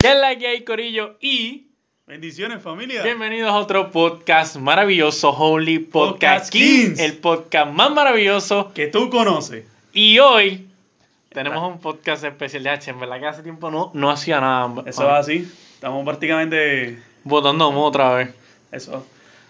¿Qué 0.00 0.12
es 0.12 0.16
la 0.16 0.38
que 0.38 0.46
hay, 0.46 0.62
Corillo? 0.62 1.16
Y 1.20 1.72
Bendiciones, 2.06 2.62
familia. 2.62 3.02
bienvenidos 3.02 3.50
a 3.50 3.56
otro 3.56 3.90
podcast 3.90 4.54
maravilloso, 4.54 5.30
Holy 5.30 5.80
Podcast 5.80 6.12
Podcast 6.12 6.52
Kings, 6.52 6.84
Kings. 6.84 7.00
el 7.00 7.16
podcast 7.16 7.72
más 7.72 7.90
maravilloso. 7.90 8.72
Que 8.72 8.86
tú 8.86 9.10
conoces. 9.10 9.66
Y 9.92 10.20
hoy 10.20 10.68
tenemos 11.30 11.68
un 11.68 11.80
podcast 11.80 12.22
especial 12.22 12.62
de 12.62 12.70
H. 12.70 12.90
En 12.92 13.00
verdad 13.00 13.18
que 13.18 13.26
hace 13.26 13.42
tiempo 13.42 13.72
no, 13.72 13.90
no 13.92 14.08
hacía 14.08 14.40
nada. 14.40 14.84
Eso 14.86 15.02
es 15.02 15.14
así. 15.14 15.52
Estamos 15.74 16.04
prácticamente. 16.04 17.02
Votando 17.24 17.68
otra 17.70 18.14
vez. 18.14 18.28
Eso. 18.70 19.04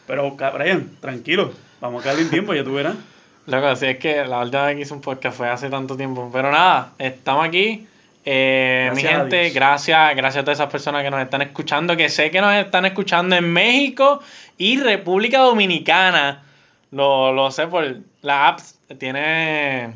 Pero, 0.06 0.30
Brian, 0.30 0.96
tranquilo. 0.98 1.52
Vamos 1.82 2.06
a 2.06 2.08
darle 2.08 2.24
un 2.24 2.30
tiempo, 2.30 2.54
ya 2.54 2.64
tú 2.64 2.72
verás. 2.72 2.96
Loco, 3.44 3.76
sí, 3.76 3.84
es 3.84 3.98
que 3.98 4.24
la 4.24 4.40
última 4.40 4.64
vez 4.64 4.76
que 4.76 4.82
hice 4.82 4.94
un 4.94 5.02
podcast 5.02 5.36
fue 5.36 5.50
hace 5.50 5.68
tanto 5.68 5.94
tiempo. 5.94 6.30
Pero 6.32 6.50
nada, 6.50 6.94
estamos 6.98 7.46
aquí. 7.46 7.86
Eh, 8.24 8.90
mi 8.94 9.04
a 9.04 9.20
gente, 9.20 9.50
gracias, 9.50 10.14
gracias 10.16 10.42
a 10.42 10.44
todas 10.44 10.58
esas 10.58 10.70
personas 10.70 11.02
que 11.02 11.10
nos 11.10 11.22
están 11.22 11.42
escuchando, 11.42 11.96
que 11.96 12.08
sé 12.08 12.30
que 12.30 12.40
nos 12.40 12.54
están 12.54 12.84
escuchando 12.84 13.36
en 13.36 13.50
México 13.52 14.20
y 14.56 14.78
República 14.78 15.38
Dominicana. 15.38 16.42
Lo, 16.90 17.32
lo 17.32 17.50
sé 17.50 17.66
por 17.66 17.96
la 18.22 18.48
apps. 18.48 18.78
Tiene, 18.98 19.90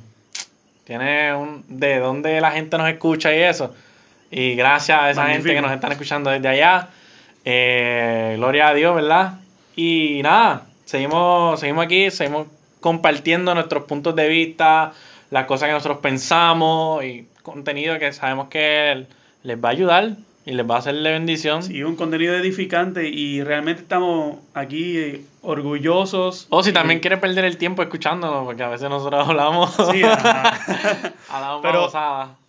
tiene 0.84 1.34
un, 1.34 1.64
de 1.68 1.98
dónde 1.98 2.40
la 2.40 2.52
gente 2.52 2.77
nos 2.78 2.88
escucha 2.88 3.34
y 3.34 3.38
eso. 3.38 3.74
Y 4.30 4.54
gracias 4.54 4.98
a 4.98 5.10
esa 5.10 5.27
gente 5.27 5.54
que 5.54 5.60
nos 5.60 5.72
están 5.72 5.92
escuchando 5.92 6.30
desde 6.30 6.48
allá. 6.48 6.88
Eh, 7.44 8.34
gloria 8.36 8.68
a 8.68 8.74
Dios, 8.74 8.94
¿verdad? 8.94 9.34
Y 9.77 10.20
nada, 10.22 10.66
seguimos, 10.84 11.60
seguimos 11.60 11.84
aquí, 11.84 12.10
seguimos 12.10 12.46
compartiendo 12.80 13.54
nuestros 13.54 13.84
puntos 13.84 14.14
de 14.14 14.28
vista, 14.28 14.92
las 15.30 15.46
cosas 15.46 15.68
que 15.68 15.72
nosotros 15.72 15.98
pensamos 15.98 17.04
y 17.04 17.27
contenido 17.42 17.98
que 17.98 18.12
sabemos 18.12 18.48
que 18.48 19.06
les 19.42 19.56
va 19.62 19.69
a 19.69 19.73
ayudar 19.73 20.10
y 20.45 20.52
les 20.52 20.69
va 20.69 20.77
a 20.77 20.78
hacer 20.78 20.95
de 20.96 21.10
bendición. 21.12 21.62
Sí, 21.62 21.83
un 21.84 21.95
contenido 21.96 22.34
edificante 22.34 23.08
y 23.08 23.42
realmente 23.42 23.83
estamos 23.83 24.39
aquí 24.55 24.97
eh, 24.98 25.25
orgullosos. 25.42 26.47
O 26.50 26.62
si 26.62 26.72
también 26.72 26.98
Y- 26.98 27.00
quiere 27.00 27.16
perder 27.16 27.44
el 27.44 27.56
tiempo 27.58 27.83
escuchándonos, 27.83 28.44
porque 28.44 28.62
a 28.62 28.69
veces 28.69 28.89
nosotros 28.91 29.28
hablamos, 29.28 29.72
Sí, 29.92 30.03
hablamos 31.28 31.62
Pero-. 31.62 31.91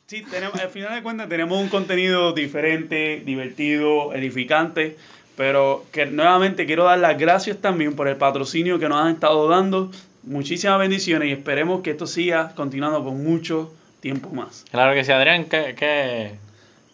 Sí, 0.08 0.22
tenemos, 0.30 0.60
al 0.60 0.70
final 0.70 0.94
de 0.96 1.02
cuentas 1.02 1.30
tenemos 1.30 1.60
un 1.60 1.70
contenido 1.70 2.34
diferente, 2.34 3.22
divertido, 3.26 4.14
edificante, 4.14 4.98
pero 5.36 5.86
que 5.92 6.06
nuevamente 6.06 6.66
quiero 6.66 6.84
dar 6.84 7.00
las 7.00 7.18
gracias 7.18 7.58
también 7.58 7.96
por 7.96 8.08
el 8.08 8.18
patrocinio 8.18 8.78
que 8.80 8.90
nos 8.90 9.00
han 9.00 9.14
estado 9.14 9.48
dando. 9.48 9.90
Muchísimas 10.24 10.78
bendiciones 10.80 11.30
y 11.30 11.32
esperemos 11.32 11.82
que 11.82 11.92
esto 11.92 12.06
siga 12.06 12.54
continuando 12.56 13.04
por 13.04 13.14
mucho 13.14 13.72
tiempo 14.04 14.30
más. 14.32 14.66
Claro 14.70 14.94
que 14.94 15.06
sí, 15.06 15.14
Adrián, 15.14 15.46
¿qué, 15.46 15.74
qué, 15.80 16.36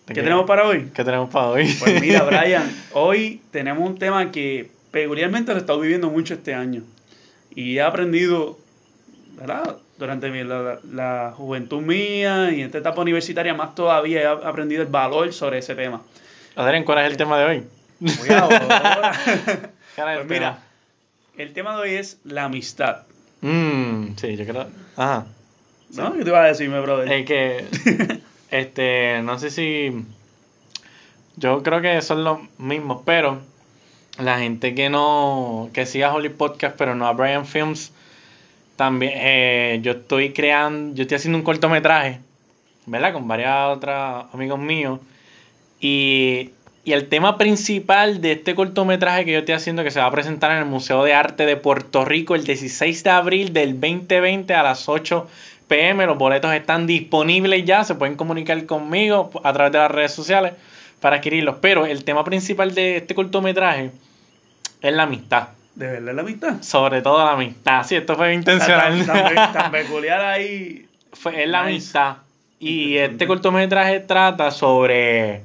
¿Qué 0.06 0.14
tenemos 0.14 0.46
para 0.46 0.66
hoy? 0.68 0.92
¿Qué 0.94 1.04
tenemos 1.04 1.30
para 1.32 1.48
hoy? 1.48 1.66
Pues 1.80 2.00
mira, 2.00 2.22
Brian, 2.30 2.72
hoy 2.94 3.42
tenemos 3.52 3.88
un 3.90 3.98
tema 3.98 4.32
que 4.32 4.70
peculiarmente 4.92 5.52
lo 5.52 5.58
he 5.58 5.62
estado 5.62 5.80
viviendo 5.80 6.12
mucho 6.12 6.36
este 6.36 6.54
año 6.54 6.84
y 7.56 7.78
he 7.78 7.82
aprendido, 7.82 8.60
¿verdad? 9.40 9.78
Durante 9.98 10.30
mi- 10.30 10.44
la, 10.44 10.80
la 10.92 11.34
juventud 11.36 11.82
mía 11.82 12.52
y 12.52 12.60
en 12.62 12.68
esta 12.68 12.78
etapa 12.78 13.02
universitaria 13.02 13.56
más 13.56 13.74
todavía 13.74 14.22
he 14.22 14.26
aprendido 14.28 14.84
el 14.84 14.88
valor 14.90 15.34
sobre 15.34 15.58
ese 15.58 15.74
tema. 15.74 16.04
Adrián, 16.56 16.84
¿cuál 16.84 17.00
es 17.00 17.06
el 17.12 17.18
tema 17.18 17.40
de 17.40 17.46
hoy? 17.46 17.64
Cuidado, 18.20 18.50
ahora. 18.70 19.12
¿Cuál 19.96 20.10
es 20.10 20.14
el 20.14 20.16
Pues 20.18 20.28
mira, 20.30 20.60
el 21.38 21.54
tema 21.54 21.76
de 21.76 21.82
hoy 21.82 21.94
es 21.96 22.20
la 22.24 22.44
amistad. 22.46 23.04
Mm, 23.42 24.16
sí, 24.16 24.36
yo 24.38 24.46
creo. 24.46 24.68
Ajá. 24.96 25.26
¿No? 25.96 26.14
¿Qué 26.14 26.24
te 26.24 26.32
vas 26.32 26.46
a 26.46 26.48
decirme, 26.48 26.80
brother? 26.82 27.12
Es 27.12 27.26
que, 27.26 27.66
este, 28.52 29.22
no 29.24 29.40
sé 29.40 29.50
si. 29.50 30.06
Yo 31.36 31.64
creo 31.64 31.82
que 31.82 32.02
son 32.02 32.24
los 32.24 32.40
mismos, 32.58 33.02
pero 33.06 33.40
la 34.18 34.40
gente 34.40 34.76
que 34.76 34.90
no. 34.90 35.70
que 35.74 35.86
siga 35.86 36.14
Holy 36.14 36.30
Podcast, 36.30 36.76
pero 36.78 36.96
no 36.96 37.08
a 37.08 37.14
Brian 37.14 37.46
Films, 37.46 37.92
también. 38.76 39.14
eh, 39.16 39.80
yo 39.82 39.94
estoy 39.94 40.34
creando. 40.34 40.96
Yo 40.96 41.04
estoy 41.04 41.16
haciendo 41.16 41.38
un 41.38 41.44
cortometraje, 41.44 42.20
¿verdad? 42.86 43.14
Con 43.14 43.28
varios 43.28 43.78
otros 43.78 44.26
amigos 44.34 44.60
míos. 44.60 45.00
Y, 45.80 46.52
y 46.84 46.92
el 46.92 47.08
tema 47.08 47.38
principal 47.38 48.20
de 48.22 48.34
este 48.34 48.54
cortometraje 48.54 49.26
que 49.26 49.32
yo 49.32 49.40
estoy 49.40 49.56
haciendo, 49.56 49.84
que 49.84 49.92
se 49.92 50.00
va 50.00 50.06
a 50.08 50.12
presentar 50.12 50.52
en 50.52 50.58
el 50.58 50.66
Museo 50.66 51.04
de 51.04 51.14
Arte 51.14 51.46
de 51.46 51.56
Puerto 51.56 52.04
Rico 52.04 52.36
el 52.36 52.44
16 52.44 53.04
de 53.04 53.10
abril 53.10 53.54
del 53.54 53.80
2020 53.80 54.54
a 54.54 54.64
las 54.64 54.90
8 54.90 55.28
pm. 55.70 56.06
Los 56.06 56.18
boletos 56.18 56.54
están 56.54 56.86
disponibles 56.86 57.64
ya, 57.64 57.86
se 57.86 57.96
pueden 57.96 58.16
comunicar 58.18 58.66
conmigo 58.66 59.32
a 59.46 59.54
través 59.54 59.72
de 59.72 59.78
las 59.78 59.90
redes 59.92 60.12
sociales 60.14 60.54
para 61.00 61.16
adquirirlos. 61.18 61.56
Pero 61.62 61.86
el 61.86 62.04
tema 62.04 62.26
principal 62.26 62.76
de 62.76 62.98
este 62.98 63.16
cortometraje 63.16 63.92
es 64.82 64.94
la 64.94 65.04
amistad. 65.04 65.50
¿De 65.76 65.88
verdad 65.88 66.14
la 66.14 66.22
amistad? 66.24 66.62
Sobre 66.62 67.02
todo 67.02 67.24
la 67.24 67.32
amistad. 67.32 67.84
Sí, 67.86 67.96
esto 67.96 68.16
fue 68.18 68.34
intencional. 68.34 69.06
Tan, 69.06 69.36
tan- 69.36 69.54
tan 69.54 69.72
peculiar 69.72 70.20
ahí. 70.20 70.86
Fue, 71.14 71.42
es 71.44 71.48
la 71.50 71.64
Nice. 71.64 71.70
amistad. 71.98 72.16
Y 72.60 72.98
este 72.98 73.26
cortometraje 73.28 74.02
trata 74.02 74.52
sobre 74.52 75.44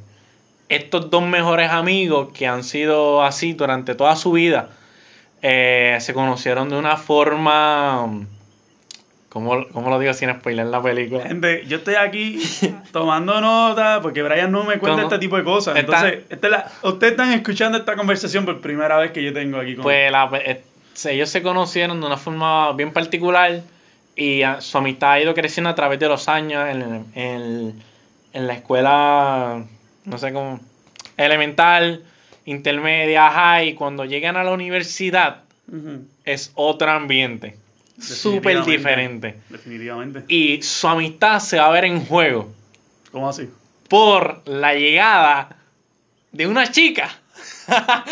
estos 0.69 1.09
dos 1.11 1.23
mejores 1.23 1.71
amigos 1.71 2.31
que 2.35 2.49
han 2.49 2.65
sido 2.65 3.23
así 3.23 3.53
durante 3.53 3.95
toda 3.95 4.17
su 4.17 4.33
vida. 4.33 4.71
Eh, 5.43 5.99
se 6.01 6.13
conocieron 6.15 6.69
de 6.71 6.77
una 6.77 6.97
forma. 6.97 8.09
¿Cómo, 9.35 9.67
cómo 9.73 9.91
lo 9.91 9.99
digo 9.99 10.15
sin 10.15 10.31
spoiler 10.33 10.65
la 10.67 10.81
película? 10.81 11.25
Gente, 11.25 11.65
yo 11.67 11.79
estoy 11.79 11.97
aquí 11.97 12.41
tomando 12.93 13.41
nota 13.41 13.99
porque 14.01 14.23
Brian 14.23 14.51
no 14.53 14.63
me 14.65 14.79
cuenta 14.79 15.03
¿Cómo? 15.03 15.13
este 15.13 15.19
tipo 15.19 15.37
de 15.37 15.43
cosas. 15.45 15.77
Entonces, 15.77 16.21
esta 16.31 16.47
es 16.47 16.51
la- 16.53 16.71
ustedes 16.85 17.11
están 17.15 17.33
escuchando 17.33 17.77
esta 17.77 17.97
conversación 17.97 18.45
por 18.47 18.61
primera 18.61 18.97
vez 18.97 19.11
que 19.11 19.23
yo 19.25 19.33
tengo 19.35 19.59
aquí 19.59 19.75
con 19.75 19.83
Pues 19.83 20.11
la- 20.13 20.31
eh, 20.35 20.63
ellos 21.07 21.29
se 21.29 21.43
conocieron 21.43 22.01
de 22.01 22.07
una 22.07 22.17
forma 22.17 22.73
bien 22.75 22.93
particular 22.93 23.61
y 24.15 24.43
ah, 24.43 24.61
su 24.61 24.79
amistad 24.79 25.11
ha 25.15 25.21
ido 25.21 25.35
creciendo 25.35 25.69
a 25.69 25.75
través 25.75 25.99
de 25.99 26.07
los 26.09 26.29
años 26.29 26.69
en, 26.69 27.05
en- 27.17 27.83
en 28.35 28.47
la 28.47 28.53
escuela, 28.55 29.65
no 30.05 30.17
sé 30.19 30.33
cómo, 30.33 30.61
elemental, 31.17 32.05
intermedia, 32.45 33.29
high. 33.31 33.75
Cuando 33.75 34.05
llegan 34.05 34.37
a 34.37 34.45
la 34.45 34.53
universidad 34.53 35.39
es 36.25 36.53
otro 36.55 36.91
ambiente, 36.91 37.57
súper 38.01 38.65
diferente. 38.65 39.41
Definitivamente. 39.49 40.25
Y 40.29 40.63
su 40.63 40.89
amistad 40.89 41.39
se 41.41 41.59
va 41.59 41.67
a 41.67 41.71
ver 41.71 41.85
en 41.85 42.05
juego 42.05 42.53
¿Cómo 43.13 43.29
así? 43.29 43.49
por 43.89 44.43
la 44.49 44.75
llegada 44.75 45.57
de 46.33 46.47
una 46.47 46.71
chica. 46.71 47.11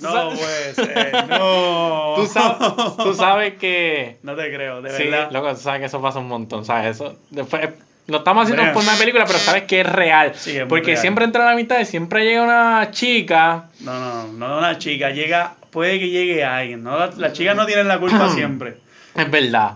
No 0.00 0.34
ser, 0.74 1.28
no. 1.28 2.14
Tú 2.16 2.26
sabes, 2.26 2.96
tú 2.96 3.14
sabes 3.14 3.54
que... 3.54 4.16
No 4.24 4.34
te 4.34 4.52
creo, 4.52 4.82
de 4.82 4.90
Sí, 4.96 5.04
verdad. 5.04 5.30
loco, 5.30 5.54
tú 5.54 5.60
sabes 5.60 5.78
que 5.78 5.86
eso 5.86 6.02
pasa 6.02 6.18
un 6.18 6.26
montón, 6.26 6.64
¿sabes? 6.64 6.96
Eso, 6.96 7.16
después, 7.30 7.68
lo 8.08 8.18
estamos 8.18 8.42
haciendo 8.42 8.62
Brian. 8.62 8.74
por 8.74 8.82
una 8.82 8.94
película, 8.96 9.26
pero 9.26 9.38
sabes 9.38 9.62
que 9.64 9.82
es 9.82 9.86
real. 9.86 10.32
Sí, 10.34 10.50
es 10.56 10.56
muy 10.62 10.68
porque 10.68 10.86
real. 10.86 10.98
siempre 10.98 11.24
entra 11.24 11.44
la 11.44 11.54
mitad 11.54 11.78
y 11.78 11.84
siempre 11.84 12.24
llega 12.24 12.42
una 12.42 12.88
chica. 12.90 13.68
No, 13.80 14.00
no, 14.00 14.26
no, 14.32 14.48
no 14.48 14.58
una 14.58 14.76
chica, 14.78 15.10
llega, 15.10 15.54
puede 15.70 16.00
que 16.00 16.08
llegue 16.08 16.42
alguien, 16.42 16.82
¿no? 16.82 16.98
Las 16.98 17.16
las 17.18 17.32
chicas 17.34 17.54
no 17.54 17.64
tienen 17.66 17.86
la 17.86 18.00
culpa 18.00 18.28
siempre. 18.34 18.78
Es 19.14 19.30
verdad. 19.30 19.72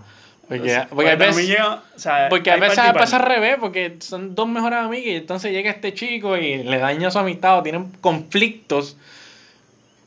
Porque, 0.47 0.63
porque, 0.89 0.95
Porque 0.95 1.09
a 1.11 1.15
veces, 1.27 1.47
llega, 1.47 1.83
o 1.95 1.99
sea, 1.99 2.29
porque 2.29 2.51
a 2.51 2.55
veces 2.55 2.77
pasa 2.99 3.17
al 3.17 3.23
revés, 3.23 3.57
porque 3.59 3.97
son 3.99 4.33
dos 4.33 4.47
mejores 4.47 4.79
amigas 4.79 5.05
y 5.07 5.15
entonces 5.17 5.51
llega 5.51 5.69
este 5.71 5.93
chico 5.93 6.37
y 6.37 6.63
le 6.63 6.77
daña 6.77 7.11
su 7.11 7.19
amistad 7.19 7.57
o 7.59 7.63
tienen 7.63 7.91
conflictos. 7.99 8.95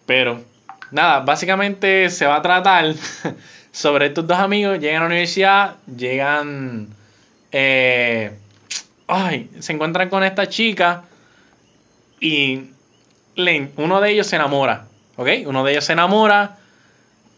Pero, 0.06 0.40
nada, 0.90 1.20
básicamente 1.20 2.08
se 2.08 2.26
va 2.26 2.36
a 2.36 2.42
tratar 2.42 2.94
sobre 3.72 4.06
estos 4.06 4.26
dos 4.26 4.38
amigos. 4.38 4.78
Llegan 4.78 4.96
a 4.96 5.00
la 5.00 5.06
universidad, 5.08 5.76
llegan. 5.94 6.88
eh, 7.52 8.32
ay, 9.08 9.50
se 9.58 9.72
encuentran 9.74 10.08
con 10.08 10.24
esta 10.24 10.48
chica 10.48 11.02
y 12.18 12.62
le- 13.34 13.70
uno 13.76 14.00
de 14.00 14.10
ellos 14.12 14.26
se 14.26 14.36
enamora. 14.36 14.86
¿Ok? 15.16 15.28
Uno 15.44 15.64
de 15.64 15.72
ellos 15.72 15.84
se 15.84 15.92
enamora, 15.92 16.56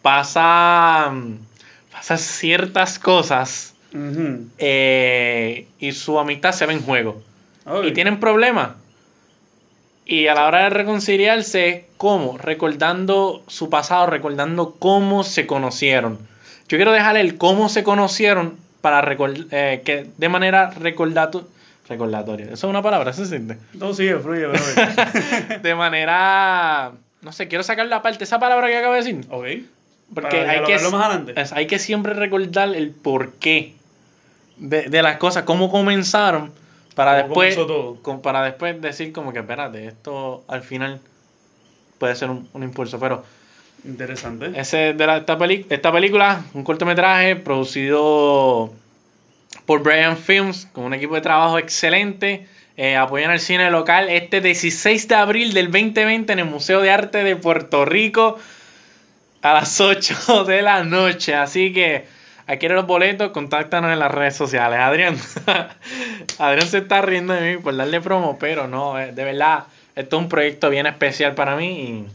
pasa, 0.02 1.12
pasa 1.92 2.16
ciertas 2.16 2.98
cosas 2.98 3.74
eh, 4.58 5.66
y 5.78 5.92
su 5.92 6.18
amistad 6.18 6.52
se 6.52 6.66
ve 6.66 6.72
en 6.74 6.82
juego. 6.82 7.22
Y 7.84 7.92
tienen 7.92 8.18
problemas. 8.18 8.70
Y 10.04 10.26
a 10.26 10.34
la 10.34 10.46
hora 10.46 10.64
de 10.64 10.70
reconciliarse, 10.70 11.86
¿cómo? 11.96 12.36
Recordando 12.38 13.42
su 13.46 13.70
pasado, 13.70 14.06
recordando 14.06 14.74
cómo 14.78 15.22
se 15.22 15.46
conocieron. 15.46 16.18
Yo 16.68 16.76
quiero 16.78 16.92
dejar 16.92 17.16
el 17.16 17.38
cómo 17.38 17.68
se 17.68 17.84
conocieron 17.84 18.56
para 18.80 19.00
recordar, 19.00 19.46
que 19.82 20.08
de 20.16 20.28
manera 20.28 20.72
recordato- 20.72 21.46
recordatoria. 21.88 22.46
Eso 22.46 22.54
es 22.54 22.64
una 22.64 22.82
palabra, 22.82 23.10
¿eso 23.12 23.22
existe? 23.22 23.58
No, 23.74 23.94
sigue, 23.94 24.16
fluye. 24.18 24.46
De 25.62 25.74
manera, 25.76 26.92
no 27.20 27.32
sé, 27.32 27.46
quiero 27.46 27.62
sacar 27.62 27.86
la 27.86 28.02
parte, 28.02 28.24
esa 28.24 28.40
palabra 28.40 28.66
que 28.68 28.76
acabo 28.78 28.94
de 28.94 29.00
decir. 29.02 29.24
ok. 29.30 29.46
Porque 30.14 30.38
hay 30.40 30.62
que, 30.64 30.78
más 30.90 31.20
es- 31.36 31.52
hay 31.52 31.66
que 31.66 31.78
siempre 31.78 32.12
recordar 32.14 32.74
el 32.74 32.90
porqué 32.90 33.74
de, 34.56 34.82
de 34.90 35.02
las 35.02 35.16
cosas, 35.16 35.44
cómo 35.44 35.70
comenzaron, 35.70 36.52
para 36.94 37.22
¿Cómo 37.26 37.40
después 37.42 37.98
con- 38.02 38.20
para 38.20 38.42
después 38.42 38.80
decir 38.82 39.12
como 39.12 39.32
que 39.32 39.38
espérate, 39.38 39.86
esto 39.86 40.44
al 40.48 40.62
final 40.62 41.00
puede 41.98 42.14
ser 42.16 42.28
un, 42.30 42.48
un 42.52 42.62
impulso, 42.62 42.98
pero 43.00 43.24
Interesante. 43.84 44.52
ese 44.54 44.92
de 44.92 45.06
la, 45.06 45.16
esta, 45.18 45.38
peli- 45.38 45.66
esta 45.70 45.90
película, 45.90 46.42
un 46.54 46.62
cortometraje 46.64 47.36
producido 47.36 48.72
por 49.66 49.82
Brian 49.82 50.16
Films, 50.16 50.66
con 50.72 50.84
un 50.84 50.94
equipo 50.94 51.14
de 51.14 51.20
trabajo 51.20 51.58
excelente. 51.58 52.46
Eh, 52.76 52.96
apoyan 52.96 53.30
al 53.30 53.40
cine 53.40 53.70
local 53.70 54.08
este 54.08 54.40
16 54.40 55.06
de 55.08 55.14
abril 55.14 55.52
del 55.52 55.66
2020 55.70 56.32
en 56.32 56.38
el 56.38 56.44
Museo 56.46 56.80
de 56.80 56.90
Arte 56.90 57.22
de 57.22 57.36
Puerto 57.36 57.84
Rico 57.84 58.38
a 59.42 59.52
las 59.54 59.80
8 59.80 60.44
de 60.46 60.62
la 60.62 60.84
noche. 60.84 61.34
Así 61.34 61.72
que 61.72 62.06
adquiere 62.46 62.74
los 62.74 62.86
boletos, 62.86 63.30
contáctanos 63.32 63.92
en 63.92 63.98
las 63.98 64.10
redes 64.10 64.36
sociales. 64.36 64.78
Adrián, 64.80 65.16
Adrián 66.38 66.66
se 66.68 66.78
está 66.78 67.02
riendo 67.02 67.32
de 67.34 67.56
mí 67.56 67.62
por 67.62 67.76
darle 67.76 68.00
promo, 68.00 68.38
pero 68.38 68.66
no, 68.68 68.98
eh, 68.98 69.12
de 69.12 69.24
verdad, 69.24 69.64
esto 69.94 70.16
es 70.16 70.22
un 70.22 70.28
proyecto 70.28 70.70
bien 70.70 70.86
especial 70.86 71.34
para 71.34 71.56
mí 71.56 71.66
y 71.82 72.06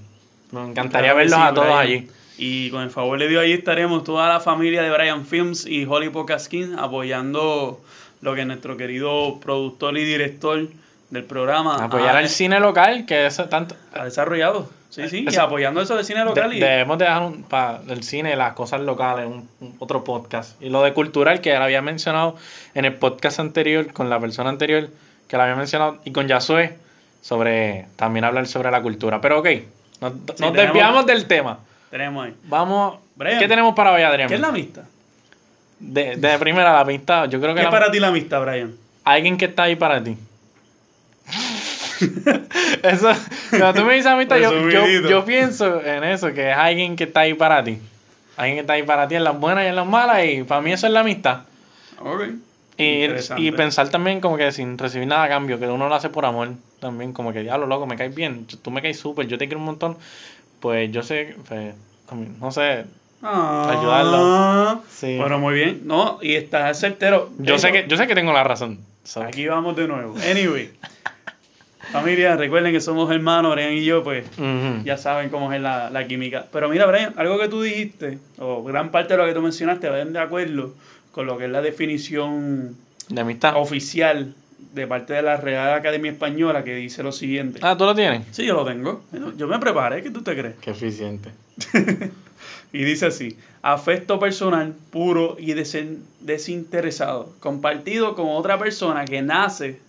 nos 0.53 0.69
encantaría 0.69 1.11
Claro 1.13 1.17
verlos 1.17 1.39
sí, 1.39 1.45
a 1.45 1.53
todos 1.53 1.67
Brian. 1.67 1.79
allí. 1.81 2.07
Y 2.39 2.69
con 2.69 2.83
el 2.83 2.91
favor 2.91 3.17
de 3.17 3.27
Dios, 3.27 3.43
allí 3.43 3.53
estaremos 3.53 4.03
toda 4.03 4.27
la 4.29 4.39
familia 4.39 4.83
de 4.83 4.91
Brian 4.91 5.25
Films 5.25 5.65
y 5.65 5.85
Holly 5.85 6.09
Podcast 6.09 6.47
King 6.47 6.75
apoyando 6.77 7.81
lo 8.21 8.35
que 8.35 8.45
nuestro 8.45 8.77
querido 8.77 9.39
productor 9.39 9.97
y 9.97 10.03
director 10.03 10.67
del 11.09 11.23
programa 11.23 11.83
Apoyar 11.83 12.15
ha, 12.15 12.19
al 12.19 12.29
cine 12.29 12.59
local, 12.59 13.05
que 13.05 13.25
eso 13.25 13.45
tanto. 13.45 13.75
ha 13.93 14.05
desarrollado. 14.05 14.69
Sí, 14.97 15.07
sí, 15.09 15.25
y 15.29 15.35
apoyando 15.37 15.79
eso 15.81 15.95
del 15.95 16.03
cine 16.03 16.25
local. 16.25 16.49
De- 16.49 16.57
y, 16.57 16.59
debemos 16.59 16.97
dejar 16.97 17.21
un, 17.21 17.43
para 17.43 17.79
el 17.87 18.03
cine, 18.03 18.35
las 18.35 18.53
cosas 18.53 18.81
locales, 18.81 19.27
un, 19.27 19.47
un- 19.61 19.75
otro 19.79 20.03
podcast. 20.03 20.61
Y 20.61 20.69
lo 20.69 20.81
de 20.83 20.93
cultural, 20.93 21.39
que 21.39 21.53
lo 21.55 21.63
había 21.63 21.81
mencionado 21.81 22.35
en 22.73 22.83
el 22.85 22.93
podcast 22.95 23.39
anterior, 23.39 23.93
con 23.93 24.09
la 24.09 24.19
persona 24.19 24.49
anterior, 24.49 24.89
que 25.27 25.37
lo 25.37 25.43
había 25.43 25.55
mencionado, 25.55 25.99
y 26.03 26.11
con 26.11 26.27
Yasue, 26.27 26.75
sobre 27.21 27.85
también 27.95 28.25
hablar 28.25 28.47
sobre 28.47 28.71
la 28.71 28.81
cultura. 28.81 29.21
Pero 29.21 29.39
ok, 29.39 29.47
nos, 30.01 30.13
nos 30.15 30.25
tenemos- 30.35 30.55
desviamos 30.57 31.05
del 31.05 31.25
tema. 31.27 31.59
tenemos 31.91 32.25
ahí. 32.25 32.33
Vamos, 32.45 32.97
Brian, 33.15 33.39
¿qué 33.39 33.47
tenemos 33.47 33.75
para 33.75 33.91
hoy, 33.93 34.01
Adrián? 34.01 34.27
¿Qué 34.29 34.35
es 34.35 34.41
la 34.41 34.47
amistad? 34.49 34.83
de, 35.79 36.15
de 36.15 36.39
primera 36.39 36.73
la 36.73 36.83
pista, 36.85 37.25
yo 37.27 37.39
creo 37.39 37.53
que 37.53 37.59
¿Qué 37.61 37.67
es 37.67 37.71
la- 37.71 37.79
para 37.79 37.91
ti 37.91 37.99
la 37.99 38.07
amistad, 38.07 38.41
Brian? 38.41 38.73
alguien 39.03 39.37
que 39.37 39.45
está 39.45 39.63
ahí 39.63 39.75
para 39.75 40.03
ti. 40.03 40.17
Eso, 42.83 43.09
cuando 43.49 43.73
tú 43.81 43.85
me 43.85 43.93
dices 43.95 44.07
amistad, 44.11 44.37
yo, 44.37 44.69
yo, 44.69 44.85
yo 45.09 45.25
pienso 45.25 45.81
en 45.83 46.03
eso, 46.03 46.33
que 46.33 46.51
es 46.51 46.57
alguien 46.57 46.95
que 46.95 47.05
está 47.05 47.21
ahí 47.21 47.33
para 47.33 47.63
ti. 47.63 47.79
Alguien 48.35 48.55
que 48.57 48.61
está 48.61 48.73
ahí 48.73 48.83
para 48.83 49.07
ti 49.07 49.15
en 49.15 49.23
las 49.23 49.39
buenas 49.39 49.63
y 49.65 49.67
en 49.67 49.75
las 49.75 49.87
malas, 49.87 50.23
y 50.25 50.43
para 50.43 50.61
mí 50.61 50.71
eso 50.71 50.87
es 50.87 50.93
la 50.93 50.99
amistad. 51.01 51.41
Ok. 51.99 52.23
Y, 52.79 53.05
y 53.37 53.51
pensar 53.51 53.89
también 53.89 54.21
como 54.21 54.37
que 54.37 54.51
sin 54.51 54.77
recibir 54.77 55.07
nada 55.07 55.23
a 55.23 55.27
cambio, 55.29 55.59
que 55.59 55.65
uno 55.67 55.89
lo 55.89 55.95
hace 55.95 56.09
por 56.09 56.25
amor 56.25 56.49
también, 56.79 57.11
como 57.11 57.33
que 57.33 57.41
diablo 57.41 57.65
loco, 57.65 57.87
me 57.87 57.95
caes 57.95 58.13
bien, 58.13 58.45
tú 58.61 58.69
me 58.69 58.83
caes 58.83 58.99
súper, 58.99 59.25
yo 59.27 59.39
te 59.39 59.47
quiero 59.47 59.59
un 59.59 59.65
montón, 59.65 59.97
pues 60.59 60.91
yo 60.91 61.01
sé, 61.01 61.35
pues, 61.47 61.73
no 62.39 62.51
sé, 62.51 62.85
Ah, 63.23 63.71
Ayudarlo. 63.71 64.83
Sí. 64.95 65.17
Bueno, 65.17 65.39
muy 65.39 65.55
bien. 65.55 65.81
No, 65.85 66.19
y 66.21 66.35
estás 66.35 66.79
certero. 66.79 67.31
yo 67.39 67.55
Eso- 67.55 67.65
sé 67.65 67.73
que, 67.73 67.87
yo 67.87 67.97
sé 67.97 68.05
que 68.05 68.13
tengo 68.13 68.31
la 68.31 68.43
razón. 68.43 68.77
so. 69.03 69.23
Aquí 69.23 69.47
vamos 69.47 69.75
de 69.75 69.87
nuevo. 69.87 70.15
Anyway. 70.29 70.69
Familia, 71.91 72.35
recuerden 72.35 72.73
que 72.73 72.81
somos 72.81 73.09
hermanos, 73.11 73.53
Brian 73.53 73.73
y 73.73 73.83
yo, 73.85 74.03
pues 74.03 74.25
ya 74.83 74.97
saben 74.97 75.29
cómo 75.29 75.51
es 75.53 75.61
la, 75.61 75.89
la 75.89 76.05
química. 76.07 76.45
Pero 76.51 76.69
mira, 76.69 76.85
Brian, 76.85 77.13
algo 77.17 77.39
que 77.39 77.47
tú 77.47 77.61
dijiste, 77.61 78.19
o 78.39 78.63
gran 78.63 78.91
parte 78.91 79.13
de 79.13 79.17
lo 79.19 79.25
que 79.25 79.33
tú 79.33 79.41
mencionaste, 79.41 79.89
vayan 79.89 80.13
de 80.13 80.19
acuerdo 80.19 80.73
con 81.11 81.25
lo 81.25 81.37
que 81.37 81.45
es 81.45 81.51
la 81.51 81.61
definición 81.61 82.75
De 83.09 83.21
amistad. 83.21 83.53
oficial 83.55 84.33
de 84.73 84.85
parte 84.85 85.13
de 85.13 85.21
la 85.23 85.37
Real 85.37 85.73
Academia 85.73 86.11
Española, 86.11 86.63
que 86.63 86.75
dice 86.75 87.01
lo 87.03 87.11
siguiente. 87.11 87.59
Ah, 87.63 87.75
¿tú 87.77 87.85
lo 87.85 87.95
tienes? 87.95 88.23
Sí, 88.31 88.45
yo 88.45 88.53
lo 88.53 88.65
tengo. 88.65 89.01
Yo 89.37 89.47
me 89.47 89.57
preparé, 89.57 90.03
¿qué 90.03 90.11
tú 90.11 90.21
te 90.21 90.35
crees? 90.37 90.55
Qué 90.61 90.71
eficiente. 90.71 91.31
Y 92.73 92.83
dice 92.83 93.05
así, 93.07 93.37
afecto 93.61 94.19
personal 94.19 94.75
puro 94.91 95.37
y 95.39 95.53
desen- 95.53 95.99
desinteresado, 96.19 97.33
compartido 97.39 98.13
con 98.13 98.27
otra 98.29 98.59
persona 98.59 99.05
que 99.05 99.21
nace 99.21 99.79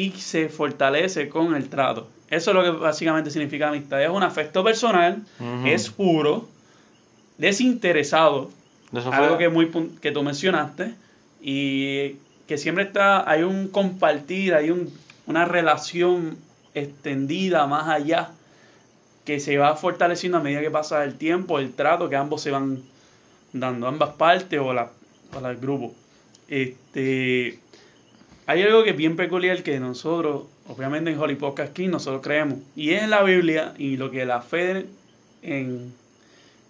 y 0.00 0.12
se 0.12 0.48
fortalece 0.48 1.28
con 1.28 1.54
el 1.54 1.68
trato. 1.68 2.08
Eso 2.30 2.50
es 2.50 2.56
lo 2.56 2.62
que 2.62 2.70
básicamente 2.70 3.30
significa 3.30 3.68
amistad. 3.68 4.02
Es 4.02 4.08
un 4.08 4.22
afecto 4.22 4.64
personal, 4.64 5.22
es 5.66 5.90
puro, 5.90 6.48
desinteresado, 7.36 8.50
Eso 8.94 9.12
algo 9.12 9.36
que, 9.36 9.48
muy, 9.48 9.70
que 10.00 10.12
tú 10.12 10.22
mencionaste, 10.22 10.94
y 11.42 12.16
que 12.46 12.56
siempre 12.56 12.84
está, 12.84 13.28
hay 13.28 13.42
un 13.42 13.68
compartir, 13.68 14.54
hay 14.54 14.70
un, 14.70 14.92
una 15.26 15.44
relación 15.44 16.38
extendida 16.74 17.66
más 17.66 17.88
allá 17.88 18.30
que 19.24 19.38
se 19.38 19.58
va 19.58 19.76
fortaleciendo 19.76 20.38
a 20.38 20.40
medida 20.40 20.60
que 20.60 20.70
pasa 20.70 21.04
el 21.04 21.16
tiempo, 21.16 21.58
el 21.58 21.72
trato 21.72 22.08
que 22.08 22.16
ambos 22.16 22.42
se 22.42 22.50
van 22.50 22.82
dando, 23.52 23.86
ambas 23.86 24.10
partes 24.10 24.60
o, 24.60 24.72
la, 24.72 24.90
o 25.34 25.46
el 25.46 25.56
grupo. 25.56 25.92
Este, 26.48 27.58
hay 28.50 28.62
algo 28.62 28.82
que 28.84 28.90
es 28.90 28.96
bien 28.96 29.16
peculiar 29.16 29.62
que 29.62 29.78
nosotros, 29.80 30.44
obviamente 30.66 31.10
en 31.10 31.18
Holy 31.18 31.36
Podcast 31.36 31.72
King, 31.72 31.90
nosotros 31.90 32.20
creemos, 32.22 32.58
y 32.74 32.90
es 32.90 33.02
en 33.02 33.10
la 33.10 33.22
Biblia 33.22 33.74
y 33.78 33.96
lo 33.96 34.10
que 34.10 34.24
la 34.24 34.40
fe 34.42 34.86
en- 35.42 35.92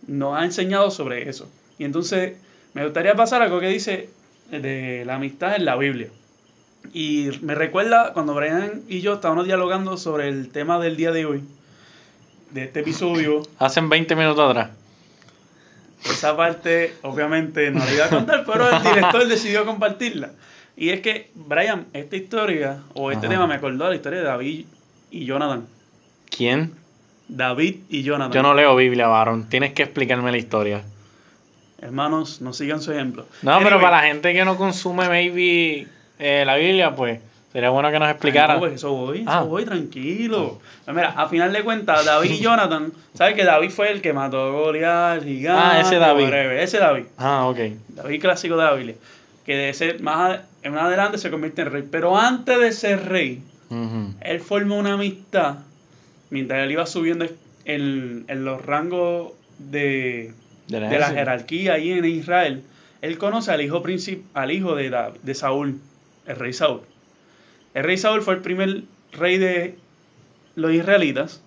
nos 0.07 0.37
ha 0.39 0.45
enseñado 0.45 0.91
sobre 0.91 1.29
eso. 1.29 1.49
Y 1.79 1.85
entonces 1.85 2.37
me 2.75 2.85
gustaría 2.85 3.15
pasar 3.15 3.41
a 3.43 3.47
algo 3.47 3.61
que 3.61 3.69
dice 3.69 4.09
de 4.51 5.05
la 5.07 5.15
amistad 5.17 5.57
en 5.57 5.65
la 5.65 5.77
Biblia. 5.77 6.09
Y 6.93 7.31
me 7.43 7.55
recuerda 7.55 8.13
cuando 8.15 8.35
Brian 8.35 8.83
y 8.89 9.01
yo 9.01 9.15
estábamos 9.15 9.47
dialogando 9.47 9.97
sobre 9.97 10.29
el 10.29 10.49
tema 10.51 10.79
del 10.81 10.97
día 10.97 11.13
de 11.13 11.27
hoy, 11.27 11.43
de 12.53 12.65
este 12.65 12.81
episodio, 12.81 13.43
Hacen 13.59 13.89
20 13.89 14.17
minutos 14.17 14.51
atrás. 14.51 14.71
esa 16.05 16.37
parte 16.37 16.95
obviamente 17.03 17.71
no 17.71 17.85
la 17.85 17.93
iba 17.95 18.07
a 18.07 18.11
contar, 18.11 18.45
pero 18.47 18.69
el 18.71 18.83
director 18.83 19.27
decidió 19.29 19.65
compartirla. 19.67 20.31
Y 20.81 20.89
es 20.89 21.01
que, 21.03 21.31
Brian, 21.35 21.87
esta 21.93 22.17
historia, 22.17 22.79
o 22.95 23.11
este 23.13 23.27
Ajá. 23.27 23.35
tema 23.35 23.47
me 23.47 23.55
acordó 23.55 23.85
de 23.85 23.91
la 23.91 23.97
historia 23.97 24.21
de 24.21 24.25
David 24.25 24.65
y 25.11 25.27
Jonathan. 25.27 25.67
¿Quién? 26.35 26.73
David 27.29 27.77
y 27.91 28.03
Jonathan. 28.03 28.33
Yo 28.33 28.43
no 28.43 28.55
leo 28.55 28.75
Biblia, 28.75 29.07
varón. 29.07 29.47
Tienes 29.51 29.75
que 29.75 29.83
explicarme 29.83 30.31
la 30.33 30.39
historia. 30.39 30.83
Hermanos, 31.83 32.41
no 32.41 32.53
sigan 32.55 32.81
su 32.81 32.93
ejemplo. 32.93 33.27
No, 33.43 33.59
pero 33.63 33.79
para 33.81 33.99
la 33.99 34.03
gente 34.05 34.33
que 34.33 34.45
no 34.45 34.57
consume 34.57 35.09
maybe 35.09 35.87
eh, 36.19 36.45
la 36.47 36.57
Biblia, 36.57 36.95
pues 36.97 37.21
sería 37.53 37.69
bueno 37.71 37.91
que 37.91 37.99
nos 37.99 38.11
explicara. 38.11 38.55
Ay, 38.55 38.61
no, 38.61 38.61
pues 38.61 38.75
eso 38.75 38.91
voy, 38.93 39.19
eso 39.21 39.31
Ah. 39.31 39.43
voy, 39.43 39.65
tranquilo. 39.67 40.61
Pues 40.87 40.95
mira, 40.97 41.11
a 41.11 41.29
final 41.29 41.53
de 41.53 41.63
cuentas, 41.63 42.07
David 42.07 42.31
y 42.31 42.39
Jonathan, 42.43 42.91
¿sabes 43.15 43.35
que 43.35 43.45
David 43.45 43.69
fue 43.71 43.91
el 43.93 44.01
que 44.01 44.15
mató 44.15 44.43
a 44.43 44.51
Goliat, 44.51 45.23
gigante? 45.25 45.63
Ah, 45.63 45.81
ese 45.83 45.97
David. 45.97 46.33
Ese 46.33 46.79
David. 46.79 47.05
Ah, 47.19 47.47
ok. 47.49 47.59
David 47.89 48.21
clásico 48.23 48.57
de 48.57 48.65
la 48.65 48.73
Biblia. 48.73 48.95
Que 49.51 49.57
de 49.57 49.75
ser 49.75 50.01
más 50.01 50.17
ad- 50.31 50.41
en 50.63 50.77
adelante 50.79 51.19
se 51.19 51.29
convierte 51.29 51.63
en 51.63 51.71
rey. 51.73 51.85
Pero 51.91 52.17
antes 52.17 52.57
de 52.61 52.71
ser 52.71 53.09
rey, 53.09 53.43
él 54.21 54.41
formó 54.41 54.79
una 54.79 54.93
amistad 54.93 55.57
mientras 56.31 56.63
él 56.63 56.71
iba 56.71 56.87
subiendo 56.87 57.27
en, 57.65 58.25
en 58.29 58.45
los 58.45 58.65
rangos 58.65 59.33
de, 59.59 60.33
de 60.91 60.99
la 61.01 61.07
jerarquía 61.15 61.73
ahí 61.75 61.91
en 61.91 62.05
Israel. 62.05 62.63
Él 63.03 63.19
conoce 63.19 63.51
al 63.51 63.61
hijo, 63.61 63.83
al 64.35 64.51
hijo 64.53 64.75
de, 64.77 65.11
de 65.21 65.35
Saúl, 65.35 65.81
el 66.27 66.37
rey 66.37 66.53
Saúl. 66.53 66.83
El 67.75 67.83
rey 67.85 67.97
Saúl 67.97 68.23
fue 68.23 68.35
el 68.35 68.41
primer 68.43 68.83
rey 69.13 69.39
de 69.39 69.75
los 70.55 70.73
israelitas 70.73 71.43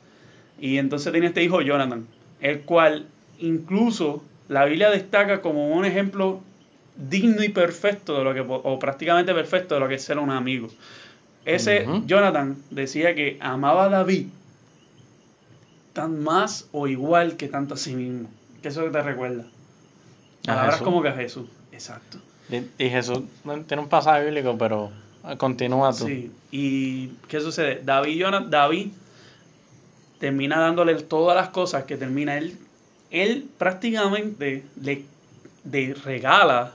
y 0.60 0.78
entonces 0.78 1.14
tenía 1.14 1.30
este 1.30 1.44
hijo 1.44 1.62
Jonathan, 1.62 2.06
el 2.42 2.62
cual 2.62 3.06
incluso 3.40 4.24
la 4.50 4.66
Biblia 4.66 4.90
destaca 4.90 5.42
como 5.42 5.70
un 5.70 5.86
ejemplo 5.86 6.42
digno 6.96 7.44
y 7.44 7.50
perfecto 7.50 8.18
de 8.18 8.24
lo 8.24 8.34
que 8.34 8.42
o 8.42 8.80
prácticamente 8.80 9.34
perfecto 9.34 9.76
de 9.76 9.82
lo 9.82 9.88
que 9.88 9.96
es 9.96 10.04
ser 10.04 10.20
un 10.20 10.30
amigo. 10.30 10.70
Ese. 11.46 11.86
Jonathan 12.06 12.58
decía 12.70 13.16
que 13.16 13.38
amaba 13.42 13.86
a 13.86 13.90
David 13.90 14.28
tan 15.92 16.24
más 16.24 16.68
o 16.72 16.88
igual 16.88 17.38
que 17.38 17.48
tanto 17.48 17.74
a 17.74 17.78
sí 17.78 17.96
mismo. 17.96 18.30
Que 18.62 18.70
eso 18.70 18.84
te 18.90 19.02
recuerda. 19.02 19.46
Palabras 20.46 20.82
como 20.82 21.02
que 21.02 21.10
a 21.10 21.14
Jesús. 21.14 21.50
Exacto. 21.72 22.18
Y, 22.50 22.84
y 22.84 22.90
Jesús 22.90 23.24
tiene 23.68 23.84
un 23.84 23.90
pasaje 23.90 24.26
bíblico, 24.26 24.58
pero 24.58 24.92
ah, 25.24 25.36
continúa 25.38 25.92
tú. 25.92 26.06
Sí. 26.06 26.32
¿Y 26.52 27.08
qué 27.28 27.40
sucede? 27.42 27.82
David, 27.84 28.18
Jonathan, 28.18 28.50
David 28.50 28.88
termina 30.20 30.60
dándole 30.60 30.96
todas 31.04 31.36
las 31.36 31.50
cosas 31.50 31.84
que 31.84 31.98
termina 31.98 32.38
él. 32.38 32.58
Él 33.12 33.50
prácticamente 33.58 34.64
le, 34.82 35.04
le 35.70 35.94
regala 35.94 36.74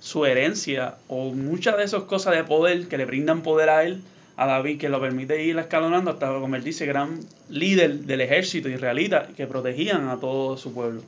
su 0.00 0.24
herencia 0.26 0.96
o 1.08 1.32
muchas 1.32 1.76
de 1.76 1.84
esas 1.84 2.04
cosas 2.04 2.34
de 2.34 2.44
poder 2.44 2.88
que 2.88 2.98
le 2.98 3.04
brindan 3.04 3.42
poder 3.42 3.70
a 3.70 3.84
él, 3.84 4.02
a 4.36 4.46
David, 4.46 4.78
que 4.78 4.88
lo 4.88 5.00
permite 5.00 5.44
ir 5.44 5.58
escalonando 5.58 6.10
hasta 6.10 6.28
convertirse 6.28 6.86
gran 6.86 7.20
líder 7.48 8.00
del 8.00 8.22
ejército 8.22 8.68
israelita 8.68 9.28
que 9.36 9.46
protegían 9.46 10.08
a 10.08 10.18
todo 10.18 10.56
su 10.56 10.72
pueblo. 10.72 11.02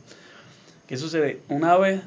¿Qué 0.86 0.96
sucede? 0.96 1.40
Una 1.48 1.76
vez 1.78 2.02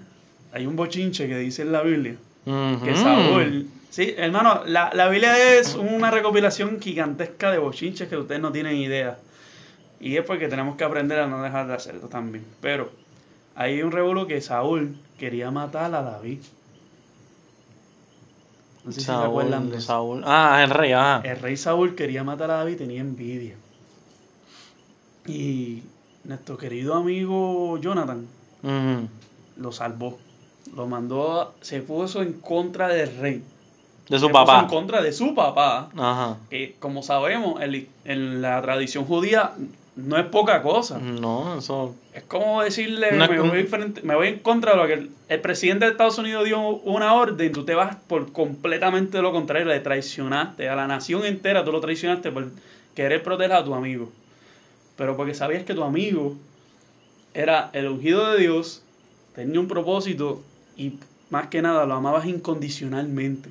hay 0.53 0.67
un 0.67 0.75
bochinche 0.75 1.27
que 1.27 1.37
dice 1.37 1.63
en 1.63 1.71
la 1.71 1.81
Biblia 1.81 2.15
que. 2.45 2.95
Saúl 2.95 3.67
Sí, 3.95 4.13
hermano, 4.17 4.63
la, 4.65 4.91
la 4.93 5.07
Biblia 5.07 5.57
es 5.57 5.75
una 5.75 6.11
recopilación 6.11 6.81
gigantesca 6.81 7.49
de 7.49 7.59
bochinches 7.59 8.09
que 8.09 8.17
ustedes 8.17 8.41
no 8.41 8.51
tienen 8.51 8.75
idea. 8.75 9.17
Y 10.01 10.17
es 10.17 10.25
porque 10.25 10.49
tenemos 10.49 10.75
que 10.75 10.83
aprender 10.83 11.17
a 11.19 11.27
no 11.27 11.41
dejar 11.41 11.67
de 11.67 11.75
hacerlo 11.75 12.09
también. 12.09 12.43
Pero 12.59 12.91
hay 13.55 13.81
un 13.81 13.93
revuelo 13.93 14.27
que 14.27 14.41
Saúl 14.41 14.97
quería 15.17 15.49
matar 15.49 15.95
a 15.95 16.01
David. 16.01 16.39
No 18.85 18.91
sé 18.91 18.99
si 18.99 19.05
se 19.07 19.11
acuerdan 19.11 19.69
de 19.71 19.77
eso. 19.77 19.87
Saúl. 19.87 20.21
Ah, 20.25 20.61
el 20.63 20.69
rey, 20.69 20.91
ajá. 20.91 21.21
El 21.27 21.39
rey 21.39 21.57
Saúl 21.57 21.95
quería 21.95 22.23
matar 22.23 22.51
a 22.51 22.57
David 22.57 22.73
y 22.73 22.77
tenía 22.77 23.01
envidia. 23.01 23.55
Y 25.27 25.81
nuestro 26.23 26.57
querido 26.57 26.93
amigo 26.95 27.77
Jonathan 27.79 28.27
lo 29.57 29.71
salvó. 29.71 30.17
Lo 30.75 30.87
mandó, 30.87 31.41
a- 31.41 31.51
se 31.61 31.81
puso 31.81 32.21
en 32.21 32.33
contra 32.33 32.87
del 32.87 33.15
rey. 33.17 33.43
De 34.09 34.17
Se 34.17 34.19
su 34.19 34.27
puso 34.27 34.45
papá. 34.45 34.59
en 34.61 34.67
contra 34.67 35.01
de 35.01 35.11
su 35.13 35.33
papá. 35.33 35.89
Ajá. 35.95 36.37
Que 36.49 36.75
como 36.79 37.01
sabemos, 37.01 37.61
en, 37.61 37.87
en 38.03 38.41
la 38.41 38.61
tradición 38.61 39.05
judía 39.05 39.53
no 39.95 40.17
es 40.17 40.25
poca 40.25 40.61
cosa. 40.61 40.97
No, 40.99 41.57
eso. 41.57 41.95
Es 42.13 42.23
como 42.23 42.61
decirle, 42.61 43.07
es 43.09 43.13
me, 43.17 43.39
voy 43.49 43.63
frente- 43.63 44.01
me 44.01 44.15
voy 44.15 44.27
en 44.27 44.39
contra 44.39 44.71
de 44.71 44.77
lo 44.77 44.87
que 44.87 44.93
el, 44.93 45.09
el 45.29 45.41
presidente 45.41 45.85
de 45.85 45.91
Estados 45.91 46.17
Unidos 46.17 46.43
dio 46.45 46.59
una 46.67 47.13
orden, 47.13 47.51
tú 47.51 47.63
te 47.65 47.75
vas 47.75 47.95
por 48.07 48.31
completamente 48.33 49.21
lo 49.21 49.31
contrario, 49.31 49.67
le 49.67 49.79
traicionaste 49.79 50.67
a 50.69 50.75
la 50.75 50.87
nación 50.87 51.25
entera, 51.25 51.63
tú 51.63 51.71
lo 51.71 51.79
traicionaste 51.81 52.31
por 52.31 52.49
querer 52.93 53.23
proteger 53.23 53.53
a 53.53 53.63
tu 53.63 53.73
amigo. 53.73 54.11
Pero 54.97 55.15
porque 55.17 55.33
sabías 55.33 55.63
que 55.63 55.73
tu 55.73 55.83
amigo 55.83 56.35
era 57.33 57.69
el 57.73 57.87
ungido 57.87 58.31
de 58.31 58.39
Dios, 58.39 58.81
tenía 59.35 59.59
un 59.59 59.67
propósito 59.67 60.41
y 60.77 60.93
más 61.29 61.47
que 61.47 61.61
nada 61.61 61.85
lo 61.85 61.93
amabas 61.95 62.25
incondicionalmente. 62.25 63.49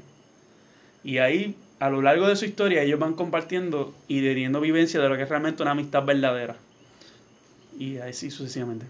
Y 1.02 1.18
ahí, 1.18 1.54
a 1.80 1.90
lo 1.90 2.02
largo 2.02 2.28
de 2.28 2.36
su 2.36 2.44
historia, 2.44 2.82
ellos 2.82 2.98
van 2.98 3.14
compartiendo 3.14 3.94
y 4.08 4.22
teniendo 4.22 4.60
vivencia 4.60 5.00
de 5.00 5.08
lo 5.08 5.16
que 5.16 5.22
es 5.24 5.28
realmente 5.28 5.62
una 5.62 5.72
amistad 5.72 6.04
verdadera. 6.04 6.56
Y 7.78 7.98
así 7.98 8.30
sucesivamente. 8.30 8.86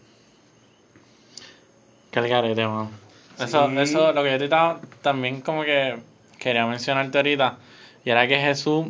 Que 2.10 2.20
el 2.20 2.28
garete, 2.28 2.66
mano. 2.66 2.90
Eso, 3.38 3.68
eso, 3.80 4.12
lo 4.12 4.22
que 4.22 4.30
yo 4.30 4.38
te 4.38 4.44
estaba 4.44 4.80
también 5.02 5.40
como 5.40 5.64
que 5.64 5.96
quería 6.38 6.66
mencionarte 6.66 7.18
ahorita. 7.18 7.58
Y 8.04 8.10
era 8.10 8.28
que 8.28 8.38
Jesús. 8.38 8.86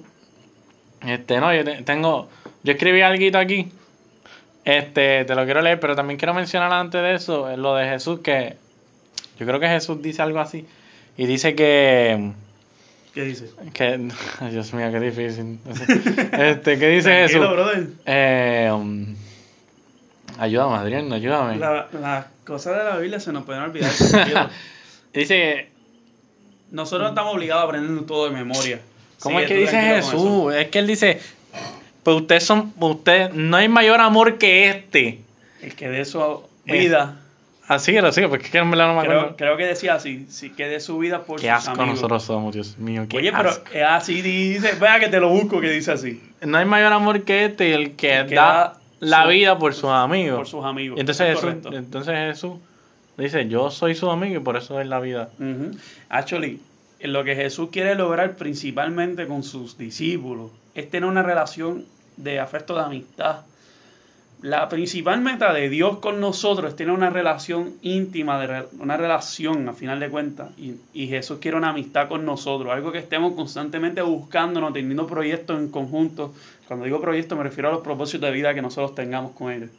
Este, 1.07 1.41
no, 1.41 1.55
yo 1.55 1.65
te- 1.65 1.83
tengo. 1.83 2.29
Yo 2.63 2.73
escribí 2.73 3.01
algo 3.01 3.39
aquí. 3.39 3.71
Este, 4.65 5.25
te 5.25 5.35
lo 5.35 5.45
quiero 5.45 5.63
leer, 5.63 5.79
pero 5.81 5.95
también 5.95 6.19
quiero 6.19 6.35
mencionar 6.35 6.73
antes 6.73 7.01
de 7.03 7.15
eso, 7.15 7.55
lo 7.57 7.75
de 7.75 7.87
Jesús, 7.87 8.21
que 8.21 8.57
yo 9.39 9.47
creo 9.47 9.61
que 9.61 9.69
Jesús 9.69 10.01
dice 10.03 10.23
algo 10.23 10.41
así. 10.41 10.67
Y 11.17 11.27
dice 11.27 11.55
que. 11.55 12.33
¿Qué 13.15 13.23
dice? 13.23 13.49
que 13.73 14.09
Dios 14.51 14.75
mío, 14.75 14.91
qué 14.91 14.99
difícil. 15.01 15.59
Este, 16.33 16.79
¿qué 16.79 16.89
dice 16.89 17.11
Tranquilo, 17.11 17.41
Jesús? 17.43 17.53
brother. 17.53 17.87
Eh, 18.07 18.71
um, 18.73 19.15
ayúdame, 20.39 20.75
Adrián, 20.77 21.13
ayúdame. 21.13 21.57
La- 21.59 21.87
Las 22.01 22.27
cosas 22.45 22.77
de 22.77 22.85
la 22.85 22.97
Biblia 22.99 23.21
se 23.21 23.33
nos 23.33 23.45
pueden 23.45 23.63
olvidar. 23.63 23.91
Dice 25.15 25.35
que 25.35 25.69
Nosotros 26.73 27.03
no 27.03 27.09
estamos 27.11 27.35
obligados 27.35 27.63
a 27.63 27.67
aprender 27.69 28.05
todo 28.05 28.25
de 28.29 28.33
memoria. 28.33 28.81
¿Cómo 29.21 29.39
Sigue 29.39 29.45
es 29.45 29.49
que 29.49 29.57
dice 29.61 29.99
eso. 29.99 30.11
Jesús? 30.11 30.55
Es 30.55 30.69
que 30.69 30.79
él 30.81 30.87
dice, 30.89 31.21
pues 32.03 32.17
ustedes 32.17 32.45
son, 32.45 32.73
usted, 32.81 33.31
no 33.33 33.57
hay 33.57 33.69
mayor 33.69 34.01
amor 34.01 34.39
que 34.39 34.69
este. 34.69 35.21
El 35.63 35.75
que 35.77 35.89
dé 35.89 36.05
su 36.05 36.43
vida. 36.65 37.21
Así 37.67 37.93
lo 37.93 38.13
sigo, 38.13 38.29
porque 38.29 38.51
que 38.51 38.59
en 38.59 38.71
verdad 38.71 38.89
no 38.89 38.95
me 38.95 39.01
acuerdo. 39.01 39.37
creo 39.37 39.57
que 39.57 39.65
decía 39.67 39.95
así. 39.95 40.27
Sí, 40.29 40.51
que 40.51 40.67
dé 40.69 40.81
su 40.81 40.99
vida 40.99 41.23
por 41.23 41.41
Qué 41.41 41.47
sus 41.49 41.57
asco 41.69 41.71
amigos. 41.73 41.95
nosotros 41.97 42.23
somos, 42.25 42.53
Dios 42.55 42.77
mío, 42.79 43.07
qué 43.09 43.17
Oye, 43.17 43.33
pero 43.33 43.49
asco. 43.51 43.65
es 43.73 43.83
así 43.83 44.21
dice. 44.21 44.73
Vea 44.75 45.01
que 45.01 45.09
te 45.09 45.19
lo 45.21 45.31
busco 45.31 45.61
que 45.61 45.71
dice 45.71 45.93
así. 45.93 46.23
No 46.43 46.59
hay 46.59 46.67
mayor 46.67 46.93
amor 46.93 47.23
que 47.23 47.47
este, 47.47 47.73
el 47.75 47.97
que, 47.97 48.17
El 48.19 48.27
que 48.27 48.35
da 48.35 48.43
da 48.43 48.81
la 49.01 49.23
su- 49.23 49.29
vida 49.31 49.59
por 49.59 49.73
sus 49.75 49.91
amigos. 49.91 50.37
Por 50.37 50.47
sus 50.47 50.65
amigos. 50.65 51.01
Entonces 51.01 51.27
Es 51.29 51.41
Jesús, 51.41 51.73
entonces 51.73 52.15
Jesús 52.15 52.53
dice, 53.17 53.49
yo 53.49 53.71
soy 53.71 53.95
su 53.95 54.11
amigo 54.11 54.37
y 54.41 54.43
por 54.43 54.57
eso 54.57 54.79
es 54.81 54.87
la 54.87 55.01
vida. 55.01 55.31
Ujú. 55.39 55.71
Actually, 56.11 56.61
lo 57.01 57.25
que 57.25 57.35
Jesús 57.35 57.71
quiere 57.73 57.95
lograr 57.95 58.37
principalmente 58.37 59.27
con 59.27 59.43
sus 59.43 59.79
discípulos 59.79 60.51
es 60.75 60.91
tener 60.91 61.09
una 61.09 61.23
relación 61.23 61.85
de 62.19 62.41
afecto, 62.41 62.75
de 62.75 62.83
amistad. 62.83 63.37
La 64.45 64.69
principal 64.69 65.23
meta 65.23 65.55
de 65.55 65.71
Dios 65.71 66.01
con 66.01 66.21
nosotros 66.21 66.69
es 66.69 66.77
tener 66.77 66.93
una 66.93 67.09
relación 67.09 67.77
íntima, 67.81 68.39
de 68.39 68.67
una 68.79 68.99
relación 68.99 69.67
a 69.71 69.73
final 69.73 70.01
de 70.01 70.11
cuentas. 70.11 70.51
Y, 70.59 70.75
y 70.93 71.07
Jesús 71.09 71.39
quiere 71.41 71.57
una 71.57 71.71
amistad 71.71 72.09
con 72.09 72.27
nosotros, 72.27 72.71
algo 72.71 72.93
que 72.93 72.99
estemos 72.99 73.33
constantemente 73.33 74.03
buscándonos, 74.03 74.75
teniendo 74.75 75.07
proyectos 75.07 75.59
en 75.59 75.71
conjunto. 75.71 76.35
Cuando 76.69 76.85
digo 76.85 77.01
proyectos 77.01 77.39
me 77.39 77.45
refiero 77.45 77.71
a 77.71 77.73
los 77.73 77.81
propósitos 77.81 78.29
de 78.29 78.37
vida 78.37 78.53
que 78.53 78.61
nosotros 78.61 78.95
tengamos 78.95 79.33
con 79.33 79.51
Él. 79.51 79.71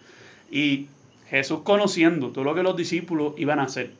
Y 0.50 0.88
Jesús 1.29 1.60
conociendo 1.63 2.29
todo 2.29 2.43
lo 2.43 2.55
que 2.55 2.63
los 2.63 2.75
discípulos 2.75 3.36
iban 3.38 3.60
a 3.60 3.65
hacer 3.65 3.91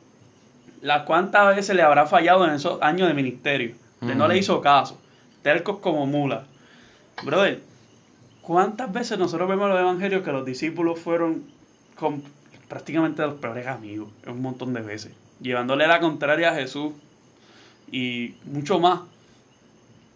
las 0.82 1.02
cuántas 1.02 1.54
veces 1.54 1.76
le 1.76 1.82
habrá 1.82 2.06
fallado 2.06 2.44
en 2.44 2.54
esos 2.54 2.82
años 2.82 3.06
de 3.06 3.14
ministerio. 3.14 3.76
Usted 4.00 4.16
no 4.16 4.26
le 4.26 4.36
hizo 4.36 4.60
caso. 4.60 4.98
Tercos 5.42 5.78
como 5.78 6.06
mulas. 6.06 6.44
Brother, 7.22 7.60
¿cuántas 8.46 8.92
veces 8.92 9.18
nosotros 9.18 9.48
vemos 9.48 9.64
en 9.64 9.70
los 9.70 9.80
evangelios 9.80 10.22
que 10.22 10.30
los 10.30 10.46
discípulos 10.46 11.00
fueron 11.00 11.42
con 11.96 12.22
prácticamente 12.68 13.22
los 13.22 13.34
peores 13.34 13.66
amigos? 13.66 14.08
Un 14.24 14.40
montón 14.40 14.72
de 14.72 14.82
veces. 14.82 15.12
Llevándole 15.40 15.88
la 15.88 15.98
contraria 15.98 16.50
a 16.50 16.54
Jesús 16.54 16.92
y 17.90 18.36
mucho 18.44 18.78
más. 18.78 19.00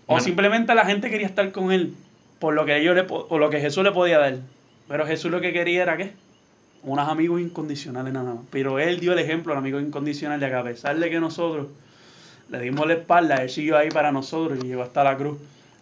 O 0.06 0.12
Bueno. 0.14 0.22
simplemente 0.24 0.72
la 0.76 0.84
gente 0.86 1.10
quería 1.10 1.26
estar 1.26 1.50
con 1.50 1.72
él 1.72 1.92
por 2.38 2.54
lo 2.54 2.64
que 2.64 2.78
ellos 2.78 2.94
le, 2.94 3.02
por 3.02 3.38
lo 3.38 3.50
que 3.50 3.60
Jesús 3.60 3.82
le 3.82 3.90
podía 3.90 4.20
dar. 4.20 4.38
Pero 4.86 5.06
Jesús 5.06 5.30
lo 5.30 5.40
que 5.40 5.52
quería 5.52 5.82
era 5.82 5.96
qué? 5.96 6.12
Unos 6.84 7.08
amigos 7.08 7.40
incondicionales 7.40 8.12
nada 8.12 8.34
más. 8.34 8.44
Pero 8.50 8.78
él 8.78 9.00
dio 9.00 9.12
el 9.12 9.18
ejemplo 9.18 9.52
al 9.52 9.58
amigo 9.58 9.80
incondicional 9.80 10.38
de 10.38 10.48
que 10.48 10.54
a 10.54 10.62
pesar 10.62 10.96
de 10.96 11.10
que 11.10 11.18
nosotros 11.18 11.66
le 12.48 12.60
dimos 12.60 12.86
la 12.86 12.94
espalda, 12.94 13.42
él 13.42 13.50
siguió 13.50 13.76
ahí 13.76 13.88
para 13.90 14.12
nosotros 14.12 14.58
y 14.62 14.68
llegó 14.68 14.82
hasta 14.82 15.02
la 15.02 15.16
cruz 15.16 15.36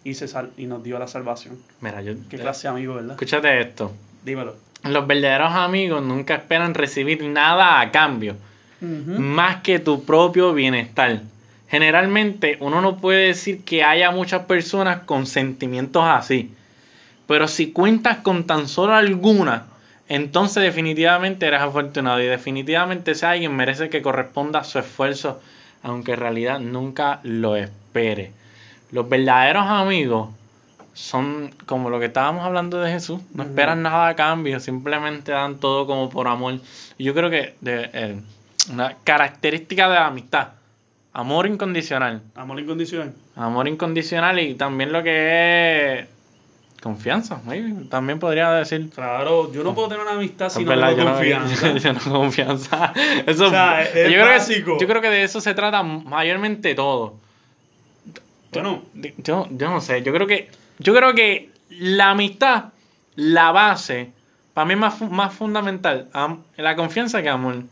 y, 0.09 0.13
se 0.15 0.27
sal- 0.27 0.51
y 0.57 0.65
nos 0.65 0.83
dio 0.83 0.97
la 0.99 1.07
salvación. 1.07 1.57
Mira, 1.81 2.01
yo... 2.01 2.13
Qué 2.29 2.37
clase 2.37 2.63
de 2.63 2.69
amigo, 2.69 2.95
¿verdad? 2.95 3.11
Escúchate 3.11 3.61
esto. 3.61 3.93
Dímelo. 4.23 4.55
Los 4.83 5.07
verdaderos 5.07 5.51
amigos 5.53 6.03
nunca 6.03 6.35
esperan 6.35 6.73
recibir 6.73 7.23
nada 7.23 7.79
a 7.81 7.91
cambio. 7.91 8.35
Más 8.81 9.57
que 9.61 9.79
tu 9.79 10.05
propio 10.05 10.53
bienestar. 10.53 11.21
Generalmente 11.69 12.57
uno 12.61 12.81
no 12.81 12.97
puede 12.97 13.27
decir 13.27 13.63
que 13.63 13.83
haya 13.83 14.09
muchas 14.11 14.45
personas 14.45 15.01
con 15.01 15.27
sentimientos 15.27 16.03
así, 16.05 16.51
pero 17.27 17.47
si 17.47 17.71
cuentas 17.71 18.17
con 18.17 18.45
tan 18.45 18.67
solo 18.67 18.95
alguna, 18.95 19.65
entonces 20.07 20.63
definitivamente 20.63 21.45
eres 21.45 21.61
afortunado 21.61 22.19
y 22.21 22.25
definitivamente 22.25 23.11
ese 23.11 23.27
alguien 23.27 23.55
merece 23.55 23.89
que 23.89 24.01
corresponda 24.01 24.59
a 24.59 24.63
su 24.63 24.79
esfuerzo, 24.79 25.39
aunque 25.83 26.13
en 26.13 26.19
realidad 26.21 26.59
nunca 26.59 27.19
lo 27.23 27.55
espere. 27.55 28.31
Los 28.91 29.07
verdaderos 29.07 29.65
amigos 29.67 30.29
son 30.93 31.53
como 31.65 31.89
lo 31.89 31.99
que 31.99 32.07
estábamos 32.07 32.43
hablando 32.43 32.79
de 32.81 32.91
Jesús, 32.91 33.21
no 33.33 33.43
esperan 33.43 33.83
nada 33.83 34.07
a 34.09 34.15
cambio, 34.15 34.59
simplemente 34.59 35.31
dan 35.31 35.57
todo 35.59 35.85
como 35.87 36.09
por 36.09 36.27
amor. 36.27 36.59
Y 36.97 37.03
yo 37.03 37.13
creo 37.13 37.29
que 37.29 37.55
de- 37.61 37.89
eh, 37.93 38.21
una 38.71 38.95
característica 39.03 39.87
de 39.87 39.95
la 39.95 40.07
amistad, 40.07 40.49
amor 41.13 41.47
incondicional, 41.47 42.21
Amor 42.35 42.59
incondicional. 42.59 43.13
amor 43.35 43.67
incondicional 43.67 44.39
y 44.39 44.55
también 44.55 44.91
lo 44.91 45.01
que 45.03 45.99
es 45.99 46.07
confianza, 46.81 47.39
maybe, 47.45 47.85
también 47.89 48.19
podría 48.19 48.51
decir. 48.51 48.89
Claro, 48.93 49.51
yo 49.53 49.63
no 49.63 49.73
puedo 49.75 49.89
tener 49.89 50.03
una 50.03 50.13
amistad 50.15 50.49
si 50.49 50.63
no 50.65 50.71
tengo 50.95 51.03
confianza. 51.03 51.77
yo 51.77 51.93
no 51.93 51.99
confianza. 52.11 52.93
Eso, 53.25 53.47
O 53.47 53.49
sea, 53.49 53.83
es 53.83 54.11
yo, 54.11 54.19
creo 54.21 54.45
que, 54.47 54.81
yo 54.81 54.87
creo 54.87 55.01
que 55.01 55.09
de 55.09 55.23
eso 55.23 55.39
se 55.41 55.53
trata 55.53 55.83
mayormente 55.83 56.75
todo. 56.75 57.15
Bueno, 58.51 58.83
De- 58.93 59.13
Yo, 59.17 59.47
yo 59.51 59.69
no 59.69 59.81
sé, 59.81 60.01
yo 60.01 60.11
creo 60.13 60.27
que 60.27 60.49
yo 60.79 60.95
creo 60.95 61.13
que 61.13 61.49
la 61.69 62.11
amistad, 62.11 62.65
la 63.15 63.51
base, 63.51 64.11
para 64.53 64.65
mí 64.65 64.73
es 64.73 64.79
más, 64.79 65.01
más 65.01 65.33
fundamental, 65.33 66.07
am- 66.13 66.41
la 66.57 66.75
confianza 66.75 67.21
que 67.21 67.29
amor. 67.29 67.63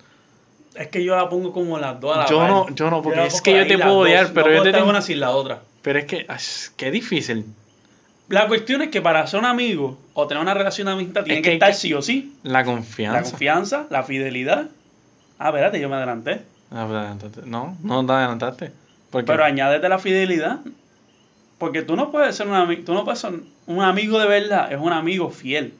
es 0.76 0.88
que 0.90 1.04
yo 1.04 1.16
la 1.16 1.28
pongo 1.30 1.52
como 1.54 1.80
las 1.80 2.00
dos 2.00 2.16
a 2.16 2.20
la 2.22 2.26
Yo 2.28 2.38
par. 2.38 2.50
no- 2.50 2.70
yo 2.76 2.90
no, 2.92 3.02
porque 3.02 3.18
la 3.20 3.26
es 3.26 3.42
que 3.42 3.56
yo 3.58 3.66
te 3.68 3.78
puedo 3.78 3.96
dos. 3.96 4.04
odiar, 4.06 4.28
pero 4.34 4.48
no 4.48 4.54
yo 4.54 4.60
puedo 4.60 4.64
te 4.72 4.78
tengo- 4.78 4.90
una 4.90 5.02
sin 5.02 5.20
la 5.20 5.32
otra. 5.32 5.62
Pero 5.82 5.98
es 6.00 6.06
que, 6.06 6.26
ay, 6.30 6.38
qué 6.76 6.92
difícil. 6.92 7.46
La 8.30 8.48
cuestión 8.48 8.82
es 8.82 8.90
que 8.90 9.02
para 9.02 9.26
ser 9.26 9.40
un 9.40 9.46
amigo 9.46 9.98
o 10.14 10.28
tener 10.28 10.44
una 10.44 10.54
relación 10.54 10.86
de 10.88 10.92
amistad 10.94 11.24
tiene 11.24 11.40
Es 11.40 11.44
que, 11.44 11.50
que 11.52 11.54
estar 11.56 11.70
que- 11.70 11.76
sí 11.78 11.94
o 11.94 12.02
sí. 12.02 12.36
La 12.44 12.60
La 12.60 12.66
confianza. 12.66 13.22
confianza, 13.32 13.88
la 13.90 14.04
fidelidad. 14.04 14.68
Ah, 15.40 15.48
espérate, 15.48 15.80
yo 15.80 15.88
me 15.90 15.96
adelanté. 15.96 16.42
Ah, 16.72 16.84
pero 16.88 17.00
adelantaste. 17.00 17.42
No, 17.46 17.78
no 17.84 18.06
te 18.06 18.12
adelantaste. 18.12 18.72
Pero 19.12 19.44
añádete 19.44 19.88
la 19.90 20.00
fidelidad. 20.00 20.60
Porque 21.58 21.82
tú 21.82 21.96
no 21.96 22.12
puedes 22.12 22.36
ser 22.36 22.48
un 22.48 22.54
amigo, 22.54 22.84
tú 22.86 22.94
no 22.94 23.04
puedes 23.04 23.20
ser 23.20 23.32
un 23.66 23.82
amigo 23.82 24.20
de 24.20 24.28
verdad, 24.28 24.72
es 24.72 24.80
un 24.80 24.94
amigo 24.94 25.30
fiel. 25.32 25.74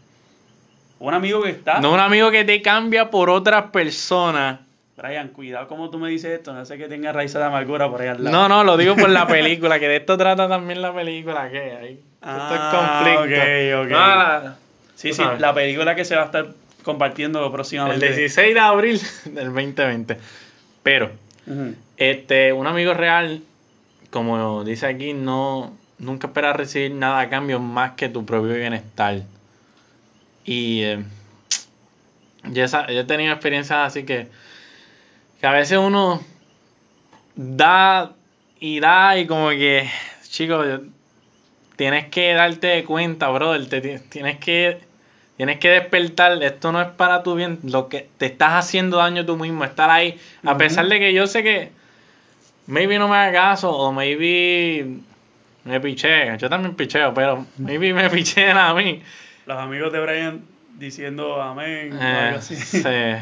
Un 1.00 1.14
amigo 1.14 1.44
que 1.44 1.52
está. 1.52 1.80
no 1.80 1.94
un 1.94 2.00
amigo 2.00 2.32
que 2.32 2.44
te 2.44 2.62
cambia 2.64 3.12
por 3.12 3.30
otra 3.30 3.72
persona. 3.72 4.62
Brian, 4.98 5.28
cuidado 5.28 5.68
como 5.68 5.92
tú 5.92 6.00
me 6.00 6.10
dices 6.10 6.32
esto, 6.40 6.54
no 6.54 6.66
sé 6.66 6.80
que 6.80 6.88
tenga 6.88 7.12
raíces 7.12 7.36
de 7.40 7.44
amargura 7.44 7.88
por 7.88 8.02
ahí 8.02 8.08
al 8.08 8.24
lado. 8.24 8.36
No, 8.36 8.50
no, 8.50 8.64
lo 8.64 8.78
digo 8.78 8.96
por 8.96 9.10
la 9.12 9.28
película, 9.28 9.80
que 9.80 9.88
de 9.88 9.98
esto 9.98 10.18
trata 10.18 10.50
también 10.50 10.82
la 10.82 10.92
película, 10.92 11.48
que 11.52 11.60
hay 11.60 12.02
Ah, 12.24 13.04
ok, 13.20 13.86
ok. 13.86 13.92
No, 13.92 13.98
la- 14.16 14.56
Sí, 14.96 15.10
sí, 15.10 15.14
sabes. 15.14 15.40
la 15.40 15.54
película 15.54 15.94
que 15.94 16.04
se 16.04 16.16
va 16.16 16.24
a 16.24 16.26
estar 16.26 16.48
compartiendo 16.82 17.46
el 17.46 17.52
próximamente. 17.52 18.08
16 18.08 18.56
de 18.56 18.60
abril 18.60 19.00
del 19.26 19.54
2020. 19.54 20.18
Pero. 20.82 21.12
Este, 21.98 22.54
un 22.54 22.68
amigo 22.68 22.94
real, 22.94 23.42
como 24.12 24.64
dice 24.64 24.86
aquí, 24.88 25.14
no 25.14 25.74
nunca 26.00 26.28
espera 26.28 26.54
recibir 26.54 26.92
nada 26.92 27.20
a 27.22 27.30
cambio 27.30 27.60
más 27.60 27.94
que 27.94 28.08
tu 28.10 28.26
propio 28.26 28.54
bienestar. 28.54 29.24
Y 30.46 30.84
eh, 30.84 31.04
yo, 32.52 32.64
esa- 32.64 32.88
yo 32.92 33.00
he 33.02 33.04
tenido 33.04 33.34
experiencias 33.34 33.80
así 33.80 34.04
que, 34.04 34.28
que 35.42 35.48
a 35.48 35.52
veces 35.52 35.78
uno 35.78 36.22
da 37.36 38.14
y 38.60 38.80
da 38.80 39.18
y 39.18 39.28
como 39.28 39.50
que, 39.50 39.90
chicos, 40.30 40.66
tienes 41.76 42.08
que 42.08 42.34
darte 42.34 42.84
cuenta, 42.84 43.30
brother, 43.30 43.68
te 43.70 43.82
ti- 43.82 44.04
tienes 44.10 44.38
que 44.40 44.80
tienes 45.36 45.60
que 45.60 45.70
despertar, 45.70 46.42
esto 46.42 46.72
no 46.72 46.82
es 46.82 46.88
para 46.88 47.22
tu 47.22 47.36
bien, 47.36 47.60
lo 47.64 47.90
que 47.90 48.10
te 48.18 48.26
estás 48.26 48.54
haciendo 48.54 48.98
daño 48.98 49.24
tú 49.24 49.38
mismo, 49.38 49.64
estar 49.66 49.88
ahí, 49.92 50.20
a 50.44 50.58
pesar 50.58 50.88
de 50.88 51.00
que 51.00 51.14
yo 51.14 51.28
sé 51.28 51.44
que 51.44 51.70
maybe 52.68 52.98
no 53.00 53.08
me 53.08 53.16
haga 53.18 53.32
caso 53.32 53.72
o 53.72 53.92
maybe 53.92 55.00
me 55.66 55.80
piché, 55.82 56.38
yo 56.38 56.50
también 56.50 56.76
picheo, 56.76 57.14
pero 57.14 57.46
maybe 57.58 57.94
me 57.94 58.10
pichean 58.12 58.58
a 58.58 58.74
mí. 58.74 59.02
Los 59.46 59.58
amigos 59.58 59.92
de 59.92 60.00
Brian 60.00 60.42
diciendo 60.78 61.42
amén 61.42 61.94
o 61.94 62.02
Eh, 62.02 62.06
algo 62.06 62.38
así. 62.40 62.56
sí, 62.56 62.82
eh, 62.86 63.20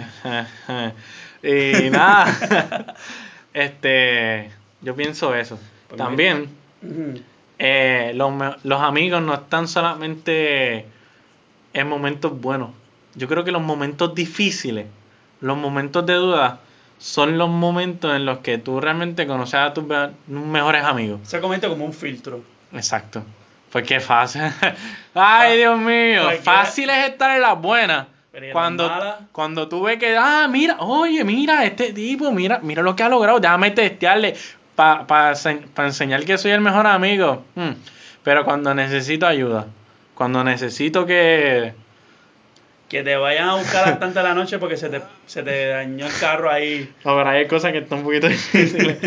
eh. 1.43 1.85
Y 1.85 1.89
nada, 1.91 2.95
este, 3.53 4.49
yo 4.81 4.95
pienso 4.95 5.35
eso. 5.35 5.59
Pues 5.87 5.97
También 5.97 6.49
los, 8.13 8.33
los 8.63 8.81
amigos 8.81 9.21
no 9.21 9.33
están 9.33 9.67
solamente 9.67 10.85
en 11.73 11.87
momentos 11.87 12.39
buenos. 12.39 12.71
Yo 13.15 13.27
creo 13.27 13.43
que 13.43 13.51
los 13.51 13.61
momentos 13.61 14.13
difíciles, 14.15 14.87
los 15.41 15.57
momentos 15.57 16.05
de 16.05 16.13
duda, 16.15 16.59
son 17.05 17.38
los 17.38 17.50
momentos 17.50 18.15
en 18.15 18.25
los 18.25 18.39
que 18.39 18.57
tú 18.57 18.81
realmente 18.81 19.27
conoces 19.27 19.53
a 19.59 19.74
tus 19.75 19.83
me- 19.85 20.09
mejores 20.27 20.83
amigos. 20.83 21.19
Se 21.24 21.39
comenta 21.39 21.69
como 21.69 21.85
un 21.85 21.93
filtro. 21.93 22.41
Exacto. 22.74 23.24
Porque 23.71 23.97
es 23.97 24.03
fácil. 24.03 24.41
Ay, 25.13 25.57
Dios 25.57 25.77
mío. 25.77 26.31
Fácil 26.41 26.89
es 26.89 27.09
estar 27.09 27.35
en 27.35 27.43
las 27.43 27.62
buenas. 27.62 28.07
Pero 28.31 28.45
¿y 28.47 28.50
en 28.50 28.53
Cuando, 28.53 28.91
cuando 29.31 29.67
tú 29.67 29.83
ves 29.83 30.00
que, 30.00 30.17
ah, 30.17 30.47
mira, 30.50 30.77
oye, 30.79 31.24
mira, 31.24 31.63
este 31.63 31.93
tipo, 31.93 32.31
mira, 32.31 32.59
mira 32.63 32.81
lo 32.81 32.95
que 32.95 33.03
ha 33.03 33.09
logrado, 33.09 33.39
déjame 33.39 33.69
testearle 33.69 34.35
para 34.75 35.33
enseñar 35.77 36.25
que 36.25 36.39
soy 36.39 36.51
el 36.51 36.62
mejor 36.62 36.88
amigo. 36.88 37.45
Mm. 37.53 37.69
Pero 38.24 38.43
cuando 38.45 38.74
necesito 38.74 39.27
ayuda, 39.27 39.67
cuando 40.15 40.43
necesito 40.43 41.05
que... 41.05 41.74
Que 42.89 43.03
te 43.03 43.15
vayan 43.15 43.49
a 43.49 43.55
buscar 43.55 43.85
bastante 43.85 44.19
a 44.19 44.23
la 44.23 44.33
noche 44.33 44.59
porque 44.59 44.77
se 44.77 44.89
te, 44.89 45.01
se 45.25 45.41
te 45.43 45.67
dañó 45.67 46.05
el 46.05 46.13
carro 46.19 46.51
ahí. 46.51 46.93
Ahora 47.03 47.31
hay 47.31 47.47
cosas 47.47 47.71
que 47.71 47.79
están 47.79 47.99
un 47.99 48.05
poquito 48.05 48.27
difíciles. 48.29 48.97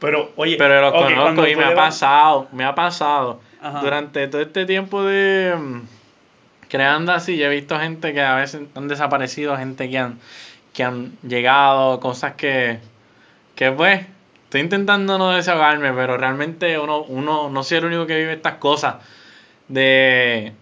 Pero, 0.00 0.32
oye, 0.36 0.56
Pero 0.56 0.80
los 0.80 0.92
ok, 0.92 0.98
cuando 0.98 1.22
conozco 1.22 1.46
y 1.46 1.56
me 1.56 1.64
ha 1.64 1.74
pasado, 1.74 2.48
me 2.52 2.64
ha 2.64 2.74
pasado. 2.74 3.40
Ajá. 3.60 3.80
Durante 3.80 4.26
todo 4.28 4.40
este 4.40 4.64
tiempo 4.64 5.04
de 5.04 5.54
mm, 5.56 5.80
creando 6.70 7.12
así, 7.12 7.36
yo 7.36 7.46
he 7.46 7.54
visto 7.54 7.78
gente 7.78 8.14
que 8.14 8.22
a 8.22 8.36
veces 8.36 8.62
han 8.74 8.88
desaparecido, 8.88 9.56
gente 9.58 9.90
que 9.90 9.98
han, 9.98 10.18
que 10.72 10.84
han 10.84 11.12
llegado, 11.22 12.00
cosas 12.00 12.34
que, 12.34 12.78
que 13.54 13.70
pues, 13.72 14.06
estoy 14.44 14.62
intentando 14.62 15.18
no 15.18 15.32
desahogarme, 15.32 15.92
pero 15.92 16.16
realmente 16.16 16.78
uno, 16.78 17.02
uno 17.02 17.50
no 17.50 17.62
soy 17.62 17.78
el 17.78 17.84
único 17.86 18.06
que 18.06 18.16
vive 18.16 18.32
estas 18.32 18.54
cosas. 18.54 18.96
De 19.68 20.52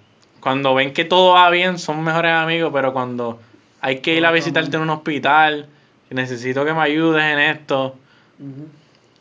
cuando 0.40 0.74
ven 0.74 0.92
que 0.92 1.04
todo 1.04 1.34
va 1.34 1.50
bien, 1.50 1.78
son 1.78 2.02
mejores 2.02 2.32
amigos, 2.32 2.70
pero 2.72 2.92
cuando 2.92 3.38
hay 3.80 4.00
que 4.00 4.14
ir 4.16 4.24
a 4.26 4.30
visitarte 4.32 4.76
en 4.76 4.82
un 4.82 4.90
hospital, 4.90 5.68
necesito 6.10 6.64
que 6.64 6.72
me 6.72 6.80
ayudes 6.80 7.22
en 7.22 7.38
esto, 7.38 7.96
Ujú. 8.38 8.68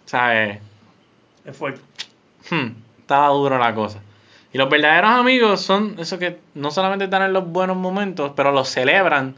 ¿sabes? 0.06 0.60
Es 1.46 1.56
fuerte. 1.56 1.82
Hmm, 2.50 2.70
estaba 3.00 3.30
duro 3.30 3.58
la 3.58 3.74
cosa. 3.74 4.00
Y 4.54 4.58
los 4.58 4.70
verdaderos 4.70 5.12
amigos 5.12 5.62
son 5.62 5.96
esos 6.00 6.18
que 6.20 6.40
no 6.56 6.72
solamente 6.72 7.06
están 7.06 7.22
en 7.24 7.34
los 7.34 7.48
buenos 7.48 7.76
momentos, 7.78 8.32
pero 8.36 8.52
los 8.52 8.70
celebran. 8.70 9.36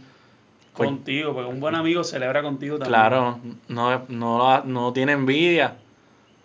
Pues, 0.76 0.88
Contigo, 0.90 1.34
porque 1.34 1.50
un 1.50 1.60
buen 1.60 1.76
amigo 1.76 2.04
celebra 2.04 2.42
contigo 2.42 2.78
también. 2.78 2.94
claro, 2.94 3.40
no, 3.68 4.04
no, 4.08 4.64
no 4.64 4.94
tiene 4.94 5.14
envidia. 5.14 5.76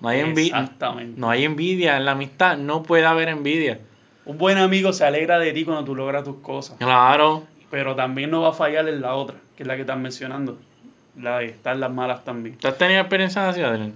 No 0.00 0.08
hay, 0.08 0.20
envidia 0.20 0.58
Exactamente. 0.60 1.18
no 1.20 1.30
hay 1.30 1.44
envidia 1.44 1.96
en 1.96 2.04
la 2.04 2.12
amistad, 2.12 2.56
no 2.58 2.82
puede 2.82 3.06
haber 3.06 3.28
envidia. 3.28 3.80
Un 4.26 4.38
buen 4.38 4.58
amigo 4.58 4.92
se 4.92 5.04
alegra 5.04 5.38
de 5.38 5.52
ti 5.52 5.64
cuando 5.64 5.84
tú 5.84 5.94
logras 5.94 6.24
tus 6.24 6.36
cosas. 6.36 6.76
Claro, 6.78 7.44
Pero 7.70 7.94
también 7.94 8.30
no 8.30 8.40
va 8.42 8.50
a 8.50 8.52
fallar 8.52 8.88
en 8.88 9.00
la 9.00 9.14
otra, 9.14 9.36
que 9.56 9.62
es 9.64 9.66
la 9.66 9.74
que 9.74 9.82
estás 9.82 9.98
mencionando. 9.98 10.58
La 11.20 11.38
de 11.38 11.46
estar 11.46 11.76
las 11.76 11.92
malas 11.92 12.24
también. 12.24 12.56
¿tú 12.58 12.66
has 12.68 12.78
tenido 12.78 13.00
experiencias 13.00 13.44
así, 13.44 13.60
Adrián? 13.62 13.92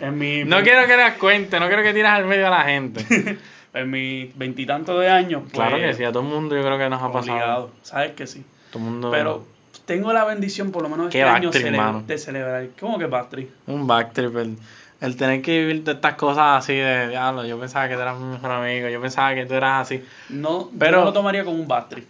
En 0.00 0.18
mi, 0.18 0.44
No 0.44 0.62
quiero 0.62 0.86
que 0.86 0.96
las 0.96 1.14
cuentes, 1.14 1.58
no 1.60 1.68
quiero 1.68 1.82
que 1.82 1.94
tiras 1.94 2.14
al 2.18 2.26
medio 2.26 2.46
a 2.46 2.50
la 2.50 2.62
gente. 2.64 3.04
en 3.74 3.90
mis 3.90 4.36
veintitantos 4.36 4.98
de 5.00 5.08
años, 5.08 5.42
pues, 5.42 5.52
claro 5.54 5.76
que 5.78 5.94
sí, 5.94 6.04
a 6.04 6.10
todo 6.12 6.22
el 6.22 6.28
mundo 6.28 6.56
yo 6.56 6.62
creo 6.62 6.78
que 6.78 6.88
nos 6.88 7.02
ha 7.02 7.12
pasado. 7.12 7.36
obligado. 7.36 7.70
Sabes 7.82 8.12
que 8.12 8.26
sí. 8.26 8.44
Todo 8.70 8.82
el 8.82 8.90
mundo. 8.90 9.10
Pero 9.10 9.46
tengo 9.86 10.12
la 10.12 10.24
bendición, 10.24 10.70
por 10.72 10.82
lo 10.82 10.88
menos 10.88 11.06
este 11.06 11.22
año, 11.22 11.48
backtrip, 11.50 11.66
cele- 11.66 11.76
mano. 11.76 12.02
de 12.06 12.18
celebrar. 12.18 12.66
¿Cómo 12.78 12.98
que 12.98 13.06
backtrip? 13.06 13.50
Un 13.66 13.86
backtrip, 13.86 14.36
el, 14.36 14.56
el 15.00 15.16
tener 15.16 15.42
que 15.42 15.58
vivir 15.60 15.84
de 15.84 15.92
estas 15.92 16.14
cosas 16.14 16.62
así 16.64 16.74
de 16.74 17.08
diablo. 17.08 17.44
Yo 17.46 17.58
pensaba 17.58 17.88
que 17.88 17.94
tú 17.94 18.00
eras 18.00 18.18
mi 18.18 18.32
mejor 18.32 18.50
amigo, 18.50 18.88
yo 18.88 19.00
pensaba 19.00 19.34
que 19.34 19.46
tú 19.46 19.54
eras 19.54 19.82
así. 19.86 20.02
No, 20.28 20.68
Pero- 20.78 20.92
yo 20.92 20.98
no 21.00 21.04
lo 21.06 21.12
tomaría 21.12 21.44
como 21.44 21.56
un 21.56 21.68
backtrip. 21.68 22.04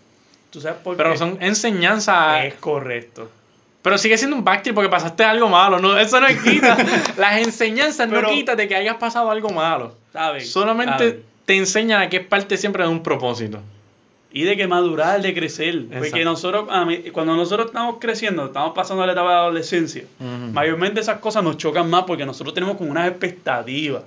¿Tú 0.51 0.61
sabes 0.61 0.79
por 0.83 0.96
Pero 0.96 1.12
qué? 1.12 1.18
son 1.18 1.37
enseñanzas. 1.40 2.44
Es 2.44 2.55
correcto. 2.55 3.31
Pero 3.83 3.96
sigue 3.98 4.16
siendo 4.18 4.37
un 4.37 4.44
backtrip 4.44 4.74
porque 4.74 4.88
pasaste 4.90 5.22
algo 5.24 5.48
malo. 5.48 5.79
No, 5.79 5.98
eso 5.98 6.20
no 6.20 6.27
quita. 6.42 6.77
Las 7.18 7.40
enseñanzas 7.42 8.09
Pero- 8.09 8.22
no 8.22 8.29
quitan 8.31 8.57
de 8.57 8.66
que 8.68 8.74
hayas 8.77 8.96
pasado 8.96 9.31
algo 9.31 9.51
malo. 9.51 9.94
¿Sabes? 10.12 10.51
Solamente 10.51 11.22
te 11.44 11.57
enseñan 11.57 12.01
a 12.03 12.09
que 12.09 12.16
es 12.18 12.27
parte 12.27 12.57
siempre 12.57 12.83
de 12.83 12.88
un 12.88 13.03
propósito. 13.03 13.61
Y 14.31 14.43
de 14.45 14.57
que 14.59 14.67
madurar, 14.67 15.23
de 15.23 15.33
crecer. 15.33 15.85
Porque 15.99 16.23
nosotros, 16.25 16.69
cuando 17.12 17.35
nosotros 17.35 17.69
estamos 17.69 17.97
creciendo, 17.99 18.47
estamos 18.47 18.75
pasando 18.75 19.07
la 19.07 19.12
etapa 19.12 19.31
de 19.31 19.37
adolescencia, 19.37 20.05
mayormente 20.53 21.01
esas 21.01 21.19
cosas 21.21 21.43
nos 21.43 21.57
chocan 21.57 21.88
más 21.88 22.05
porque 22.05 22.27
nosotros 22.27 22.53
tenemos 22.55 22.77
como 22.77 22.91
unas 22.91 23.09
expectativas. 23.09 24.03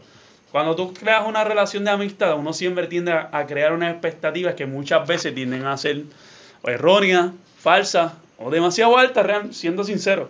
Cuando 0.51 0.75
tú 0.75 0.93
creas 0.93 1.25
una 1.27 1.43
relación 1.43 1.85
de 1.85 1.91
amistad, 1.91 2.35
uno 2.37 2.53
siempre 2.53 2.85
tiende 2.87 3.13
a, 3.13 3.29
a 3.31 3.47
crear 3.47 3.73
unas 3.73 3.91
expectativas 3.93 4.53
que 4.53 4.65
muchas 4.65 5.07
veces 5.07 5.33
tienden 5.33 5.65
a 5.65 5.75
ser 5.77 6.03
erróneas, 6.65 7.31
falsas 7.59 8.13
o 8.37 8.49
demasiado 8.51 8.97
altas, 8.97 9.25
real- 9.25 9.53
siendo 9.53 9.83
sincero. 9.83 10.29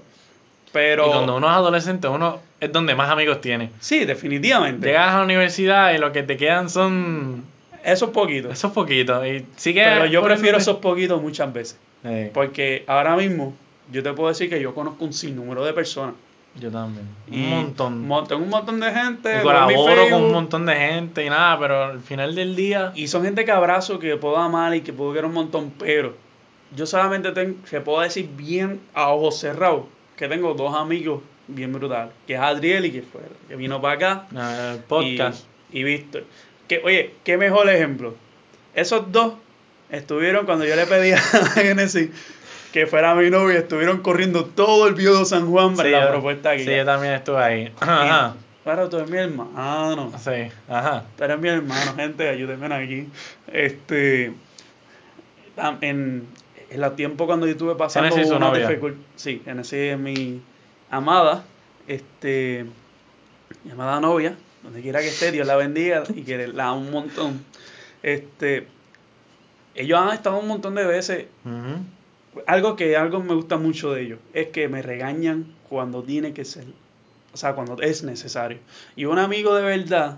Pero 0.71 1.07
Y 1.07 1.11
cuando 1.11 1.35
uno 1.35 1.47
es 1.49 1.53
adolescente, 1.53 2.07
uno 2.07 2.39
es 2.59 2.71
donde 2.71 2.95
más 2.95 3.09
amigos 3.09 3.41
tiene. 3.41 3.71
sí, 3.79 4.05
definitivamente. 4.05 4.87
Llegas 4.87 5.13
a 5.15 5.17
la 5.17 5.23
universidad 5.25 5.93
y 5.93 5.97
lo 5.97 6.11
que 6.13 6.23
te 6.23 6.37
quedan 6.37 6.69
son 6.69 7.43
Esos 7.83 8.09
poquitos. 8.11 8.53
esos 8.53 8.71
poquitos. 8.71 9.25
Y 9.25 9.45
sigue 9.55 9.83
Pero 9.83 10.05
yo 10.05 10.21
prefiero 10.23 10.57
esos 10.57 10.77
poquitos 10.77 11.21
muchas 11.21 11.51
veces. 11.53 11.77
Eh, 12.03 12.31
Porque 12.33 12.83
ahora 12.87 13.15
mismo 13.15 13.53
yo 13.91 14.01
te 14.03 14.11
puedo 14.13 14.29
decir 14.29 14.49
que 14.49 14.61
yo 14.61 14.73
conozco 14.73 15.03
un 15.05 15.13
sinnúmero 15.13 15.63
de 15.65 15.73
personas. 15.73 16.15
yo 16.59 16.69
también. 16.71 17.07
Y 17.29 17.43
Un 17.43 17.49
montón. 17.49 18.07
mon- 18.07 18.27
tengo 18.27 18.43
un 18.43 18.49
montón 18.49 18.79
de 18.79 18.91
gente. 18.91 19.37
Y 19.39 19.41
colaboro 19.43 20.09
con 20.09 20.23
un 20.23 20.31
montón 20.31 20.65
de 20.65 20.75
gente 20.75 21.25
y 21.25 21.29
nada, 21.29 21.57
pero 21.59 21.83
al 21.85 21.99
final 22.01 22.35
del 22.35 22.55
día. 22.55 22.91
Y 22.95 23.07
son 23.07 23.23
gente 23.23 23.45
que 23.45 23.51
abrazo, 23.51 23.99
que 23.99 24.17
puedo 24.17 24.37
amar 24.37 24.75
y 24.75 24.81
que 24.81 24.91
puedo 24.93 25.11
querer 25.13 25.25
un 25.25 25.33
montón. 25.33 25.71
Pero 25.79 26.15
yo 26.75 26.85
solamente 26.85 27.31
tengo, 27.31 27.55
se 27.65 27.79
puedo 27.81 28.01
decir 28.01 28.29
bien 28.35 28.79
a 28.93 29.09
ojos 29.09 29.37
cerrados 29.39 29.83
que 30.17 30.27
tengo 30.27 30.53
dos 30.53 30.75
amigos 30.75 31.21
bien 31.47 31.71
brutales. 31.73 32.13
Que 32.27 32.33
es 32.35 32.39
Adriel 32.39 32.85
y 32.85 32.91
que, 32.91 33.01
fue, 33.01 33.21
que 33.47 33.55
vino 33.55 33.79
para 33.81 33.93
acá. 33.95 34.27
eh, 34.35 34.81
podcast. 34.87 35.45
Y, 35.71 35.79
y 35.79 35.83
Víctor. 35.83 36.23
Que, 36.71 36.79
oye, 36.85 37.13
qué 37.25 37.37
mejor 37.37 37.69
ejemplo. 37.69 38.15
Esos 38.73 39.11
dos 39.11 39.33
estuvieron 39.89 40.45
cuando 40.45 40.63
yo 40.63 40.73
le 40.77 40.85
pedí 40.85 41.11
a 41.11 41.17
Genesis 41.55 42.09
que 42.71 42.87
fuera 42.87 43.13
mi 43.13 43.29
novia, 43.29 43.59
estuvieron 43.59 43.97
corriendo 44.01 44.45
todo 44.45 44.87
el 44.87 44.95
Bío 44.95 45.19
de 45.19 45.25
San 45.25 45.51
Juan 45.51 45.75
para 45.75 45.89
Sí, 45.89 45.91
la 45.93 46.03
yo- 46.05 46.11
propuesta 46.11 46.51
aquí. 46.51 46.63
Sí, 46.63 46.73
yo 46.73 46.85
también 46.85 47.15
estuve 47.15 47.43
ahí. 47.43 47.73
Ajá. 47.81 48.35
Claro, 48.63 48.87
tú 48.87 48.95
eres 48.99 49.09
mi 49.09 49.17
hermano. 49.17 50.13
Sí, 50.17 50.49
ajá. 50.69 51.03
Tú 51.17 51.23
eres 51.25 51.39
mi 51.39 51.49
hermano, 51.49 51.93
gente, 51.97 52.29
ayúdenme 52.29 52.73
aquí. 52.73 53.09
Este. 53.51 54.31
En, 55.81 56.25
en 56.69 56.83
el 56.83 56.91
tiempo 56.95 57.25
cuando 57.25 57.47
yo 57.47 57.51
estuve 57.51 57.75
pasando 57.75 58.09
Genesis, 58.11 58.31
una 58.31 58.47
novia. 58.51 58.69
dificul- 58.69 58.95
Sí, 59.17 59.41
Genesis 59.43 59.73
es 59.73 59.99
mi 59.99 60.41
amada. 60.89 61.43
Este. 61.85 62.65
Mi 63.65 63.71
amada 63.71 63.99
novia. 63.99 64.37
Donde 64.63 64.81
quiera 64.81 64.99
que 64.99 65.07
esté, 65.07 65.31
Dios 65.31 65.47
la 65.47 65.55
bendiga 65.55 66.03
y 66.13 66.21
que 66.21 66.47
la 66.47 66.69
amo 66.69 66.81
un 66.81 66.91
montón. 66.91 67.45
Este. 68.03 68.67
Ellos 69.73 69.99
han 69.99 70.13
estado 70.13 70.37
un 70.37 70.47
montón 70.47 70.75
de 70.75 70.85
veces 70.85 71.25
algo 72.45 72.75
que 72.75 72.95
algo 72.97 73.21
me 73.21 73.33
gusta 73.33 73.57
mucho 73.57 73.93
de 73.93 74.01
ellos 74.03 74.19
es 74.33 74.47
que 74.47 74.67
me 74.67 74.81
regañan 74.81 75.53
cuando 75.69 76.03
tiene 76.03 76.33
que 76.33 76.45
ser, 76.45 76.65
o 77.33 77.37
sea, 77.37 77.53
cuando 77.53 77.81
es 77.81 78.03
necesario. 78.03 78.59
Y 78.95 79.05
un 79.05 79.19
amigo 79.19 79.55
de 79.55 79.63
verdad, 79.63 80.17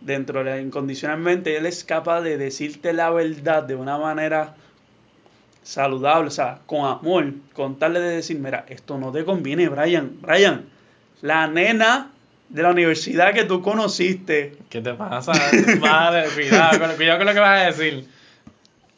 dentro 0.00 0.40
de 0.40 0.50
la 0.50 0.60
incondicionalmente, 0.60 1.56
él 1.56 1.66
es 1.66 1.84
capaz 1.84 2.22
de 2.22 2.36
decirte 2.38 2.92
la 2.92 3.10
verdad 3.10 3.62
de 3.62 3.74
una 3.74 3.98
manera 3.98 4.56
saludable, 5.62 6.28
o 6.28 6.32
sea, 6.32 6.60
con 6.66 6.84
amor, 6.84 7.32
contarle 7.54 8.00
de 8.00 8.16
decir, 8.16 8.38
mira, 8.38 8.64
esto 8.68 8.98
no 8.98 9.12
te 9.12 9.24
conviene, 9.24 9.68
Brian. 9.68 10.18
Brian, 10.20 10.66
la 11.20 11.46
nena 11.46 12.11
de 12.52 12.62
la 12.62 12.70
universidad 12.70 13.32
que 13.32 13.44
tú 13.44 13.62
conociste. 13.62 14.52
¿Qué 14.68 14.82
te 14.82 14.92
pasa? 14.92 15.32
Madre, 15.80 16.28
cuidado, 16.34 16.78
con, 16.78 16.96
cuidado 16.96 17.18
con 17.18 17.26
lo 17.26 17.32
que 17.32 17.40
vas 17.40 17.62
a 17.62 17.66
decir. 17.66 18.06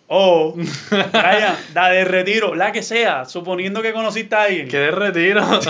O, 0.08 0.54
Brian, 0.90 1.56
la 1.72 1.88
de 1.88 2.04
retiro, 2.04 2.56
la 2.56 2.72
que 2.72 2.82
sea, 2.82 3.24
suponiendo 3.24 3.80
que 3.80 3.92
conociste 3.92 4.34
a 4.34 4.42
alguien. 4.42 4.68
¿Qué 4.68 4.78
de 4.78 4.90
retiro? 4.90 5.42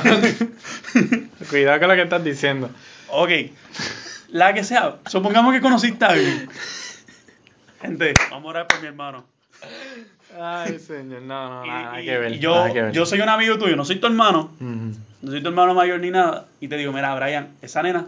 cuidado 1.51 1.79
con 1.79 1.89
lo 1.89 1.95
que 1.95 2.03
estás 2.03 2.25
diciendo. 2.25 2.71
Ok, 3.09 3.31
la 4.31 4.55
que 4.55 4.65
sea, 4.65 4.97
supongamos 5.07 5.53
que 5.53 5.61
conociste 5.61 6.07
a 6.07 6.09
alguien. 6.09 6.49
Gente, 7.83 8.15
vamos 8.31 8.47
a 8.47 8.49
orar 8.49 8.67
por 8.67 8.81
mi 8.81 8.87
hermano. 8.87 9.27
Ay, 10.41 10.79
señor, 10.87 11.23
no, 11.23 11.65
no, 11.65 11.67
nada 11.67 12.01
y- 12.03 12.05
que 12.07 12.19
ver. 12.19 12.39
yo, 12.39 12.55
nada 12.55 12.73
que 12.73 12.83
ver. 12.83 12.93
yo 12.93 13.07
soy 13.07 13.21
un 13.21 13.29
amigo 13.29 13.57
tuyo, 13.59 13.77
no 13.77 13.85
soy 13.85 13.97
tu 13.97 14.07
hermano, 14.07 14.51
no 14.61 15.31
soy 15.31 15.43
tu 15.43 15.49
hermano 15.49 15.75
mayor 15.75 16.01
ni 16.01 16.11
nada, 16.11 16.47
y 16.61 16.69
te 16.69 16.77
digo, 16.77 16.93
mira, 16.93 17.15
Brian, 17.15 17.49
esa 17.63 17.83
nena 17.83 18.07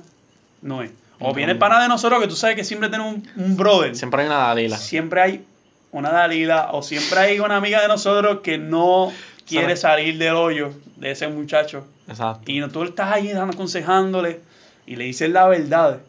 no 0.63 0.83
es. 0.83 0.91
O 1.19 1.33
viene 1.33 1.53
el 1.53 1.59
pana 1.59 1.81
de 1.81 1.89
nosotros, 1.89 2.21
que 2.21 2.29
tú 2.29 2.37
sabes 2.37 2.57
que 2.57 2.65
siempre 2.65 2.89
tenemos 2.91 3.15
un, 3.15 3.29
un 3.37 3.57
brother. 3.57 3.97
Siempre 3.97 4.21
hay 4.23 4.27
una 4.27 4.37
Dalila. 4.39 4.77
Siempre 4.77 5.21
hay 5.23 5.45
una 5.93 6.11
Dalila, 6.11 6.69
o 6.73 6.83
siempre 6.83 7.19
hay 7.21 7.41
una 7.41 7.57
amiga 7.57 7.81
de 7.81 7.89
nosotros 7.89 8.41
que 8.43 8.59
no 8.59 9.11
quiere 9.49 9.77
salir 9.77 10.19
del 10.19 10.35
hoyo 10.35 10.73
de 10.97 11.13
ese 11.13 11.29
muchacho. 11.29 11.87
Exacto. 12.07 12.43
Y 12.53 12.61
tú 12.69 12.83
estás 12.83 13.13
ahí 13.13 13.29
dando- 13.33 13.55
aconsejándole 13.55 14.41
y 14.87 14.97
le 14.97 15.05
dices 15.05 15.31
la 15.31 15.47
verdad. 15.49 16.01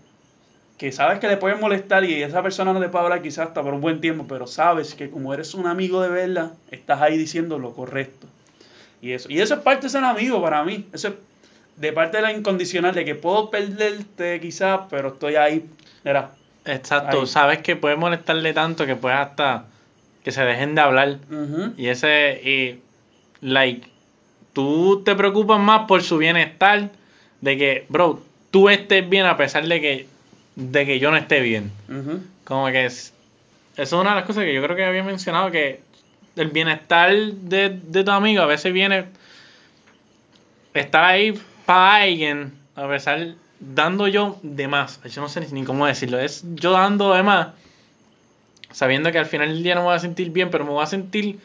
Que 0.77 0.91
sabes 0.91 1.19
que 1.19 1.27
le 1.27 1.37
puede 1.37 1.55
molestar 1.55 2.03
y 2.05 2.21
esa 2.21 2.43
persona 2.43 2.71
no 2.71 2.79
te 2.79 2.89
puede 2.89 3.05
hablar 3.05 3.21
quizás 3.21 3.47
hasta 3.47 3.63
por 3.63 3.73
un 3.73 3.81
buen 3.81 3.99
tiempo, 3.99 4.25
pero 4.27 4.45
sabes 4.45 4.93
que 4.93 5.09
como 5.09 5.33
eres 5.33 5.53
un 5.55 5.65
amigo 5.65 6.01
de 6.01 6.09
verdad, 6.09 6.51
estás 6.69 7.01
ahí 7.01 7.17
diciendo 7.17 7.57
lo 7.57 7.73
correcto. 7.73 8.27
Y 9.01 9.11
eso, 9.13 9.27
y 9.31 9.39
eso 9.39 9.55
es 9.55 9.59
parte 9.61 9.83
de 9.83 9.89
ser 9.89 10.03
amigo 10.03 10.41
para 10.41 10.63
mí. 10.63 10.85
Eso 10.93 11.09
es 11.09 11.13
de 11.77 11.93
parte 11.93 12.17
de 12.17 12.23
la 12.23 12.31
incondicional, 12.31 12.93
de 12.93 13.05
que 13.05 13.15
puedo 13.15 13.49
perderte 13.49 14.39
quizás, 14.39 14.81
pero 14.89 15.09
estoy 15.09 15.35
ahí. 15.35 15.65
Mira. 16.03 16.31
Exacto. 16.65 17.21
Ahí. 17.21 17.27
Sabes 17.27 17.59
que 17.59 17.75
puede 17.75 17.95
molestarle 17.95 18.53
tanto 18.53 18.85
que 18.85 18.95
puede 18.95 19.15
hasta 19.15 19.65
que 20.23 20.31
se 20.31 20.43
dejen 20.43 20.75
de 20.75 20.81
hablar. 20.81 21.19
Y 21.77 21.87
ese, 21.87 22.41
y, 22.43 22.81
like, 23.41 23.87
tú 24.53 25.03
te 25.03 25.15
preocupas 25.15 25.59
más 25.59 25.87
por 25.87 26.03
su 26.03 26.17
bienestar, 26.17 26.89
de 27.41 27.57
que, 27.57 27.85
bro, 27.87 28.21
tú 28.51 28.69
estés 28.69 29.07
bien 29.07 29.25
a 29.25 29.37
pesar 29.37 29.65
de 29.67 29.79
que, 29.79 30.07
de 30.57 30.85
que 30.87 30.99
yo 30.99 31.11
no 31.11 31.17
esté 31.17 31.39
bien. 31.39 31.71
Como 32.43 32.65
que 32.67 32.85
es, 32.85 33.13
eso 33.73 33.83
es 33.95 34.01
una 34.01 34.09
de 34.09 34.15
las 34.17 34.25
cosas 34.25 34.43
que 34.43 34.53
yo 34.53 34.63
creo 34.63 34.75
que 34.75 34.83
había 34.83 35.03
mencionado, 35.03 35.51
que 35.51 35.81
el 36.35 36.49
bienestar 36.49 37.15
de, 37.15 37.69
de 37.69 38.03
tu 38.03 38.11
amigo 38.11 38.41
a 38.41 38.47
veces 38.47 38.73
viene 38.73 39.05
estar 40.73 41.05
ahí 41.05 41.39
para 41.65 42.03
alguien, 42.03 42.53
a 42.75 42.87
pesar, 42.87 43.35
dando 43.59 44.07
yo 44.07 44.39
de 44.41 44.67
más. 44.67 44.99
Yo 45.03 45.21
no 45.21 45.29
sé 45.29 45.47
ni 45.51 45.63
cómo 45.63 45.85
decirlo, 45.85 46.19
es 46.19 46.43
yo 46.55 46.71
dando 46.71 47.13
de 47.13 47.21
más, 47.21 47.49
sabiendo 48.71 49.11
que 49.11 49.19
al 49.19 49.27
final 49.27 49.49
del 49.49 49.61
día 49.63 49.75
no 49.75 49.81
me 49.81 49.87
voy 49.87 49.95
a 49.95 49.99
sentir 49.99 50.31
bien, 50.31 50.49
pero 50.49 50.65
me 50.65 50.71
voy 50.71 50.83
a 50.83 50.87
sentir 50.87 51.39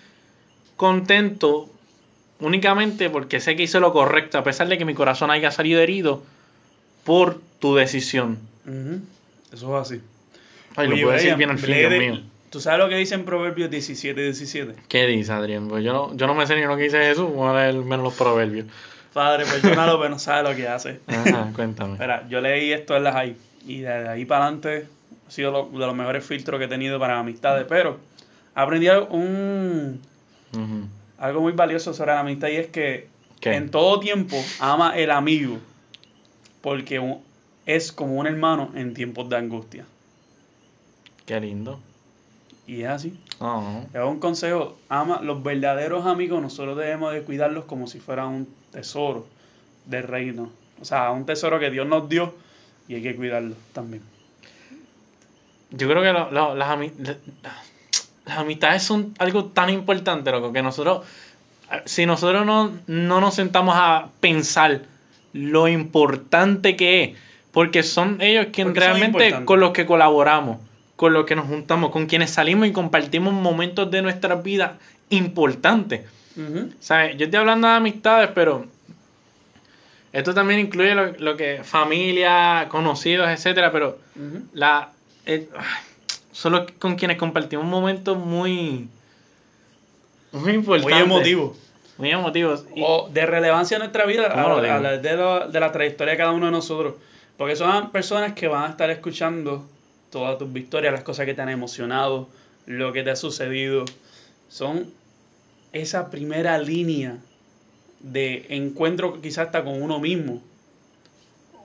contento 0.77 1.68
únicamente 2.40 3.11
porque 3.11 3.40
sé 3.40 3.57
que 3.57 3.64
hice 3.64 3.79
lo 3.79 3.92
correcto, 3.92 4.38
a 4.38 4.44
pesar 4.44 4.68
de 4.68 4.79
que 4.79 4.87
mi 4.87 4.94
corazón 4.94 5.31
haya 5.31 5.51
salido 5.51 5.81
herido 5.81 6.22
por 7.05 7.40
tu 7.61 7.75
decisión. 7.75 8.38
Eso 9.53 9.81
es 9.81 9.90
así. 9.90 10.01
Ay, 10.77 10.88
lo 10.88 10.94
puedo 10.96 11.11
decir 11.11 11.37
bien 11.37 11.51
al 11.51 11.59
fin, 11.59 11.75
Dios 11.75 11.90
de- 11.90 11.98
mío. 11.98 12.20
¿Tú 12.51 12.61
sabes 12.61 12.79
lo 12.81 12.88
que 12.90 12.96
dice 12.96 13.14
en 13.14 13.25
Proverbios 13.25 13.70
17, 13.70 14.20
17? 14.20 14.75
¿Qué 14.88 15.07
dice 15.07 15.33
Adrián? 15.33 15.68
Pues 15.68 15.83
yo 15.83 15.92
no, 15.94 16.14
yo 16.16 16.27
no 16.27 16.35
me 16.35 16.46
sé 16.46 16.55
ni 16.55 16.62
lo 16.62 16.77
que 16.77 16.83
dice 16.85 16.98
Jesús, 16.98 17.31
voy 17.33 17.48
a 17.48 17.55
leer 17.70 17.75
menos 17.77 18.05
los 18.05 18.14
proverbios. 18.14 18.66
Padre, 19.14 19.44
perdónalo, 19.46 19.98
pero 19.98 20.11
no 20.11 20.18
sabe 20.18 20.48
lo 20.51 20.55
que 20.57 20.68
hace. 20.68 21.01
Ajá, 21.07 21.51
cuéntame. 21.55 21.96
Mira, 21.98 22.27
yo 22.29 22.40
leí 22.42 22.72
esto 22.72 22.94
en 22.96 23.05
las 23.05 23.14
ahí 23.14 23.37
y 23.66 23.81
desde 23.81 24.09
ahí 24.09 24.25
para 24.27 24.44
adelante 24.46 24.87
ha 25.27 25.31
sido 25.31 25.51
lo- 25.51 25.68
de 25.70 25.87
los 25.87 25.94
mejores 25.94 26.25
filtros 26.25 26.59
que 26.59 26.66
he 26.66 26.68
tenido 26.68 26.98
para 26.98 27.18
amistades, 27.18 27.64
pero 27.68 27.98
aprendí 28.55 28.88
algo- 28.88 29.09
muy 31.40 31.53
valioso 31.53 31.94
sobre 31.94 32.12
la 32.12 32.20
amistad 32.20 32.48
y 32.48 32.57
es 32.57 32.66
que 32.68 33.09
¿Qué? 33.40 33.55
en 33.55 33.70
todo 33.70 33.98
tiempo 34.01 34.37
ama 34.61 34.96
el 34.96 35.11
amigo 35.11 35.59
porque 36.61 37.01
es 37.66 37.92
como 37.92 38.14
un 38.16 38.27
hermano 38.27 38.70
en 38.75 38.94
tiempos 38.94 39.29
de 39.29 39.37
angustia. 39.37 39.85
Qué 41.27 41.40
lindo. 41.40 41.79
Y 42.66 42.83
es 42.83 42.88
así. 42.88 43.18
Oh, 43.40 43.83
Es 43.92 44.01
un 44.01 44.18
consejo, 44.20 44.79
ama 44.88 45.20
los 45.22 45.42
verdaderos 45.42 46.07
amigos, 46.07 46.40
nosotros 46.40 46.77
debemos 46.77 47.12
de 47.12 47.22
cuidarlos 47.22 47.64
como 47.64 47.87
si 47.87 47.98
fueran 48.01 48.29
un 48.29 48.48
tesoro 48.70 49.27
del 49.87 50.05
reino. 50.05 50.51
O 50.81 50.85
sea, 50.85 51.11
un 51.11 51.27
tesoro 51.27 51.59
que 51.59 51.70
Dios 51.70 51.87
nos 51.87 52.09
dio 52.09 52.35
y 52.88 52.94
hay 52.94 53.03
que 53.03 53.14
cuidarlo 53.16 53.55
también. 53.72 54.03
Yo 55.70 55.88
creo 55.88 56.03
que 56.03 56.12
lo- 56.12 56.31
lo- 56.31 56.55
las, 56.55 56.68
ami- 56.68 56.92
las 58.27 58.38
amistades 58.38 58.83
son 58.83 59.14
algo 59.18 59.46
tan 59.46 59.70
importante, 59.70 60.31
loco, 60.31 60.53
que 60.53 60.62
nosotros, 60.62 61.05
si 61.87 62.05
nosotros 62.07 62.44
no, 62.44 62.70
no 62.87 63.20
nos 63.20 63.35
sentamos 63.35 63.75
a 63.77 64.11
pensar 64.20 64.83
lo 65.33 65.66
importante 65.68 66.77
que 66.77 67.03
es, 67.05 67.18
porque 67.53 67.83
son 67.83 68.21
ellos 68.21 68.47
quienes 68.53 68.75
realmente 68.77 69.45
con 69.45 69.61
los 69.61 69.73
que 69.73 69.87
colaboramos, 69.87 70.59
con 70.97 71.12
los 71.12 71.25
que 71.27 71.37
nos 71.37 71.47
juntamos, 71.47 71.91
con 71.91 72.07
quienes 72.07 72.31
salimos 72.31 72.67
y 72.69 72.73
compartimos 72.73 73.33
momentos 73.35 73.91
de 73.91 74.03
nuestras 74.03 74.43
vidas 74.43 74.73
importantes. 75.11 76.03
¿Sabes? 76.81 77.17
Yo 77.19 77.27
estoy 77.27 77.41
hablando 77.41 77.69
de 77.69 77.75
amistades, 77.75 78.31
pero 78.35 78.65
esto 80.12 80.33
también 80.35 80.61
incluye 80.61 80.95
lo, 80.95 81.12
lo 81.19 81.37
que 81.37 81.61
familia, 81.62 82.67
conocidos, 82.71 83.29
etcétera, 83.29 83.71
pero 83.71 83.99
la 84.55 84.91
eh, 85.27 85.49
son 86.33 86.53
los 86.53 86.71
con 86.79 86.97
quienes 86.97 87.19
compartimos 87.19 87.67
momentos 87.67 88.17
muy 88.17 88.88
muy 90.33 90.53
importantes, 90.53 90.95
Muy 90.95 91.03
emotivo. 91.03 91.57
muy 91.99 92.11
emotivos. 92.11 92.65
Y- 92.75 92.83
O 92.85 93.09
de 93.12 93.27
relevancia 93.27 93.77
en 93.77 93.81
nuestra 93.81 94.07
vida 94.07 94.31
¿Cómo 94.31 94.49
lo 94.49 94.55
a, 94.57 94.77
a 94.77 94.81
de, 94.99 95.17
lo- 95.17 95.49
de 95.49 95.61
la 95.61 95.71
trayectoria 95.73 96.12
de 96.12 96.19
cada 96.19 96.31
uno 96.33 96.47
de 96.47 96.53
nosotros. 96.53 96.95
Porque 97.37 97.57
son 97.57 97.90
personas 97.90 98.35
que 98.35 98.49
van 98.49 98.64
a 98.64 98.68
estar 98.71 98.90
escuchando 98.90 99.66
todas 100.11 100.38
tus 100.38 100.53
victorias, 100.53 100.92
las 100.92 101.03
cosas 101.03 101.27
que 101.27 101.35
te 101.35 101.42
han 101.42 101.49
emocionado, 101.49 102.29
lo 102.66 102.92
que 102.92 103.03
te 103.03 103.11
ha 103.11 103.16
sucedido. 103.16 103.85
Son 104.49 104.90
esa 105.73 106.11
primera 106.11 106.59
línea 106.59 107.18
de 108.01 108.47
encuentro 108.51 109.21
quizás 109.21 109.47
hasta 109.47 109.64
con 109.64 109.83
uno 109.83 109.99
mismo. 109.99 110.42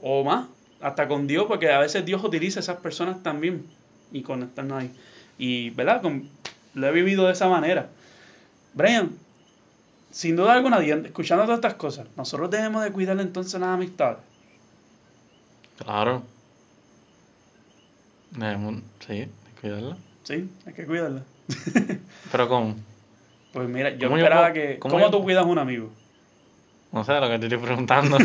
O 0.02 0.24
más, 0.24 0.48
hasta 0.80 1.08
con 1.08 1.28
Dios, 1.28 1.46
porque 1.48 1.72
a 1.72 1.80
veces 1.80 2.06
Dios 2.06 2.24
utiliza 2.24 2.60
esas 2.60 2.78
personas 2.78 3.22
también 3.24 3.66
y 4.12 4.22
conectarnos 4.22 4.84
ahí. 4.84 4.92
Y, 5.38 5.72
¿verdad? 5.72 6.02
Con- 6.02 6.30
lo 6.74 6.88
he 6.88 6.92
vivido 6.92 7.26
de 7.26 7.34
esa 7.34 7.50
manera. 7.50 7.90
Brian, 8.74 9.12
sin 10.12 10.36
duda 10.36 10.54
alguna, 10.54 10.80
escuchando 10.80 11.44
todas 11.44 11.58
estas 11.58 11.74
cosas, 11.74 12.08
nosotros 12.16 12.52
debemos 12.52 12.84
de 12.84 12.92
cuidar 12.92 13.20
entonces 13.20 13.60
las 13.60 13.70
amistades. 13.70 14.20
Claro. 15.84 16.24
Debemos- 18.32 18.82
sí, 19.06 19.14
hay 19.14 19.28
que 19.56 19.62
cuidarla. 19.62 19.98
Sí, 20.24 20.50
hay 20.66 20.74
que 20.74 20.86
cuidarlas. 20.86 21.24
Pero 22.32 22.50
¿cómo? 22.50 22.76
Pues 23.54 23.70
mira, 23.70 23.92
yo 23.92 24.08
¿Cómo 24.10 24.18
yo 24.18 24.24
esperaba 24.26 24.54
que... 24.54 24.78
cómo 24.80 24.94
¿Cómo, 24.96 25.06
yo- 25.06 25.12
tú 25.12 25.24
cuidas 25.24 25.44
a 25.44 25.48
un 25.48 25.58
amigo? 25.60 25.90
No 26.92 27.04
sé 27.04 27.14
lo 27.20 27.30
que 27.30 27.40
te 27.40 27.46
estoy 27.48 27.60
preguntando. 27.60 28.18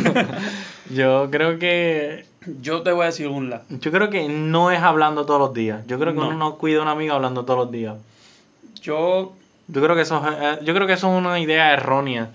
yo 0.90 1.28
creo 1.30 1.58
que 1.58 2.24
Yo 2.60 2.82
te 2.82 2.92
voy 2.92 3.02
a 3.04 3.06
decir 3.06 3.28
un 3.28 3.50
la. 3.50 3.62
yo 3.68 3.90
creo 3.90 4.08
que 4.10 4.28
no 4.28 4.70
es 4.70 4.80
hablando 4.80 5.26
todos 5.26 5.40
los 5.40 5.54
días. 5.54 5.84
Yo 5.86 5.98
creo 5.98 6.12
que 6.12 6.20
No. 6.20 6.28
uno 6.28 6.36
no 6.36 6.58
cuida 6.58 6.78
a 6.80 6.82
un 6.82 6.88
amigo 6.88 7.14
hablando 7.14 7.44
todos 7.44 7.58
los 7.66 7.70
días. 7.72 7.96
Yo... 8.80 9.34
Yo 9.68 9.80
creo 9.82 9.94
que 9.94 10.02
eso 10.02 10.20
es, 10.28 10.34
eh, 10.40 10.64
yo 10.64 10.74
creo 10.74 10.86
que 10.86 10.92
eso 10.94 11.10
es 11.12 11.18
una 11.18 11.38
idea 11.38 11.72
errónea 11.72 12.30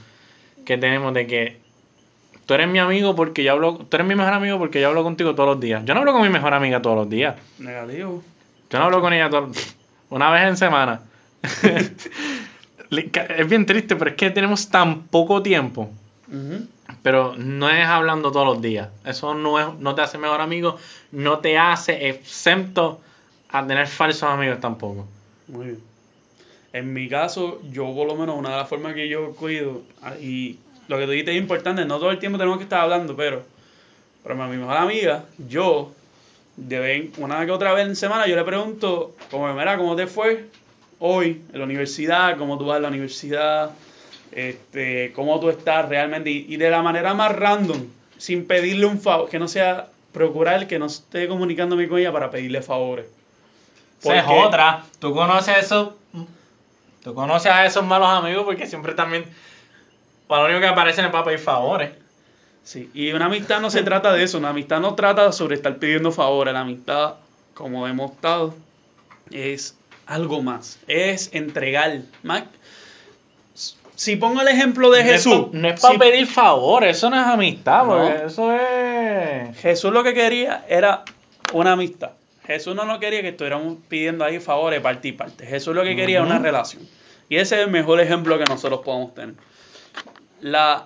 que 0.66 0.78
tenemos 0.78 1.14
de 1.14 1.28
que 1.28 1.60
tú 2.48 2.54
eres 2.56 2.68
mi 2.68 2.80
amigo 2.80 3.16
porque 3.16 3.44
yo 3.44 3.52
hablo, 3.52 3.76
tú 3.78 3.96
eres 3.98 4.08
mi 4.08 4.16
mejor 4.16 4.34
amigo 4.34 4.58
porque 4.58 4.82
yo 4.82 4.88
hablo 4.88 5.04
contigo 5.04 5.36
todos 5.36 5.50
los 5.50 5.60
días. 5.60 5.84
Yo 5.86 5.94
no 5.94 6.00
hablo 6.00 6.14
con 6.14 6.24
mi 6.24 6.30
mejor 6.30 6.56
amiga 6.56 6.82
todos 6.82 6.96
los 6.96 7.10
días. 7.10 7.36
Negativo. 7.60 8.24
Yo 8.72 8.80
no 8.80 8.86
hablo 8.86 9.02
con 9.02 9.14
ella 9.14 9.30
todo- 9.30 9.52
una 10.10 10.32
vez 10.32 10.48
en 10.48 10.58
semana. 10.58 11.02
Es 12.90 13.50
bien 13.50 13.66
triste, 13.66 13.96
pero 13.98 14.12
es 14.12 14.16
que 14.16 14.30
tenemos 14.30 14.70
tan 14.70 15.04
poco 15.08 15.42
tiempo. 15.44 15.90
Ujú. 16.30 16.66
Pero 17.04 17.36
no 17.38 17.70
es 17.70 17.86
hablando 17.86 18.32
todos 18.32 18.46
los 18.46 18.62
días. 18.62 18.88
Eso 19.06 19.34
no, 19.34 19.60
es, 19.60 19.68
no 19.80 19.94
te 19.94 20.02
hace 20.02 20.18
mejor 20.18 20.40
amigo, 20.40 20.78
no 21.12 21.40
te 21.40 21.58
hace 21.58 22.08
exento 22.10 23.02
a 23.50 23.66
tener 23.68 23.88
falsos 23.88 24.24
amigos 24.30 24.60
tampoco. 24.62 25.06
Muy 25.50 25.66
bien. 25.66 25.80
En 26.72 26.94
mi 26.94 27.10
caso, 27.10 27.62
yo 27.72 27.94
por 27.94 28.08
lo 28.08 28.16
menos 28.16 28.38
una 28.38 28.52
de 28.52 28.56
las 28.58 28.70
formas 28.70 28.94
que 28.94 29.10
yo 29.10 29.32
cuido, 29.36 29.82
ah, 30.02 30.16
y 30.16 30.58
lo 30.88 30.98
que 30.98 31.06
tú 31.06 31.12
dijiste 31.12 31.32
es 31.32 31.38
importante, 31.38 31.86
no 31.86 31.98
todo 32.00 32.12
el 32.12 32.20
tiempo 32.20 32.38
tenemos 32.38 32.58
que 32.58 32.64
estar 32.64 32.82
hablando, 32.82 33.16
pero, 33.16 33.44
pero 34.24 34.42
a 34.42 34.48
mi 34.48 34.58
mejor 34.58 34.78
amiga, 34.78 35.26
yo, 35.48 35.92
de 36.56 36.80
vez, 36.80 37.10
una 37.18 37.46
que 37.46 37.52
otra 37.52 37.74
vez 37.74 37.88
en 37.88 37.96
semana, 37.96 38.28
yo 38.28 38.36
le 38.36 38.44
pregunto, 38.44 39.16
como, 39.32 39.52
mira, 39.54 39.78
¿cómo 39.78 39.96
te 39.96 40.08
fue 40.08 40.46
hoy 41.00 41.42
en 41.54 41.60
la 41.60 41.66
universidad? 41.66 42.38
¿Cómo 42.38 42.58
tú 42.58 42.66
vas 42.66 42.78
a 42.78 42.80
la 42.82 42.88
universidad? 42.88 43.72
Este, 44.32 45.12
¿Cómo 45.14 45.40
tú 45.40 45.50
estás 45.50 45.88
realmente? 45.90 46.30
Y, 46.30 46.46
y 46.50 46.58
de 46.58 46.70
la 46.70 46.82
manera 46.82 47.14
más 47.14 47.36
random, 47.36 47.86
sin 48.18 48.46
pedirle 48.46 48.86
un 48.86 49.00
favor, 49.00 49.30
que 49.30 49.40
no 49.40 49.48
sea 49.48 49.88
procurar 50.12 50.68
que 50.68 50.80
no 50.80 50.88
esté 50.88 51.28
comunicándome 51.28 51.88
con 51.88 52.00
ella 52.00 52.12
para 52.12 52.32
pedirle 52.32 52.62
favores. 52.62 53.06
Esa 54.02 54.18
es 54.18 54.24
Porque- 54.24 54.40
otra. 54.42 54.84
Tú 55.00 55.14
conoces 55.14 55.50
a 55.56 55.60
esos. 55.60 55.90
Tú 57.04 57.14
conoces 57.14 57.52
a 57.52 57.66
esos 57.66 57.86
malos 57.86 58.10
amigos 58.10 58.44
porque 58.46 58.66
siempre 58.68 58.94
también. 58.94 59.26
Para 60.28 60.44
lo 60.44 60.50
único 60.50 60.62
que 60.62 60.68
aparecen 60.68 61.06
es 61.06 61.12
para 61.12 61.24
pedir 61.24 61.40
favores. 61.40 61.92
Sí, 62.64 62.90
y 62.94 63.12
una 63.14 63.26
amistad 63.26 63.62
no 63.62 63.70
se 63.70 63.82
trata 63.84 64.12
de 64.12 64.24
eso, 64.24 64.38
una 64.38 64.50
amistad 64.50 64.82
no 64.82 64.94
trata 64.96 65.32
sobre 65.32 65.56
estar 65.56 65.78
pidiendo 65.78 66.12
favores, 66.12 66.54
la 66.54 66.62
amistad, 66.62 67.14
como 67.54 67.88
hemos 67.88 68.12
estado, 68.12 68.54
es 69.32 69.78
algo 70.06 70.42
más, 70.42 70.78
es 70.88 71.30
entregar. 71.34 72.00
Más, 72.24 72.44
si 73.96 74.18
pongo 74.18 74.42
el 74.42 74.50
ejemplo 74.50 74.92
de 74.92 75.04
No 75.04 75.10
es 75.10 75.16
Jesús, 75.24 75.48
No 75.54 75.70
es 75.70 75.80
para 75.80 75.94
si 75.94 76.00
pedir 76.00 76.28
favores, 76.28 76.98
eso 76.98 77.10
no 77.10 77.20
es 77.20 77.26
amistad, 77.26 77.86
No. 77.86 77.98
porque 77.98 78.26
eso 78.26 78.52
es. 78.54 79.58
Jesús 79.60 79.94
lo 79.94 80.04
que 80.04 80.14
quería 80.14 80.66
era 80.68 81.04
una 81.54 81.72
amistad. 81.72 82.12
Jesús 82.46 82.76
no 82.76 82.86
lo 82.86 83.00
quería 83.00 83.22
que 83.22 83.30
estuviéramos 83.30 83.78
pidiendo 83.88 84.24
ahí 84.24 84.40
favores 84.40 84.82
parte 84.82 85.08
y 85.08 85.12
parte. 85.14 85.46
Jesús 85.46 85.74
lo 85.74 85.84
que 85.84 85.96
quería 85.96 86.18
era 86.18 86.26
una 86.26 86.40
relación. 86.40 86.84
Y 87.30 87.38
ese 87.38 87.56
es 87.56 87.62
el 87.66 87.72
mejor 87.72 88.00
ejemplo 88.00 88.38
que 88.38 88.46
nosotros 88.46 88.82
podemos 88.86 89.14
tener. 89.16 89.36
La, 90.42 90.86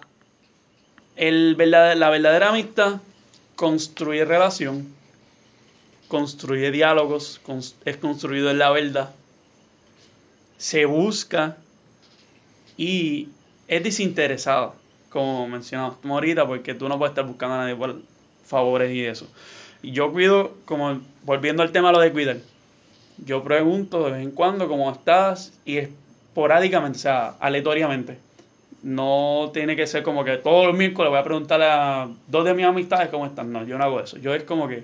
el 1.15 1.55
verdad- 1.55 1.95
la 1.95 2.09
verdadera 2.09 2.49
amistad 2.49 3.01
construye 3.55 4.25
relación, 4.25 4.87
construye 6.07 6.71
diálogos, 6.71 7.41
es 7.85 7.97
construido 7.97 8.49
en 8.49 8.59
la 8.59 8.71
verdad, 8.71 9.11
se 10.57 10.85
busca 10.85 11.57
y 12.77 13.29
es 13.67 13.83
desinteresado, 13.83 14.75
como 15.09 15.47
mencionamos 15.47 15.97
ahorita, 16.03 16.47
porque 16.47 16.73
tú 16.73 16.87
no 16.87 16.97
puedes 16.97 17.11
estar 17.11 17.25
buscando 17.25 17.55
a 17.55 17.57
nadie 17.59 17.75
por 17.75 18.01
favores 18.45 18.91
y 18.93 19.05
eso. 19.05 19.27
Yo 19.83 20.11
cuido, 20.11 20.55
como 20.65 21.01
volviendo 21.23 21.63
al 21.63 21.71
tema 21.71 21.91
lo 21.91 21.99
de 21.99 22.11
cuidar, 22.11 22.37
yo 23.25 23.43
pregunto 23.43 24.05
de 24.05 24.11
vez 24.11 24.21
en 24.23 24.31
cuando 24.31 24.67
cómo 24.67 24.91
estás 24.91 25.53
y 25.65 25.77
esporádicamente, 25.77 26.97
o 26.97 27.01
sea, 27.01 27.29
aleatoriamente. 27.39 28.17
No 28.83 29.51
tiene 29.53 29.75
que 29.75 29.85
ser 29.85 30.01
como 30.03 30.23
que 30.23 30.37
todos 30.37 30.65
los 30.67 30.75
miércoles 30.75 31.11
voy 31.11 31.19
a 31.19 31.23
preguntarle 31.23 31.65
a 31.69 32.07
dos 32.27 32.45
de 32.45 32.53
mis 32.53 32.65
amistades 32.65 33.09
cómo 33.09 33.25
están. 33.25 33.51
No, 33.53 33.63
yo 33.63 33.77
no 33.77 33.83
hago 33.83 33.99
eso. 33.99 34.17
Yo 34.17 34.33
es 34.33 34.43
como 34.43 34.67
que 34.67 34.83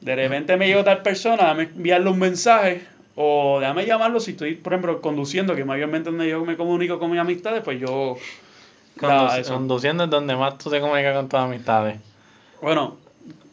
de 0.00 0.16
repente 0.16 0.56
me 0.56 0.66
llega 0.66 0.82
tal 0.82 1.02
persona, 1.02 1.44
dame 1.44 1.64
enviarle 1.64 2.10
un 2.10 2.18
mensaje 2.18 2.82
o 3.14 3.58
déjame 3.60 3.84
llamarlo 3.86 4.18
si 4.18 4.32
estoy, 4.32 4.54
por 4.54 4.72
ejemplo, 4.72 5.00
conduciendo, 5.00 5.54
que 5.54 5.64
mayormente 5.64 6.10
donde 6.10 6.28
yo 6.28 6.44
me 6.44 6.56
comunico 6.56 6.98
con 6.98 7.10
mis 7.10 7.20
amistades, 7.20 7.62
pues 7.62 7.78
yo... 7.80 8.16
Condu- 8.98 9.38
eso. 9.38 9.54
conduciendo 9.54 10.04
es 10.04 10.10
donde 10.10 10.34
más 10.36 10.58
tú 10.58 10.68
te 10.70 10.80
comunicas 10.80 11.14
con 11.14 11.28
tus 11.28 11.38
amistades. 11.38 11.98
Bueno, 12.60 12.96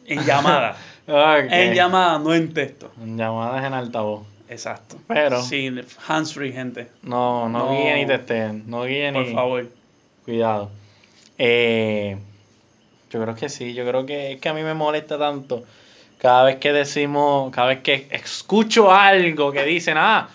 en 0.06 0.24
llamada. 0.24 0.76
Ok. 1.10 1.46
en 1.50 1.72
llamada, 1.74 2.18
no 2.18 2.34
en 2.34 2.52
texto. 2.52 2.90
En 3.02 3.16
llamadas 3.16 3.64
en 3.64 3.72
altavoz. 3.72 4.26
Exacto. 4.48 4.96
Pero- 5.06 5.42
Sin 5.42 5.84
hands 6.06 6.32
free, 6.34 6.52
gente. 6.52 6.88
No, 7.02 7.48
no, 7.48 7.66
No. 7.66 7.70
guíen 7.72 7.96
ni 7.96 8.06
testeen. 8.06 8.64
No 8.66 8.84
guíen 8.84 9.14
Por 9.14 9.26
ni. 9.26 9.34
favor. 9.34 9.66
Cuidado. 10.24 10.70
Eh, 11.38 12.16
yo 13.10 13.22
creo 13.22 13.34
que 13.34 13.48
sí, 13.48 13.74
yo 13.74 13.86
creo 13.86 14.04
que 14.06 14.32
es 14.32 14.40
que 14.40 14.48
a 14.48 14.54
mí 14.54 14.62
me 14.62 14.74
molesta 14.74 15.18
tanto 15.18 15.64
cada 16.18 16.44
vez 16.44 16.56
que 16.56 16.72
decimos, 16.72 17.52
cada 17.54 17.68
vez 17.68 17.80
que 17.80 18.08
escucho 18.10 18.92
algo 18.92 19.52
que 19.52 19.64
dicen, 19.64 19.96
ah, 19.98 20.28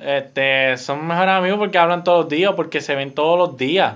este, 0.00 0.76
son 0.78 1.06
mejores 1.06 1.34
amigos 1.34 1.58
porque 1.58 1.78
hablan 1.78 2.02
todos 2.02 2.24
los 2.24 2.28
días, 2.28 2.52
porque 2.56 2.80
se 2.80 2.94
ven 2.94 3.12
todos 3.14 3.38
los 3.38 3.56
días. 3.56 3.94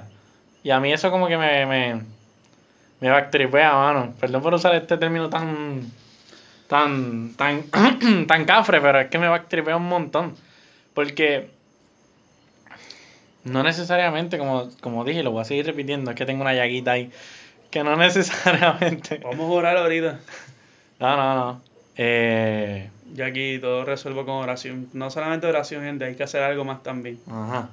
Y 0.62 0.70
a 0.70 0.78
mí 0.80 0.92
eso 0.92 1.10
como 1.10 1.26
que 1.26 1.36
me, 1.36 1.66
me, 1.66 2.00
me 3.00 3.10
backtripea, 3.10 3.72
mano. 3.72 4.14
Perdón 4.20 4.42
por 4.42 4.54
usar 4.54 4.74
este 4.76 4.96
término 4.96 5.28
tan, 5.28 5.90
tan, 6.68 7.34
tan, 7.34 7.64
tan 8.26 8.44
cafre, 8.44 8.80
pero 8.80 9.00
es 9.00 9.08
que 9.08 9.18
me 9.18 9.28
backtripea 9.28 9.76
un 9.76 9.88
montón. 9.88 10.34
Porque 10.94 11.50
no 13.44 13.62
necesariamente, 13.62 14.38
como, 14.38 14.68
como 14.80 15.04
dije, 15.04 15.22
lo 15.22 15.30
voy 15.30 15.42
a 15.42 15.44
seguir 15.44 15.66
repitiendo, 15.66 16.10
es 16.10 16.16
que 16.16 16.26
tengo 16.26 16.42
una 16.42 16.54
llaguita 16.54 16.92
ahí. 16.92 17.10
Que 17.70 17.84
no 17.84 17.96
necesariamente. 17.96 19.20
Vamos 19.22 19.40
a 19.50 19.54
orar 19.54 19.76
ahorita. 19.76 20.18
No, 20.98 21.16
no, 21.16 21.34
no. 21.34 21.60
Eh, 21.96 22.88
Yo 23.14 23.24
aquí 23.26 23.58
todo 23.60 23.84
resuelvo 23.84 24.24
con 24.24 24.34
oración. 24.36 24.88
No 24.92 25.10
solamente 25.10 25.46
oración, 25.46 25.82
gente, 25.84 26.04
hay 26.04 26.14
que 26.14 26.22
hacer 26.24 26.42
algo 26.42 26.64
más 26.64 26.82
también. 26.82 27.18
ajá. 27.30 27.68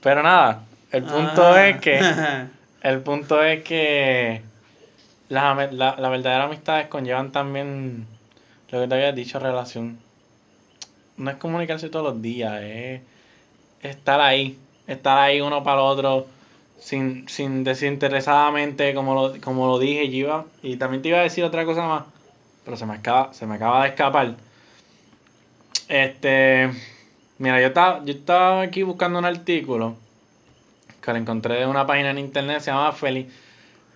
Pero 0.00 0.22
nada, 0.22 0.62
el 0.92 1.02
punto 1.02 1.44
Ah. 1.44 1.66
es 1.68 1.80
que. 1.80 2.00
El 2.80 3.00
punto 3.00 3.42
es 3.42 3.64
que. 3.64 4.40
Las, 5.28 5.72
la, 5.72 5.96
la 5.98 6.08
verdadera 6.08 6.44
amistades 6.44 6.86
conllevan 6.86 7.32
también. 7.32 8.06
Lo 8.70 8.80
que 8.80 8.88
te 8.88 8.94
había 8.94 9.12
dicho, 9.12 9.38
relación. 9.38 9.98
No 11.16 11.30
es 11.30 11.36
comunicarse 11.36 11.88
todos 11.88 12.14
los 12.14 12.22
días, 12.22 12.62
es 12.62 13.00
estar 13.82 14.20
ahí. 14.20 14.58
Estar 14.86 15.18
ahí 15.18 15.40
uno 15.40 15.62
para 15.62 15.80
el 15.80 15.86
otro. 15.86 16.26
Sin, 16.78 17.28
sin 17.28 17.64
desinteresadamente, 17.64 18.94
como 18.94 19.14
lo, 19.14 19.40
como 19.40 19.66
lo 19.66 19.78
dije, 19.78 20.04
iba. 20.04 20.44
Y 20.62 20.76
también 20.76 21.02
te 21.02 21.08
iba 21.08 21.18
a 21.18 21.22
decir 21.22 21.44
otra 21.44 21.64
cosa 21.64 21.86
más. 21.86 22.04
Pero 22.64 22.76
se 22.76 22.86
me 22.86 22.94
acaba, 22.94 23.32
se 23.34 23.46
me 23.46 23.56
acaba 23.56 23.82
de 23.82 23.88
escapar. 23.88 24.34
Este. 25.88 26.70
Mira, 27.38 27.60
yo 27.60 27.68
estaba, 27.68 28.04
yo 28.04 28.12
estaba 28.12 28.62
aquí 28.62 28.82
buscando 28.82 29.18
un 29.18 29.24
artículo 29.24 29.96
que 31.08 31.12
lo 31.14 31.20
encontré 31.20 31.54
de 31.54 31.66
una 31.66 31.86
página 31.86 32.10
en 32.10 32.18
internet, 32.18 32.60
se 32.60 32.70
llama 32.70 32.92
Feli, 32.92 33.26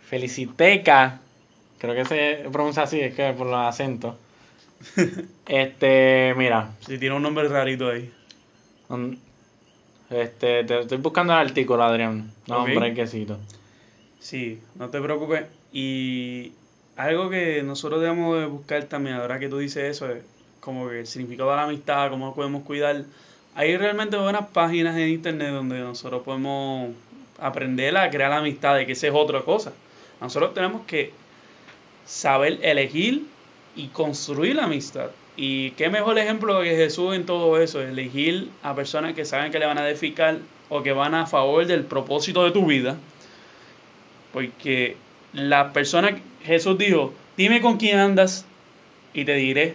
Feliciteca, 0.02 1.20
creo 1.78 1.94
que 1.94 2.06
se 2.06 2.48
pronuncia 2.50 2.84
así, 2.84 3.00
es 3.00 3.14
que 3.14 3.34
por 3.34 3.48
los 3.48 3.66
acentos. 3.66 4.14
Este, 5.46 6.34
mira, 6.36 6.70
Si 6.86 6.98
tiene 6.98 7.14
un 7.14 7.22
nombre 7.22 7.48
rarito 7.48 7.88
ahí. 7.88 8.10
este, 10.10 10.64
te 10.64 10.80
estoy 10.80 10.98
buscando 10.98 11.32
el 11.32 11.40
artículo, 11.40 11.82
Adrián, 11.82 12.30
no, 12.46 12.64
un 12.64 12.74
brequecito. 12.74 13.38
Sí, 14.20 14.60
no 14.76 14.88
te 14.88 15.00
preocupes. 15.00 15.44
Y 15.72 16.52
algo 16.96 17.30
que 17.30 17.62
nosotros 17.62 18.00
debemos 18.00 18.38
de 18.38 18.46
buscar 18.46 18.84
también, 18.84 19.16
ahora 19.16 19.38
que 19.38 19.48
tú 19.48 19.58
dices 19.58 19.84
eso, 19.84 20.10
es 20.10 20.22
como 20.60 20.88
que 20.88 21.00
el 21.00 21.06
significado 21.06 21.50
de 21.50 21.56
la 21.56 21.64
amistad, 21.64 22.10
cómo 22.10 22.34
podemos 22.34 22.62
cuidar. 22.62 23.04
Hay 23.54 23.76
realmente 23.76 24.16
buenas 24.16 24.46
páginas 24.48 24.96
en 24.96 25.08
internet 25.08 25.50
donde 25.50 25.80
nosotros 25.80 26.22
podemos 26.22 26.90
aprender 27.38 27.96
a 27.96 28.08
crear 28.10 28.32
amistades, 28.32 28.86
que 28.86 28.92
esa 28.92 29.08
es 29.08 29.14
otra 29.14 29.42
cosa. 29.42 29.72
Nosotros 30.20 30.54
tenemos 30.54 30.86
que 30.86 31.12
saber 32.06 32.60
elegir 32.62 33.26
y 33.76 33.88
construir 33.88 34.56
la 34.56 34.64
amistad. 34.64 35.10
Y 35.36 35.70
qué 35.72 35.88
mejor 35.88 36.18
ejemplo 36.18 36.60
que 36.62 36.76
Jesús 36.76 37.14
en 37.14 37.24
todo 37.24 37.60
eso, 37.60 37.80
elegir 37.80 38.50
a 38.62 38.74
personas 38.74 39.14
que 39.14 39.24
saben 39.24 39.50
que 39.50 39.58
le 39.58 39.66
van 39.66 39.78
a 39.78 39.88
edificar 39.88 40.38
o 40.68 40.82
que 40.82 40.92
van 40.92 41.14
a 41.14 41.26
favor 41.26 41.66
del 41.66 41.84
propósito 41.84 42.44
de 42.44 42.50
tu 42.50 42.66
vida. 42.66 42.96
Porque 44.32 44.96
la 45.32 45.72
persona, 45.72 46.18
Jesús 46.44 46.78
dijo, 46.78 47.12
dime 47.36 47.60
con 47.60 47.76
quién 47.76 47.98
andas 47.98 48.44
y 49.14 49.24
te 49.24 49.34
diré 49.34 49.74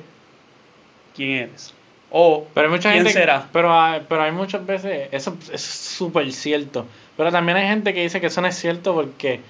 quién 1.15 1.31
eres. 1.31 1.73
O 2.09 2.47
Pero 2.53 2.67
hay 2.67 2.73
mucha 2.73 2.91
quién 2.91 3.03
gente, 3.03 3.19
será. 3.19 3.49
pero 3.51 3.73
hay, 3.79 4.05
pero 4.07 4.23
hay 4.23 4.31
muchas 4.31 4.65
veces, 4.65 5.09
eso, 5.11 5.35
eso 5.41 5.53
es 5.53 5.61
súper 5.61 6.31
cierto, 6.31 6.85
pero 7.17 7.31
también 7.31 7.57
hay 7.57 7.67
gente 7.67 7.93
que 7.93 8.01
dice 8.01 8.21
que 8.21 8.27
eso 8.27 8.39
no 8.41 8.47
es 8.47 8.55
cierto 8.55 8.93
porque 8.93 9.41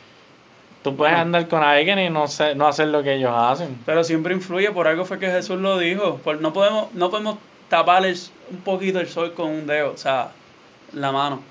tú 0.91 0.95
puedes 0.95 1.15
andar 1.15 1.47
con 1.47 1.63
alguien 1.63 1.99
y 1.99 2.09
no, 2.09 2.27
sé, 2.27 2.55
no 2.55 2.67
hacer 2.67 2.87
lo 2.87 3.03
que 3.03 3.15
ellos 3.15 3.31
hacen. 3.35 3.77
Pero 3.85 4.03
siempre 4.03 4.33
influye, 4.33 4.71
por 4.71 4.87
algo 4.87 5.05
fue 5.05 5.19
que 5.19 5.27
Jesús 5.27 5.59
lo 5.59 5.77
dijo. 5.77 6.17
Por, 6.17 6.41
no, 6.41 6.53
podemos, 6.53 6.93
no 6.93 7.09
podemos 7.09 7.37
tapar 7.69 8.05
el- 8.05 8.17
un 8.51 8.57
poquito 8.59 8.99
el 8.99 9.07
sol 9.07 9.33
con 9.33 9.49
un 9.49 9.67
dedo, 9.67 9.91
o 9.93 9.97
sea, 9.97 10.31
la 10.93 11.11
mano. 11.11 11.41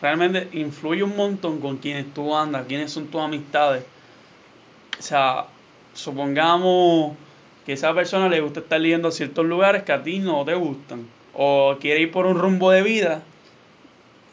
Realmente 0.00 0.48
influye 0.52 1.02
un 1.02 1.16
montón 1.16 1.60
con 1.60 1.78
quienes 1.78 2.12
tú 2.14 2.34
andas, 2.34 2.64
quiénes 2.66 2.90
son 2.92 3.06
tus 3.06 3.20
amistades. 3.20 3.84
O 4.98 5.02
sea, 5.02 5.46
supongamos 5.94 7.12
que 7.64 7.72
esa 7.74 7.92
persona 7.94 8.28
le 8.28 8.40
gusta 8.40 8.60
estar 8.60 8.80
yendo 8.80 9.08
a 9.08 9.12
ciertos 9.12 9.44
lugares 9.44 9.82
que 9.82 9.92
a 9.92 10.02
ti 10.02 10.18
no 10.18 10.44
te 10.44 10.54
gustan. 10.54 11.06
O 11.34 11.76
quiere 11.80 12.00
ir 12.00 12.10
por 12.10 12.26
un 12.26 12.38
rumbo 12.38 12.70
de 12.70 12.82
vida. 12.82 13.22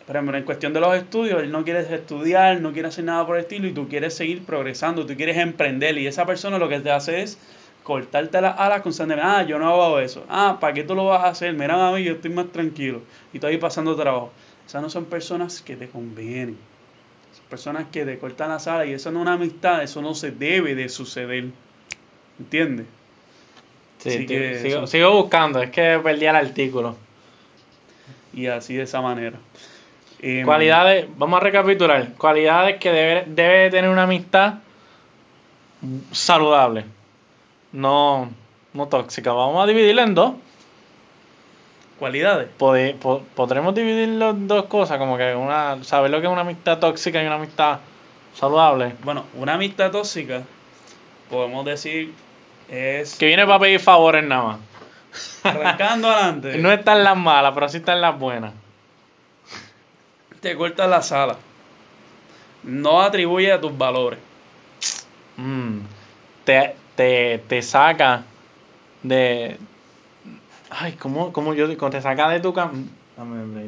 Por 0.06 0.16
ejemplo, 0.16 0.38
en 0.38 0.44
cuestión 0.44 0.74
de 0.74 0.82
los 0.82 0.96
estudios, 0.96 1.42
él 1.42 1.52
no 1.52 1.64
quiere 1.64 1.80
estudiar, 1.80 2.60
no 2.60 2.74
quiere 2.74 2.90
hacer 2.90 3.06
nada 3.06 3.26
por 3.26 3.38
el 3.38 3.44
estilo 3.44 3.68
y 3.68 3.72
tú 3.72 3.88
quieres 3.88 4.14
seguir 4.14 4.44
progresando, 4.46 5.06
tú 5.06 5.16
quieres 5.16 5.38
emprender 5.38 5.98
y 5.98 6.08
esa 6.08 6.26
persona 6.26 6.58
lo 6.58 6.68
que 6.68 6.82
te 6.82 6.92
hace 6.92 7.22
es 7.22 7.38
cortarte 7.84 8.42
las 8.42 8.60
alas 8.60 8.82
constantemente. 8.82 9.26
Ah, 9.26 9.44
yo 9.44 9.58
no 9.60 9.68
hago 9.68 10.00
eso. 10.00 10.26
Ah, 10.28 10.58
¿para 10.60 10.74
qué 10.74 10.84
tú 10.84 10.94
lo 10.94 11.06
vas 11.06 11.24
a 11.24 11.30
hacer? 11.30 11.54
Mira, 11.54 11.88
a 11.88 11.92
mí, 11.94 12.04
yo 12.04 12.14
estoy 12.14 12.32
más 12.32 12.52
tranquilo 12.52 13.02
y 13.32 13.38
estoy 13.38 13.54
ahí 13.54 13.58
pasando 13.58 13.96
trabajo. 13.96 14.32
Esas 14.66 14.82
no 14.82 14.90
son 14.90 15.06
personas 15.06 15.62
que 15.62 15.78
te 15.78 15.88
convienen. 15.88 16.58
Son 17.34 17.46
personas 17.50 17.86
que 17.92 18.04
te 18.04 18.18
cortan 18.20 18.50
las 18.50 18.68
alas 18.68 18.88
y 18.88 18.94
eso 18.94 19.10
no 19.10 19.20
es 19.20 19.22
una 19.24 19.34
amistad, 19.34 19.84
eso 19.84 20.02
no 20.02 20.16
se 20.16 20.32
debe 20.32 20.76
de 20.76 20.90
suceder. 20.90 21.46
¿Entiendes? 22.40 22.88
Sí, 24.00 24.26
que 24.26 24.60
sigo, 24.62 24.86
sigo 24.86 25.14
buscando, 25.14 25.62
es 25.62 25.70
que 25.70 25.98
perdí 26.04 26.26
el 26.26 26.36
artículo. 26.36 26.98
Y 28.34 28.48
así 28.48 28.76
de 28.76 28.84
esa 28.84 29.00
manera. 29.00 29.40
Em, 30.26 30.46
Cualidades, 30.46 31.06
vamos 31.18 31.38
a 31.38 31.44
recapitular. 31.44 32.14
Cualidades 32.18 32.78
que 32.80 32.92
debe, 32.92 33.24
debe 33.28 33.70
tener 33.70 33.90
una 33.90 34.04
amistad 34.04 34.54
saludable, 36.12 36.86
no, 37.74 38.30
no 38.74 38.88
tóxica. 38.88 39.34
Vamos 39.34 39.62
a 39.62 39.68
dividirla 39.68 40.04
en 40.04 40.16
dos. 40.16 40.34
Cualidades. 42.00 42.48
Pode- 42.58 42.96
po- 42.96 43.22
podremos 43.36 43.76
dividirlo 43.76 44.30
en 44.32 44.48
dos 44.48 44.66
cosas, 44.66 44.98
como 44.98 45.18
que 45.18 45.36
una, 45.36 45.84
saber 45.84 46.10
lo 46.12 46.20
que 46.22 46.28
es 46.28 46.32
una 46.34 46.42
amistad 46.42 46.80
tóxica 46.80 47.22
y 47.22 47.26
una 47.26 47.36
amistad 47.36 47.80
saludable. 48.34 48.96
Bueno, 49.04 49.26
una 49.36 49.56
amistad 49.56 49.92
tóxica, 49.92 50.42
podemos 51.30 51.66
decir, 51.66 52.14
es 52.70 53.16
Que 53.16 53.28
viene 53.28 53.46
para 53.46 53.60
pedir 53.60 53.80
favores 53.80 54.24
nada 54.24 54.44
más. 54.44 54.58
arrancando 55.44 56.10
adelante. 56.10 56.58
No 56.58 56.72
están 56.72 57.04
las 57.04 57.18
malas, 57.18 57.52
pero 57.54 57.68
sí 57.70 57.78
están 57.78 58.02
las 58.02 58.18
buenas. 58.18 58.54
Te 60.44 60.56
corta 60.56 60.86
la 60.88 61.02
sala. 61.02 61.38
No 62.64 63.02
atribuye 63.02 63.52
a 63.52 63.60
tus 63.60 63.76
valores. 63.76 64.20
Mm, 65.38 65.80
te, 66.44 66.76
te, 66.96 67.40
te 67.48 67.62
saca 67.62 68.24
de. 69.02 69.58
Ay, 70.70 70.94
¿cómo, 70.94 71.34
cómo 71.34 71.54
yo 71.54 71.68
digo? 71.68 71.90
Te 71.90 72.02
saca 72.02 72.30
de 72.30 72.40
tu 72.40 72.54
camino. 72.54 72.88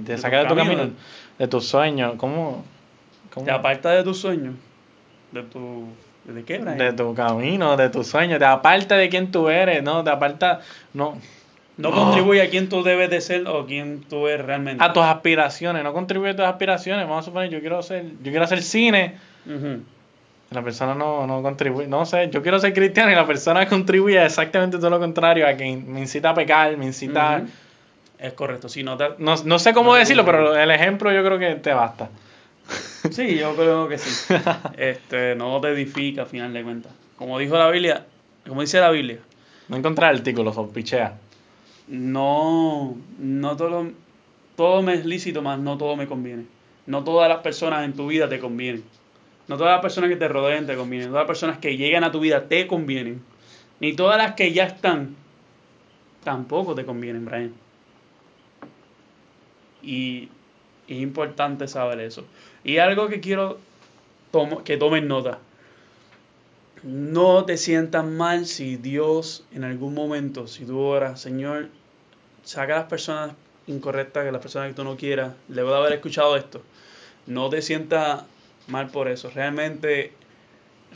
Te 0.06 0.14
De 0.14 0.18
saca 0.18 0.38
tu 0.40 0.44
de 0.44 0.50
tu 0.50 0.56
camino. 0.56 0.78
camino, 0.78 0.96
de 1.40 1.48
tus 1.48 1.66
sueños. 1.68 2.14
¿Cómo? 2.18 2.64
cómo? 3.34 3.46
Te 3.46 3.52
aparta 3.52 3.92
de 3.92 4.04
tus 4.04 4.20
sueños. 4.20 4.56
De 5.32 5.44
tu. 5.44 5.88
¿De 6.26 6.44
qué, 6.44 6.58
Brian? 6.58 6.78
De 6.78 6.94
tu 6.94 7.14
camino, 7.14 7.78
de 7.78 7.90
tus 7.90 8.08
sueños. 8.08 8.40
Te 8.40 8.46
aparta 8.46 8.96
de 8.96 9.10
quién 9.10 9.32
tú 9.32 9.48
eres, 9.50 9.82
¿no? 9.84 10.04
Te 10.04 10.10
aparta. 10.10 10.62
No. 10.94 11.18
No 11.78 11.90
No. 11.90 11.96
contribuye 11.96 12.42
a 12.42 12.50
quién 12.50 12.70
tú 12.70 12.84
debes 12.84 13.10
de 13.10 13.20
ser 13.22 13.48
o 13.48 13.66
quién 13.66 14.02
tú 14.10 14.28
eres 14.28 14.46
realmente. 14.46 14.84
A 14.84 14.94
tus 14.94 15.04
aspiraciones. 15.04 15.84
No 15.84 15.92
contribuye 15.94 16.32
a 16.32 16.36
tus 16.36 16.46
aspiraciones. 16.46 17.06
Vamos 17.06 17.24
a 17.24 17.26
suponer, 17.26 17.50
yo 17.50 17.60
quiero 17.60 17.80
hacer, 17.80 18.06
yo 18.24 18.32
quiero 18.32 18.44
hacer 18.46 18.62
cine. 18.64 19.16
La 20.52 20.62
persona 20.62 20.94
no, 20.96 21.26
no 21.28 21.42
contribuye, 21.42 21.88
no 21.88 22.06
sé, 22.06 22.30
yo 22.32 22.42
quiero 22.42 22.60
ser 22.60 22.74
cristiano 22.74 23.12
y 23.12 23.16
la 23.16 23.26
persona 23.26 23.66
contribuye 23.70 24.20
a 24.20 24.26
exactamente 24.26 24.78
todo 24.78 24.90
lo 24.92 25.00
contrario, 25.00 25.48
a 25.48 25.56
que 25.56 25.76
me 25.76 26.00
incita 26.02 26.30
a 26.30 26.34
pecar, 26.34 26.78
me 26.78 26.86
incita... 26.86 27.44
Es 28.18 28.32
correcto. 28.34 28.70
Si 28.70 28.82
no 28.82 28.96
te- 28.96 29.10
no, 29.18 29.36
no 29.44 29.60
sé 29.60 29.74
cómo 29.74 29.90
No 29.92 29.96
decirlo, 29.96 30.24
pero 30.24 30.56
el 30.56 30.72
ejemplo 30.72 31.12
yo 31.12 31.24
creo 31.26 31.38
que 31.38 31.56
te 31.56 31.74
basta. 31.74 32.10
Sí, 33.12 33.38
yo 33.38 33.54
creo 33.56 33.90
que 33.90 33.98
sí. 33.98 34.34
Este, 34.78 35.36
no 35.36 35.60
te 35.60 35.70
edifica 35.70 36.22
a 36.22 36.26
final 36.26 36.54
de 36.54 36.64
cuentas. 36.64 36.94
Como 37.18 37.38
dijo 37.38 37.58
la 37.58 37.70
Biblia, 37.70 38.06
como 38.48 38.62
dice 38.62 38.80
la 38.80 38.90
Biblia, 38.92 39.18
No 39.68 39.76
encontrar 39.76 40.12
el 40.14 40.20
artículo, 40.20 40.54
son 40.54 40.70
pichea. 40.72 41.14
No, 41.88 42.96
no 43.20 43.58
todo, 43.58 43.92
todo 44.56 44.82
me 44.82 44.94
es 44.94 45.06
lícito, 45.06 45.42
más 45.42 45.60
no 45.60 45.78
todo 45.78 45.96
me 45.96 46.08
conviene. 46.08 46.46
No 46.88 47.04
todas 47.04 47.30
las 47.30 47.40
personas 47.40 47.86
en 47.86 47.94
tu 47.94 48.08
vida 48.08 48.30
te 48.30 48.40
convienen. 48.40 48.84
No 49.48 49.58
todas 49.58 49.74
las 49.74 49.82
personas 49.82 50.10
que 50.10 50.16
te 50.16 50.28
rodeen 50.28 50.66
te 50.68 50.76
convienen. 50.76 51.08
No 51.08 51.14
todas 51.14 51.24
las 51.24 51.28
personas 51.28 51.58
que 51.60 51.78
llegan 51.78 52.04
a 52.04 52.12
tu 52.12 52.20
vida 52.20 52.48
te 52.48 52.68
convienen. 52.68 53.22
Ni 53.80 53.94
todas 53.94 54.18
las 54.18 54.34
que 54.36 54.54
ya 54.54 54.64
están 54.66 55.16
tampoco 56.24 56.74
te 56.76 56.86
convienen, 56.86 57.26
Brian. 57.26 57.54
Y 59.84 60.30
es 60.88 61.00
importante 61.00 61.68
saber 61.68 62.00
eso. 62.00 62.26
Y 62.64 62.78
algo 62.78 63.08
que 63.08 63.20
quiero 63.20 63.60
tomo- 64.32 64.64
que 64.64 64.78
tomen 64.78 65.08
nota. 65.08 65.40
No 66.86 67.46
te 67.46 67.58
sientas 67.58 68.06
mal 68.06 68.46
si 68.46 68.78
Dios 68.78 69.44
en 69.52 69.64
algún 69.64 69.96
momento, 69.96 70.48
si 70.48 70.66
tú 70.66 70.80
oras, 70.80 71.20
Señor, 71.20 71.70
saca 72.44 72.76
a 72.76 72.80
las 72.82 72.88
personas 72.88 73.32
incorrectas, 73.66 74.24
que 74.24 74.32
las 74.32 74.40
personas 74.40 74.68
que 74.68 74.76
tú 74.76 74.84
no 74.84 74.96
quieras, 74.96 75.34
luego 75.50 75.72
de 75.72 75.78
haber 75.78 75.94
escuchado 75.94 76.38
esto, 76.38 76.62
no 77.26 77.50
te 77.50 77.64
sientas 77.64 78.22
mal 78.68 78.92
por 78.92 79.08
eso. 79.08 79.32
Realmente 79.32 80.12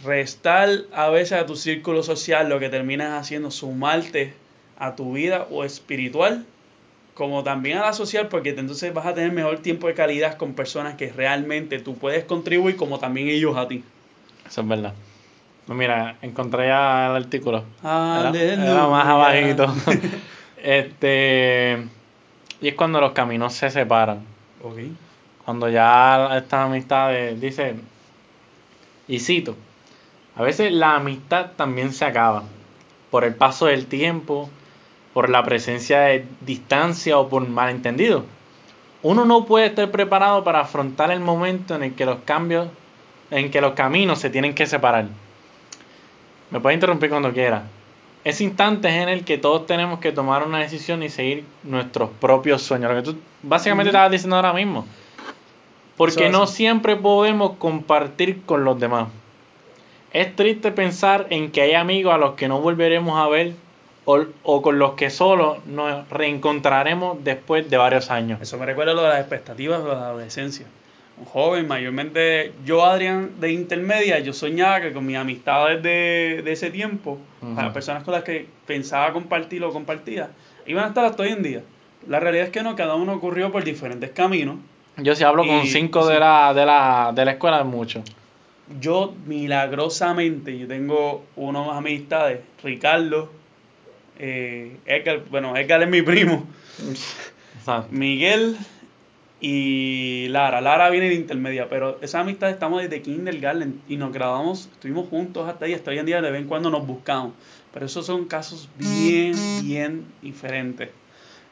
restar 0.03 0.69
a 0.93 1.09
veces 1.09 1.39
a 1.39 1.47
tu 1.47 1.55
círculo 1.55 2.03
social 2.03 2.49
lo 2.49 2.59
que 2.59 2.69
terminas 2.69 3.19
haciendo, 3.19 3.49
sumarte 3.49 4.35
a 4.77 4.95
tu 4.95 5.13
vida 5.13 5.47
o 5.49 5.63
espiritual, 5.63 6.45
como 7.15 7.43
también 7.43 7.79
a 7.79 7.81
la 7.81 7.93
social, 7.93 8.27
porque 8.27 8.51
entonces 8.51 8.93
vas 8.93 9.07
a 9.07 9.15
tener 9.15 9.31
mejor 9.31 9.63
tiempo 9.63 9.87
de 9.87 9.95
calidad 9.95 10.37
con 10.37 10.53
personas 10.53 10.97
que 10.97 11.11
realmente 11.11 11.79
tú 11.79 11.95
puedes 11.95 12.25
contribuir, 12.25 12.75
como 12.75 12.99
también 12.99 13.27
ellos 13.27 13.57
a 13.57 13.67
ti. 13.67 13.83
Eso 14.47 14.61
es 14.61 14.67
verdad. 14.67 14.93
Pues 15.69 15.77
mira, 15.77 16.15
encontré 16.23 16.69
ya 16.69 17.11
el 17.11 17.25
artículo. 17.25 17.63
Era, 17.83 18.29
Aleluya. 18.29 18.71
era 18.71 18.87
más 18.87 19.05
abajito. 19.05 19.71
este... 20.63 21.85
Y 22.59 22.69
es 22.69 22.73
cuando 22.73 22.99
los 22.99 23.11
caminos 23.11 23.53
se 23.53 23.69
separan. 23.69 24.23
Ok. 24.63 24.79
Cuando 25.45 25.69
ya 25.69 26.35
estas 26.37 26.65
amistades, 26.65 27.39
dice, 27.39 27.75
y 29.07 29.19
cito, 29.19 29.55
a 30.35 30.41
veces 30.41 30.71
la 30.71 30.95
amistad 30.95 31.51
también 31.55 31.93
se 31.93 32.05
acaba 32.05 32.45
por 33.11 33.23
el 33.23 33.35
paso 33.35 33.67
del 33.67 33.85
tiempo, 33.85 34.49
por 35.13 35.29
la 35.29 35.43
presencia 35.43 35.99
de 35.99 36.25
distancia 36.41 37.19
o 37.19 37.29
por 37.29 37.47
malentendido. 37.47 38.25
Uno 39.03 39.23
no 39.23 39.45
puede 39.45 39.67
estar 39.67 39.91
preparado 39.91 40.43
para 40.43 40.61
afrontar 40.61 41.11
el 41.11 41.19
momento 41.19 41.75
en 41.75 41.83
el 41.83 41.93
que 41.93 42.07
los 42.07 42.21
cambios, 42.25 42.69
en 43.29 43.51
que 43.51 43.61
los 43.61 43.73
caminos 43.73 44.17
se 44.17 44.31
tienen 44.31 44.55
que 44.55 44.65
separar. 44.65 45.09
Me 46.51 46.59
puede 46.59 46.75
interrumpir 46.75 47.09
cuando 47.09 47.31
quiera. 47.31 47.63
Ese 48.23 48.43
instante 48.43 48.89
es 48.89 48.95
en 48.95 49.09
el 49.09 49.23
que 49.23 49.37
todos 49.37 49.65
tenemos 49.65 49.99
que 49.99 50.11
tomar 50.11 50.45
una 50.45 50.59
decisión 50.59 51.03
y 51.03 51.09
seguir 51.09 51.45
nuestros 51.63 52.09
propios 52.19 52.61
sueños. 52.61 52.91
Lo 52.91 52.97
que 52.97 53.11
tú 53.11 53.19
básicamente 53.43 53.89
estabas 53.89 54.11
diciendo 54.11 54.35
ahora 54.35 54.53
mismo. 54.53 54.85
Porque 55.95 56.27
Eso 56.27 56.37
no 56.37 56.47
siempre 56.47 56.95
podemos 56.95 57.57
compartir 57.57 58.41
con 58.45 58.63
los 58.65 58.79
demás. 58.79 59.07
Es 60.11 60.35
triste 60.35 60.71
pensar 60.71 61.27
en 61.29 61.51
que 61.51 61.61
hay 61.61 61.73
amigos 61.73 62.13
a 62.13 62.17
los 62.17 62.33
que 62.33 62.47
no 62.47 62.59
volveremos 62.61 63.19
a 63.19 63.27
ver 63.27 63.53
o, 64.05 64.25
o 64.43 64.61
con 64.61 64.79
los 64.79 64.93
que 64.93 65.09
solo 65.09 65.57
nos 65.65 66.09
reencontraremos 66.09 67.23
después 67.23 67.69
de 67.69 67.77
varios 67.77 68.09
años. 68.09 68.41
Eso 68.41 68.57
me 68.57 68.65
recuerda 68.65 68.93
lo 68.93 69.03
de 69.03 69.09
las 69.09 69.19
expectativas 69.19 69.83
de 69.83 69.89
la 69.89 70.07
adolescencia. 70.07 70.65
Un 71.19 71.25
joven, 71.25 71.67
mayormente 71.67 72.53
yo, 72.65 72.85
Adrián, 72.85 73.31
de 73.41 73.51
intermedia, 73.51 74.19
yo 74.19 74.31
soñaba 74.31 74.79
que 74.79 74.93
con 74.93 75.05
mis 75.05 75.17
amistades 75.17 75.83
de, 75.83 76.41
de 76.43 76.51
ese 76.51 76.71
tiempo, 76.71 77.19
las 77.55 77.73
personas 77.73 78.03
con 78.03 78.13
las 78.13 78.23
que 78.23 78.47
pensaba 78.65 79.11
compartir 79.11 79.63
o 79.63 79.71
compartía, 79.71 80.29
iban 80.65 80.85
a 80.85 80.87
estar 80.87 81.03
hasta 81.03 81.23
hoy 81.23 81.29
en 81.29 81.43
día. 81.43 81.61
La 82.07 82.21
realidad 82.21 82.45
es 82.45 82.51
que 82.51 82.63
no, 82.63 82.75
cada 82.75 82.95
uno 82.95 83.13
ocurrió 83.13 83.51
por 83.51 83.63
diferentes 83.65 84.11
caminos. 84.11 84.55
Yo 84.97 85.15
si 85.15 85.23
hablo 85.23 85.45
con 85.45 85.65
cinco 85.65 86.07
sí. 86.07 86.13
de, 86.13 86.19
la, 86.19 86.53
de, 86.53 86.65
la, 86.65 87.11
de 87.13 87.25
la 87.25 87.31
escuela 87.31 87.59
es 87.59 87.65
mucho. 87.65 88.01
Yo, 88.79 89.13
milagrosamente, 89.25 90.57
yo 90.57 90.67
tengo 90.67 91.25
unas 91.35 91.69
amistades, 91.69 92.39
Ricardo, 92.63 93.31
eh, 94.19 94.77
Edgar, 94.85 95.23
bueno, 95.29 95.57
Edgar 95.57 95.81
es 95.81 95.89
mi 95.89 96.01
primo, 96.01 96.45
Exacto. 97.57 97.87
Miguel 97.91 98.57
y 99.41 100.27
Lara. 100.29 100.61
Lara 100.61 100.89
viene 100.89 101.09
de 101.09 101.15
intermedia, 101.15 101.69
pero 101.69 101.97
esa 102.01 102.19
amistad 102.19 102.49
estamos 102.49 102.81
desde 102.81 103.01
kindergarten 103.01 103.81
y 103.87 103.97
nos 103.97 104.11
graduamos, 104.11 104.69
estuvimos 104.71 105.07
juntos 105.09 105.47
hasta 105.47 105.65
ahí, 105.65 105.73
hasta 105.73 105.91
hoy 105.91 105.99
en 105.99 106.05
día 106.05 106.21
de 106.21 106.31
vez 106.31 106.41
en 106.41 106.47
cuando 106.47 106.69
nos 106.69 106.85
buscamos. 106.85 107.33
Pero 107.73 107.85
esos 107.85 108.05
son 108.05 108.25
casos 108.25 108.69
bien, 108.77 109.33
bien 109.61 110.05
diferentes 110.21 110.89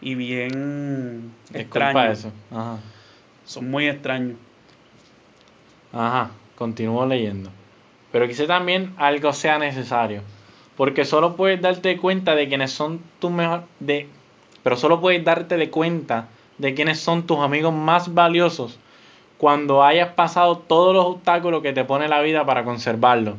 y 0.02 0.16
bien 0.16 1.32
Disculpa 1.50 1.60
extraños. 1.60 2.20
eso. 2.20 2.32
Ajá. 2.52 2.78
Son 3.46 3.70
muy 3.70 3.88
extraños. 3.88 4.38
Ajá, 5.94 6.32
continúo 6.56 7.06
leyendo. 7.06 7.50
Pero 8.12 8.28
quizá 8.28 8.48
también 8.48 8.94
algo 8.98 9.32
sea 9.32 9.58
necesario. 9.60 10.22
Porque 10.76 11.06
solo 11.06 11.36
puedes 11.36 11.62
darte 11.62 11.98
cuenta 11.98 12.36
de 12.36 12.48
quienes 12.48 12.72
son 12.72 13.02
tus 13.20 13.32
mejor 13.32 13.64
de 13.80 14.08
pero 14.64 14.76
solo 14.76 15.00
puedes 15.00 15.24
darte 15.24 15.56
de 15.56 15.70
cuenta 15.70 16.28
de 16.58 16.74
quiénes 16.74 17.00
son 17.00 17.26
tus 17.26 17.40
amigos 17.40 17.74
más 17.74 18.14
valiosos 18.14 18.80
cuando 19.38 19.84
hayas 19.84 20.10
pasado 20.14 20.58
todos 20.58 20.96
los 20.96 21.06
obstáculos 21.06 21.62
que 21.62 21.74
te 21.74 21.84
pone 21.84 22.08
la 22.08 22.22
vida 22.22 22.46
para 22.46 22.64
conservarlos. 22.64 23.36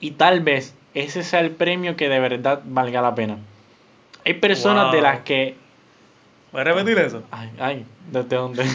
Y 0.00 0.12
tal 0.12 0.40
vez 0.40 0.74
ese 0.94 1.22
sea 1.22 1.40
el 1.40 1.50
premio 1.50 1.96
que 1.96 2.08
de 2.08 2.20
verdad 2.20 2.60
valga 2.64 3.02
la 3.02 3.14
pena. 3.14 3.38
Hay 4.24 4.34
personas 4.34 4.92
de 4.92 5.00
las 5.00 5.20
que 5.20 5.56
¿Puedes 6.52 6.68
repetir 6.68 6.98
eso? 6.98 7.22
Ay, 7.30 7.50
ay, 7.58 7.84
¿desde 8.10 8.36
dónde? 8.36 8.64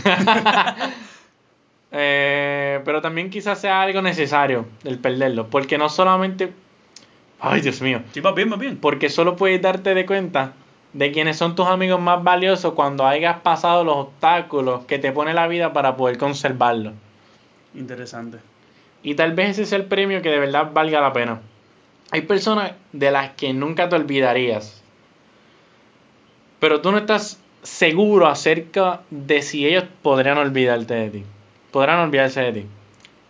Eh, 1.89 2.81
pero 2.83 3.01
también 3.01 3.29
quizás 3.29 3.61
sea 3.61 3.81
algo 3.81 4.01
necesario 4.01 4.65
el 4.83 4.99
perderlo, 4.99 5.47
porque 5.47 5.77
no 5.77 5.87
solamente 5.87 6.51
Ay, 7.39 7.61
Dios 7.61 7.81
mío. 7.81 8.01
Sí, 8.13 8.19
va 8.19 8.31
bien, 8.31 8.51
va 8.51 8.57
bien. 8.57 8.77
Porque 8.77 9.09
solo 9.09 9.35
puedes 9.35 9.61
darte 9.61 9.93
de 9.93 10.05
cuenta 10.05 10.53
de 10.93 11.11
quiénes 11.11 11.37
son 11.37 11.55
tus 11.55 11.67
amigos 11.67 11.99
más 12.01 12.23
valiosos 12.23 12.73
cuando 12.73 13.05
hayas 13.05 13.39
pasado 13.41 13.83
los 13.83 13.97
obstáculos 13.97 14.85
que 14.85 14.99
te 14.99 15.11
pone 15.11 15.33
la 15.33 15.47
vida 15.47 15.73
para 15.73 15.95
poder 15.97 16.17
conservarlos. 16.17 16.93
Interesante. 17.75 18.37
Y 19.03 19.15
tal 19.15 19.33
vez 19.33 19.51
ese 19.51 19.65
sea 19.65 19.77
el 19.77 19.85
premio 19.85 20.21
que 20.21 20.29
de 20.29 20.39
verdad 20.39 20.71
valga 20.73 21.01
la 21.01 21.13
pena. 21.13 21.41
Hay 22.11 22.21
personas 22.21 22.71
de 22.93 23.11
las 23.11 23.31
que 23.31 23.53
nunca 23.53 23.89
te 23.89 23.95
olvidarías. 23.95 24.81
Pero 26.59 26.81
tú 26.81 26.91
no 26.91 26.97
estás 26.97 27.39
seguro 27.63 28.27
acerca 28.27 29.01
de 29.11 29.41
si 29.41 29.67
ellos 29.67 29.83
podrían 30.01 30.37
olvidarte 30.37 30.93
de 30.95 31.09
ti. 31.09 31.23
Podrán 31.71 31.99
olvidarse 31.99 32.41
de 32.41 32.53
ti. 32.53 32.65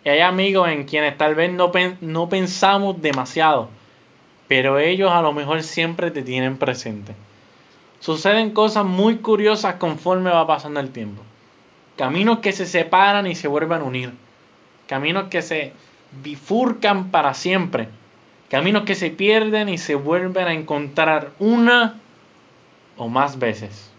Y 0.04 0.08
hay 0.08 0.20
amigos 0.20 0.68
en 0.68 0.84
quienes 0.84 1.18
tal 1.18 1.34
vez 1.34 1.52
no, 1.52 1.70
pen- 1.72 1.98
no 2.00 2.28
pensamos 2.28 3.02
demasiado. 3.02 3.68
Pero 4.46 4.78
ellos 4.78 5.10
a 5.12 5.20
lo 5.20 5.32
mejor 5.32 5.62
siempre 5.62 6.10
te 6.10 6.22
tienen 6.22 6.56
presente. 6.56 7.14
Suceden 8.00 8.50
cosas 8.52 8.84
muy 8.84 9.16
curiosas 9.16 9.74
conforme 9.74 10.30
va 10.30 10.46
pasando 10.46 10.80
el 10.80 10.90
tiempo. 10.90 11.22
Caminos 11.96 12.38
que 12.38 12.52
se 12.52 12.66
separan 12.66 13.26
y 13.26 13.34
se 13.34 13.48
vuelven 13.48 13.80
a 13.80 13.84
unir. 13.84 14.12
Caminos 14.86 15.24
que 15.28 15.42
se 15.42 15.72
bifurcan 16.22 17.10
para 17.10 17.34
siempre. 17.34 17.88
Caminos 18.50 18.84
que 18.84 18.94
se 18.94 19.10
pierden 19.10 19.68
y 19.68 19.78
se 19.78 19.94
vuelven 19.94 20.46
a 20.46 20.52
encontrar 20.54 21.30
una 21.38 21.96
o 22.96 23.08
más 23.08 23.38
veces. 23.38 23.90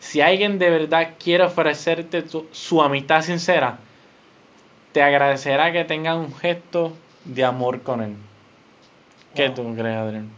Si 0.00 0.20
alguien 0.22 0.58
de 0.58 0.70
verdad 0.70 1.10
quiere 1.22 1.44
ofrecerte 1.44 2.22
tu- 2.22 2.46
su 2.52 2.82
amistad 2.82 3.20
sincera, 3.22 3.78
te 4.92 5.02
agradecerá 5.02 5.70
que 5.72 5.84
tengas 5.84 6.16
un 6.16 6.34
gesto 6.34 6.94
de 7.26 7.44
amor 7.44 7.82
con 7.82 8.00
él. 8.02 8.16
¿Qué 9.34 9.48
Wow. 9.48 9.54
tú 9.54 9.74
crees, 9.76 9.96
Adrián? 9.96 10.30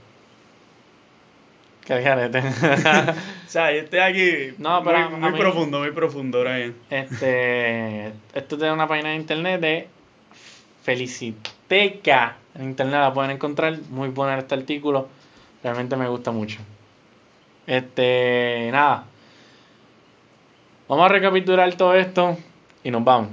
¿Qué 1.84 2.02
carete? 2.02 2.40
O 3.46 3.48
sea, 3.52 3.70
yo 3.72 3.80
estoy 3.80 3.98
aquí 3.98 4.54
No, 4.58 4.82
pero 4.82 5.10
muy, 5.10 5.16
a 5.16 5.18
muy 5.18 5.32
mí- 5.32 5.38
profundo, 5.38 5.80
muy 5.80 5.90
profundo, 5.90 6.40
Brian. 6.40 6.74
Este, 6.88 8.06
esto 8.34 8.56
tiene 8.56 8.72
una 8.72 8.86
página 8.88 9.10
de 9.10 9.16
internet 9.16 9.60
de 9.60 9.88
Feliciteca. 10.82 12.36
En 12.54 12.64
internet 12.64 12.94
la 13.00 13.12
pueden 13.12 13.30
encontrar. 13.32 13.78
Muy 13.90 14.08
buena 14.08 14.38
este 14.38 14.54
artículo. 14.54 15.08
Realmente 15.62 15.96
me 15.96 16.08
gusta 16.08 16.30
mucho. 16.30 16.58
Este, 17.66 18.68
nada. 18.72 19.04
Vamos 20.88 21.04
a 21.06 21.08
recapitular 21.08 21.72
todo 21.74 21.94
esto 21.94 22.36
y 22.84 22.90
nos 22.90 23.04
vamos. 23.04 23.30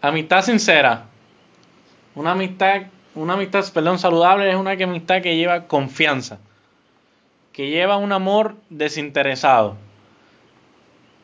Amistad 0.00 0.42
sincera. 0.42 1.06
Una 2.14 2.32
amistad, 2.32 2.82
una 3.14 3.34
amistad, 3.34 3.64
perdón, 3.72 3.98
saludable 3.98 4.50
es 4.50 4.56
una 4.56 4.76
que- 4.76 4.84
amistad 4.84 5.22
que 5.22 5.36
lleva 5.36 5.66
confianza. 5.66 6.38
Que 7.52 7.68
lleva 7.70 7.96
un 7.96 8.12
amor 8.12 8.54
desinteresado 8.70 9.76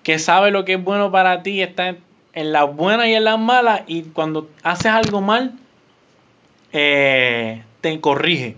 que 0.03 0.19
sabe 0.19 0.51
lo 0.51 0.65
que 0.65 0.75
es 0.75 0.83
bueno 0.83 1.11
para 1.11 1.43
ti, 1.43 1.61
está 1.61 1.89
en, 2.33 2.53
las 2.53 2.75
buenas 2.75 3.09
y 3.09 3.15
en 3.15 3.25
las 3.25 3.39
malas, 3.39 3.83
y 3.87 4.05
cuando 4.05 4.49
haces 4.63 4.87
algo 4.87 5.21
mal, 5.21 5.53
eh, 6.73 7.63
te 7.83 8.01
corrige. 8.01 8.57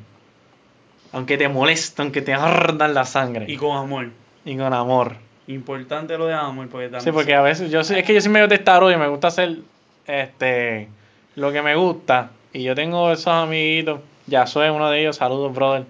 Aunque 1.12 1.36
te 1.36 1.48
molesta, 1.48 2.02
aunque 2.02 2.22
te 2.22 2.34
ardan 2.34 2.94
la 2.94 3.04
sangre. 3.04 3.46
Y 3.48 3.54
Y, 3.54 3.56
con 3.56 3.76
amor. 3.76 4.10
con 4.44 4.72
amor. 4.72 5.16
Importante 5.48 6.16
lo 6.16 6.26
de 6.26 6.34
amor, 6.34 6.68
porque 6.68 6.86
también. 6.86 7.00
Sí, 7.02 7.10
porque 7.10 7.34
a 7.34 7.42
veces, 7.42 7.70
yo 7.72 7.82
soy- 7.82 7.98
es 7.98 8.04
que 8.04 8.14
yo 8.14 8.20
soy 8.20 8.30
medio 8.30 8.46
testarudo 8.46 8.92
y 8.92 8.96
me 8.96 9.08
gusta 9.08 9.28
hacer 9.28 9.56
este 10.06 10.88
lo 11.34 11.50
que 11.50 11.62
me 11.62 11.74
gusta. 11.74 12.30
Y 12.52 12.62
yo 12.62 12.76
tengo 12.76 13.10
esos 13.10 13.26
amiguitos, 13.28 14.00
ya 14.26 14.46
soy 14.46 14.68
uno 14.68 14.88
de 14.88 15.00
ellos, 15.00 15.16
saludos, 15.16 15.52
brother. 15.52 15.84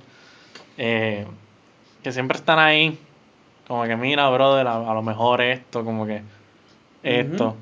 eh, 0.79 1.27
que 2.03 2.13
siempre 2.13 2.39
están 2.39 2.59
ahí. 2.59 2.99
Como 3.67 3.85
que 3.85 3.97
mira, 3.97 4.29
brother, 4.31 4.67
a, 4.67 4.91
a 4.91 4.95
lo 4.95 5.03
mejor 5.03 5.41
esto, 5.41 5.85
como 5.85 6.07
que 6.07 6.23
esto. 7.03 7.57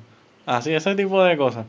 Así, 0.45 0.73
ese 0.73 0.95
tipo 0.95 1.23
de 1.23 1.37
cosas. 1.37 1.65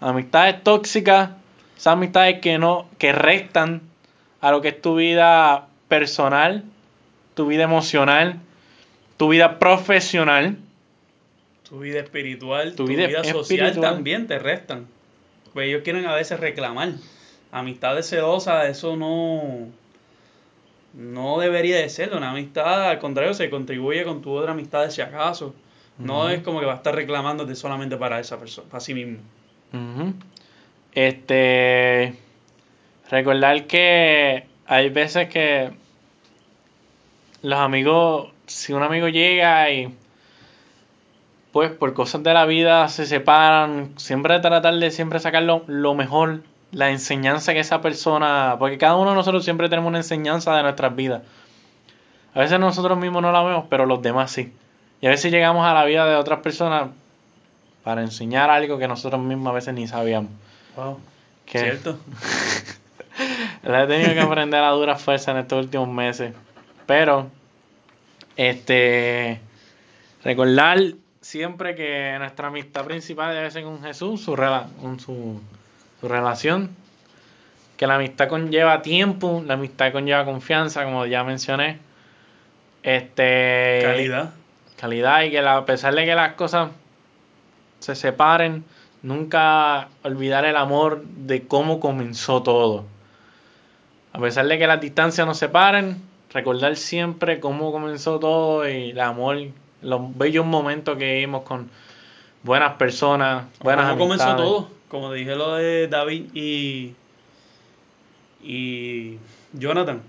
Amistades 0.00 0.62
tóxicas, 0.64 1.30
esas 1.76 1.92
amistades 1.92 2.40
que 2.40 2.58
no, 2.58 2.88
que 2.98 3.12
restan 3.12 3.82
a 4.40 4.50
lo 4.50 4.60
que 4.60 4.68
es 4.68 4.82
tu 4.82 4.96
vida 4.96 5.68
personal, 5.88 6.64
tu 7.34 7.46
vida 7.46 7.64
emocional, 7.64 8.40
tu 9.16 9.28
vida 9.28 9.58
profesional. 9.58 10.56
Tu 11.68 11.78
vida 11.78 12.00
espiritual, 12.00 12.70
Tu 12.70 12.84
tu, 12.84 12.86
vida 12.86 13.06
vida, 13.06 13.22
social 13.22 13.68
espiritual. 13.68 13.80
también 13.94 14.26
te 14.26 14.38
restan. 14.38 14.86
Pues 15.52 15.68
ellos 15.68 15.82
quieren 15.84 16.06
a 16.06 16.14
veces 16.14 16.40
reclamar. 16.40 16.90
Amistades 17.52 18.06
sedosas, 18.06 18.68
eso 18.68 18.96
no. 18.96 19.68
No 20.94 21.38
debería 21.38 21.76
de 21.76 21.88
serlo. 21.88 22.18
Una 22.18 22.30
amistad, 22.30 22.90
al 22.90 22.98
contrario, 22.98 23.34
se 23.34 23.50
contribuye 23.50 24.04
con 24.04 24.22
tu 24.22 24.32
otra 24.32 24.52
amistad 24.52 24.90
si 24.90 25.00
acaso. 25.00 25.54
No 25.98 26.30
es 26.30 26.42
como 26.42 26.60
que 26.60 26.66
va 26.66 26.72
a 26.72 26.76
estar 26.76 26.94
reclamándote 26.94 27.54
solamente 27.54 27.96
para 27.96 28.18
esa 28.18 28.38
persona, 28.38 28.68
para 28.70 28.80
sí 28.80 28.94
mismo. 28.94 29.18
Este. 30.94 32.14
Recordar 33.10 33.66
que 33.66 34.46
hay 34.66 34.88
veces 34.88 35.28
que 35.28 35.72
los 37.42 37.58
amigos, 37.58 38.30
si 38.46 38.72
un 38.72 38.82
amigo 38.82 39.08
llega 39.08 39.70
y 39.70 39.94
pues 41.52 41.72
por 41.72 41.94
cosas 41.94 42.22
de 42.22 42.32
la 42.32 42.46
vida 42.46 42.88
se 42.88 43.06
separan, 43.06 43.92
siempre 43.96 44.38
tratar 44.40 44.74
de 44.74 44.90
siempre 44.90 45.18
sacar 45.18 45.42
lo, 45.42 45.64
lo 45.66 45.94
mejor, 45.94 46.42
la 46.72 46.90
enseñanza 46.90 47.52
que 47.52 47.60
esa 47.60 47.80
persona, 47.80 48.56
porque 48.58 48.78
cada 48.78 48.96
uno 48.96 49.10
de 49.10 49.16
nosotros 49.16 49.44
siempre 49.44 49.68
tenemos 49.68 49.88
una 49.88 49.98
enseñanza 49.98 50.54
de 50.56 50.62
nuestras 50.62 50.94
vidas. 50.94 51.22
A 52.34 52.40
veces 52.40 52.60
nosotros 52.60 52.96
mismos 52.98 53.22
no 53.22 53.32
la 53.32 53.42
vemos, 53.42 53.64
pero 53.68 53.86
los 53.86 54.00
demás 54.02 54.30
sí. 54.30 54.52
Y 55.00 55.06
a 55.06 55.10
veces 55.10 55.32
llegamos 55.32 55.66
a 55.66 55.74
la 55.74 55.84
vida 55.84 56.06
de 56.06 56.14
otras 56.14 56.40
personas 56.40 56.90
para 57.82 58.02
enseñar 58.02 58.50
algo 58.50 58.78
que 58.78 58.86
nosotros 58.86 59.20
mismos 59.20 59.50
a 59.50 59.54
veces 59.54 59.74
ni 59.74 59.88
sabíamos. 59.88 60.30
Wow. 60.76 61.00
Que 61.46 61.58
¿Cierto? 61.58 61.98
la 63.64 63.82
he 63.82 63.86
tenido 63.86 64.12
que 64.14 64.20
aprender 64.20 64.62
a 64.62 64.70
dura 64.70 64.96
fuerza 64.96 65.32
en 65.32 65.38
estos 65.38 65.64
últimos 65.64 65.88
meses. 65.88 66.34
Pero, 66.86 67.28
este, 68.36 69.40
recordar 70.24 70.78
siempre 71.20 71.74
que 71.74 72.14
nuestra 72.18 72.48
amistad 72.48 72.84
principal 72.84 73.34
debe 73.34 73.50
ser 73.50 73.64
con 73.64 73.82
Jesús, 73.82 74.22
su, 74.22 74.36
rela- 74.36 74.68
con 74.80 75.00
su, 75.00 75.12
su 75.12 75.40
relación. 76.08 76.70
Que 77.76 77.86
la 77.86 77.94
amistad 77.96 78.28
conlleva 78.28 78.82
tiempo, 78.82 79.42
la 79.46 79.54
amistad 79.54 79.92
conlleva 79.92 80.24
confianza, 80.24 80.84
como 80.84 81.06
ya 81.06 81.24
mencioné. 81.24 81.78
Este, 82.82 83.80
Calidad. 83.82 84.30
calidad 84.78 85.22
y 85.22 85.30
que 85.30 85.42
la- 85.42 85.58
a 85.58 85.64
pesar 85.66 85.94
de 85.94 86.04
que 86.04 86.14
las 86.14 86.34
cosas 86.34 86.70
se 87.80 87.94
separen, 87.94 88.64
nunca 89.02 89.88
olvidar 90.02 90.44
el 90.44 90.56
amor 90.56 91.02
de 91.04 91.46
cómo 91.46 91.80
comenzó 91.80 92.42
todo. 92.42 92.84
A 94.12 94.18
pesar 94.18 94.46
de 94.46 94.58
que 94.58 94.66
las 94.66 94.80
distancias 94.80 95.26
nos 95.26 95.38
separen, 95.38 96.02
recordar 96.32 96.76
siempre 96.76 97.40
cómo 97.40 97.72
comenzó 97.72 98.18
todo 98.18 98.68
y 98.68 98.90
el 98.90 99.00
amor, 99.00 99.38
los 99.82 100.16
bellos 100.18 100.44
momentos 100.44 100.96
que 100.98 101.14
vivimos 101.14 101.42
con 101.42 101.70
buenas 102.42 102.74
personas, 102.74 103.44
buenas 103.60 103.86
¿Cómo 103.90 103.98
comenzó 103.98 104.36
todo? 104.36 104.68
Como 104.90 105.12
dije 105.12 105.34
lo 105.36 105.54
de 105.54 105.88
David 105.88 106.26
y, 106.34 106.94
y 108.42 109.18
Jonathan. 109.52 110.02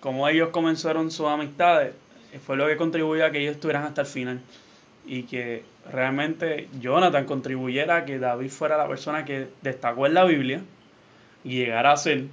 Cómo 0.00 0.28
ellos 0.28 0.48
comenzaron 0.50 1.10
sus 1.10 1.26
amistades. 1.26 1.94
eh, 2.32 2.38
Fue 2.38 2.56
lo 2.56 2.66
que 2.66 2.76
contribuyó 2.76 3.24
a 3.26 3.30
que 3.30 3.40
ellos 3.40 3.54
estuvieran 3.56 3.84
hasta 3.84 4.02
el 4.02 4.06
final. 4.06 4.40
Y 5.06 5.24
que 5.24 5.64
realmente 5.90 6.68
Jonathan 6.80 7.24
contribuyera 7.24 7.96
a 7.98 8.04
que 8.04 8.18
David 8.18 8.50
fuera 8.50 8.76
la 8.76 8.86
persona 8.88 9.24
que 9.24 9.48
destacó 9.62 10.06
en 10.06 10.14
la 10.14 10.24
Biblia 10.24 10.60
y 11.44 11.56
llegara 11.56 11.92
a 11.92 11.96
ser. 11.96 12.26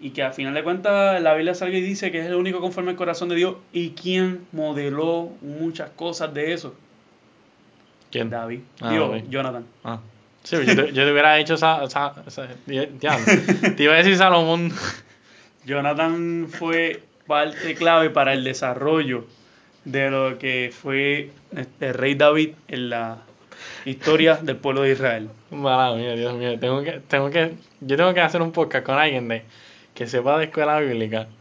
Y 0.00 0.10
que 0.10 0.22
al 0.22 0.32
final 0.32 0.54
de 0.54 0.62
cuentas 0.62 1.20
la 1.22 1.34
Biblia 1.34 1.54
salga 1.54 1.76
y 1.78 1.80
dice 1.80 2.10
que 2.10 2.20
es 2.20 2.26
el 2.26 2.34
único 2.34 2.60
conforme 2.60 2.90
al 2.90 2.96
corazón 2.96 3.28
de 3.28 3.36
Dios 3.36 3.56
y 3.72 3.90
quien 3.90 4.46
modeló 4.52 5.30
muchas 5.42 5.90
cosas 5.90 6.32
de 6.34 6.52
eso. 6.52 6.74
¿Quién? 8.10 8.30
David. 8.30 8.60
Ah, 8.80 8.90
Digo, 8.90 9.08
David. 9.08 9.24
Jonathan. 9.28 9.66
Ah. 9.84 10.00
Sí, 10.48 10.56
yo 10.64 10.74
te, 10.74 10.92
yo 10.94 11.04
te 11.04 11.12
hubiera 11.12 11.34
dicho 11.34 11.54
esa, 11.54 11.84
esa- 11.84 12.14
esa-. 12.26 12.48
Te 13.76 13.82
iba 13.82 13.92
a 13.92 13.96
decir 13.98 14.16
Salomón. 14.16 14.72
Jonathan 15.66 16.46
fue 16.50 17.02
parte 17.26 17.74
clave 17.74 18.08
para 18.08 18.32
el 18.32 18.44
desarrollo 18.44 19.26
de 19.84 20.10
lo 20.10 20.38
que 20.38 20.72
fue 20.74 21.30
el 21.80 21.94
rey 21.94 22.14
David 22.14 22.54
en 22.68 22.88
la 22.88 23.18
historia 23.84 24.36
del 24.36 24.56
pueblo 24.56 24.82
de 24.82 24.92
Israel. 24.92 25.28
Mala 25.50 25.94
mía, 25.96 26.14
Dios 26.14 26.34
mío. 26.34 26.58
Tengo 26.58 26.82
que, 26.82 26.92
tengo 27.06 27.28
que, 27.28 27.52
yo 27.80 27.96
tengo 27.98 28.14
que 28.14 28.20
hacer 28.22 28.40
un 28.40 28.52
podcast 28.52 28.86
con 28.86 28.96
alguien 28.98 29.28
de 29.28 29.42
que 29.94 30.06
sepa 30.06 30.38
de 30.38 30.44
escuela 30.46 30.80
bíblica. 30.80 31.26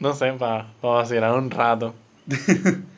No 0.00 0.14
sé, 0.14 0.32
para 0.34 0.66
vacilar 0.80 1.32
un 1.34 1.50
rato. 1.50 1.92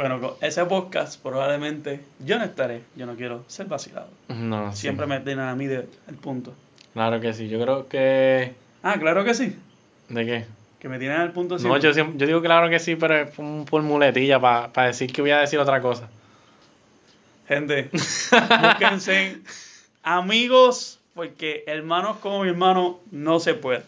Bueno, 0.00 0.18
con 0.18 0.32
ese 0.40 0.64
podcast 0.64 1.20
probablemente 1.22 2.00
yo 2.20 2.38
no 2.38 2.44
estaré, 2.46 2.80
yo 2.96 3.04
no 3.04 3.16
quiero 3.16 3.44
ser 3.48 3.66
vacilado. 3.66 4.08
No, 4.28 4.72
sí. 4.72 4.78
Siempre 4.78 5.06
me 5.06 5.20
tienen 5.20 5.44
a 5.44 5.54
mí 5.54 5.66
del 5.66 5.84
punto. 6.22 6.54
Claro 6.94 7.20
que 7.20 7.34
sí. 7.34 7.48
Yo 7.50 7.60
creo 7.60 7.86
que. 7.86 8.54
Ah, 8.82 8.96
claro 8.98 9.24
que 9.24 9.34
sí. 9.34 9.54
¿De 10.08 10.24
qué? 10.24 10.46
Que 10.78 10.88
me 10.88 10.98
tienen 10.98 11.20
al 11.20 11.32
punto 11.32 11.58
No, 11.58 11.76
yo, 11.76 11.90
yo 11.92 12.26
digo 12.26 12.40
claro 12.40 12.70
que 12.70 12.78
sí, 12.78 12.96
pero 12.96 13.14
es 13.14 13.38
un- 13.38 13.66
por 13.68 13.82
muletilla, 13.82 14.40
para 14.40 14.86
decir 14.86 15.12
que 15.12 15.20
voy 15.20 15.32
a 15.32 15.40
decir 15.40 15.58
otra 15.58 15.82
cosa. 15.82 16.08
Gente, 17.46 17.90
búsquense 17.92 19.36
amigos, 20.02 20.98
porque 21.12 21.62
hermanos 21.66 22.16
como 22.22 22.44
mi 22.44 22.48
hermano 22.48 23.00
no 23.10 23.38
se 23.38 23.52
puede. 23.52 23.82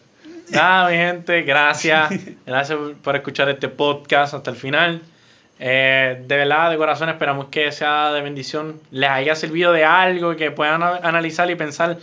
Nada, 0.51 0.91
mi 0.91 0.95
gente, 0.95 1.41
gracias. 1.41 2.13
Gracias 2.45 2.77
por 3.01 3.15
escuchar 3.15 3.49
este 3.49 3.67
podcast 3.69 4.35
hasta 4.35 4.51
el 4.51 4.57
final. 4.57 5.01
Eh, 5.65 6.21
de 6.27 6.35
verdad, 6.35 6.71
de 6.71 6.75
corazón, 6.75 7.07
esperamos 7.07 7.45
que 7.45 7.71
sea 7.71 8.11
de 8.11 8.21
bendición, 8.21 8.81
les 8.91 9.09
haya 9.09 9.33
servido 9.33 9.71
de 9.71 9.85
algo 9.85 10.35
que 10.35 10.51
puedan 10.51 10.83
analizar 10.83 11.49
y 11.49 11.55
pensar 11.55 11.99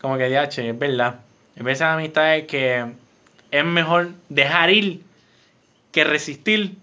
como 0.00 0.16
que, 0.16 0.30
che, 0.48 0.70
es 0.70 0.78
verdad. 0.78 1.16
En 1.54 1.66
de 1.66 1.84
amistades 1.84 2.46
que 2.46 2.86
es 3.50 3.64
mejor 3.66 4.12
dejar 4.30 4.70
ir 4.70 5.02
que 5.92 6.04
resistir. 6.04 6.76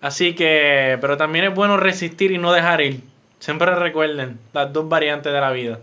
Así 0.00 0.34
que, 0.34 0.96
pero 0.98 1.18
también 1.18 1.44
es 1.44 1.54
bueno 1.54 1.76
resistir 1.76 2.32
y 2.32 2.38
no 2.38 2.50
dejar 2.50 2.80
ir. 2.80 3.02
Siempre 3.38 3.74
recuerden 3.74 4.38
las 4.54 4.72
dos 4.72 4.88
variantes 4.88 5.30
de 5.30 5.40
la 5.42 5.50
vida. 5.50 5.78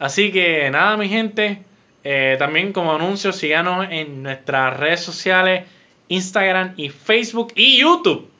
Así 0.00 0.32
que 0.32 0.68
nada, 0.72 0.96
mi 0.96 1.08
gente. 1.08 1.62
eh, 2.02 2.34
también 2.40 2.72
como 2.72 2.92
anuncio, 2.92 3.32
síganos 3.32 3.86
en 3.88 4.24
nuestras 4.24 4.76
redes 4.80 5.00
sociales, 5.00 5.64
Instagram 6.08 6.74
y 6.76 6.88
Facebook 6.88 7.52
y 7.54 7.78
YouTube. 7.78 8.33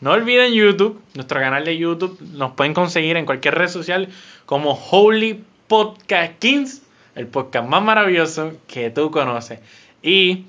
No 0.00 0.12
olviden 0.12 0.52
YouTube, 0.52 1.02
nuestro 1.14 1.40
canal 1.40 1.64
de 1.64 1.76
YouTube. 1.76 2.20
Nos 2.20 2.52
pueden 2.52 2.72
conseguir 2.72 3.16
en 3.16 3.26
cualquier 3.26 3.56
red 3.56 3.68
social 3.68 4.08
como 4.46 4.72
Holy 4.72 5.42
Podcast 5.66 6.38
Kings, 6.38 6.82
el 7.16 7.26
podcast 7.26 7.68
más 7.68 7.82
maravilloso 7.82 8.52
que 8.68 8.90
tú 8.90 9.10
conoces. 9.10 9.58
Y 10.02 10.44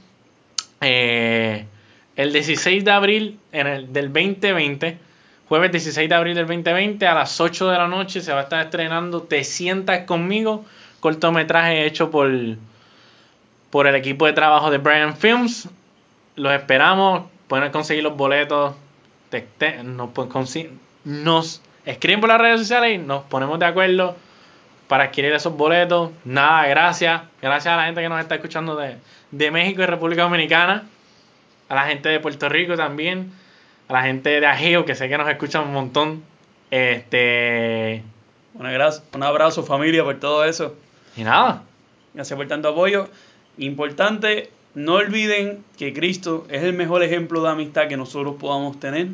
eh, 0.82 1.66
el 2.16 2.32
16 2.32 2.86
de 2.86 2.92
abril 2.92 3.40
el, 3.52 3.92
del 3.92 4.14
2020, 4.14 5.00
jueves 5.48 5.72
16 5.72 6.08
de 6.08 6.16
abril 6.16 6.36
del 6.36 6.46
2020, 6.46 7.08
a 7.08 7.16
las 7.16 7.42
8 7.42 7.70
de 7.70 7.78
la 7.78 7.88
noche 7.88 8.22
se 8.22 8.32
va 8.32 8.42
a 8.42 8.44
estar 8.44 8.64
estrenando 8.64 9.24
Te 9.24 9.44
sientas 9.44 10.06
conmigo, 10.06 10.64
cortometraje 11.00 11.88
hecho 11.88 12.12
por, 12.12 12.30
por 13.72 13.88
el 13.88 13.96
equipo 13.96 14.28
de 14.28 14.34
trabajo 14.34 14.70
de 14.70 14.78
Brian 14.78 15.18
Films. 15.18 15.68
Los 16.36 16.54
esperamos, 16.54 17.24
pueden 17.48 17.72
conseguir 17.72 18.04
los 18.04 18.16
boletos, 18.16 18.76
te- 19.30 19.48
te- 19.58 19.84
nos, 21.04 21.62
escriben 21.86 22.20
por 22.20 22.30
las 22.30 22.40
redes 22.40 22.60
sociales 22.62 22.96
y 22.96 22.98
nos 22.98 23.24
ponemos 23.24 23.60
de 23.60 23.66
acuerdo 23.66 24.16
para 24.88 25.06
adquirir 25.06 25.32
esos 25.34 25.56
boletos. 25.56 26.12
Nada, 26.26 26.68
gracias. 26.68 27.22
Gracias 27.42 27.74
a 27.74 27.78
la 27.78 27.86
gente 27.86 28.02
que 28.02 28.10
nos 28.10 28.20
está 28.20 28.36
escuchando 28.36 28.76
de, 28.76 28.98
de 29.32 29.52
México 29.52 29.82
y 29.82 29.86
República 29.86 30.24
Dominicana. 30.24 30.84
A 31.70 31.76
la 31.76 31.84
gente 31.84 32.10
de 32.10 32.20
Puerto 32.20 32.50
Rico 32.50 32.76
también. 32.76 33.32
A 33.88 33.94
la 33.94 34.02
gente 34.04 34.40
de 34.40 34.46
Ajeo, 34.46 34.86
que 34.86 34.96
sé 34.96 35.08
que 35.08 35.18
nos 35.18 35.30
escuchan 35.30 35.64
un 35.68 35.74
montón. 35.74 36.24
Este. 36.72 38.04
Un 38.56 38.66
abrazo, 38.66 39.04
un 39.14 39.24
abrazo 39.24 39.64
familia 39.64 40.04
por 40.04 40.20
todo 40.20 40.44
eso. 40.44 40.76
Y 41.16 41.24
nada. 41.24 41.64
Gracias 42.14 42.36
por 42.36 42.48
tanto 42.48 42.70
apoyo. 42.70 43.08
Importante, 43.58 44.50
no 44.76 44.96
olviden 44.96 45.64
que 45.78 45.94
Cristo 45.94 46.46
es 46.50 46.64
el 46.64 46.74
mejor 46.74 47.04
ejemplo 47.04 47.42
de 47.42 47.50
amistad 47.50 47.88
que 47.88 47.98
nosotros 47.98 48.36
podamos 48.40 48.80
tener 48.80 49.08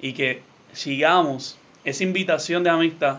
y 0.00 0.12
que 0.12 0.42
sigamos 0.72 1.58
esa 1.84 2.04
invitación 2.04 2.64
de 2.64 2.70
amistad 2.70 3.18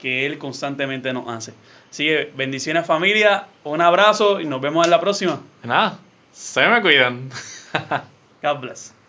que 0.00 0.26
Él 0.26 0.38
constantemente 0.38 1.12
nos 1.12 1.28
hace. 1.28 1.52
Así 1.90 2.06
que 2.06 2.32
bendiciones 2.36 2.86
familia, 2.86 3.46
un 3.64 3.80
abrazo 3.80 4.40
y 4.40 4.46
nos 4.46 4.60
vemos 4.60 4.86
en 4.86 4.90
la 4.90 5.00
próxima. 5.00 5.40
Nada. 5.62 5.98
Se 6.32 6.66
me 6.66 6.80
cuidan. 6.80 7.28
God 8.42 8.60
bless. 8.60 8.99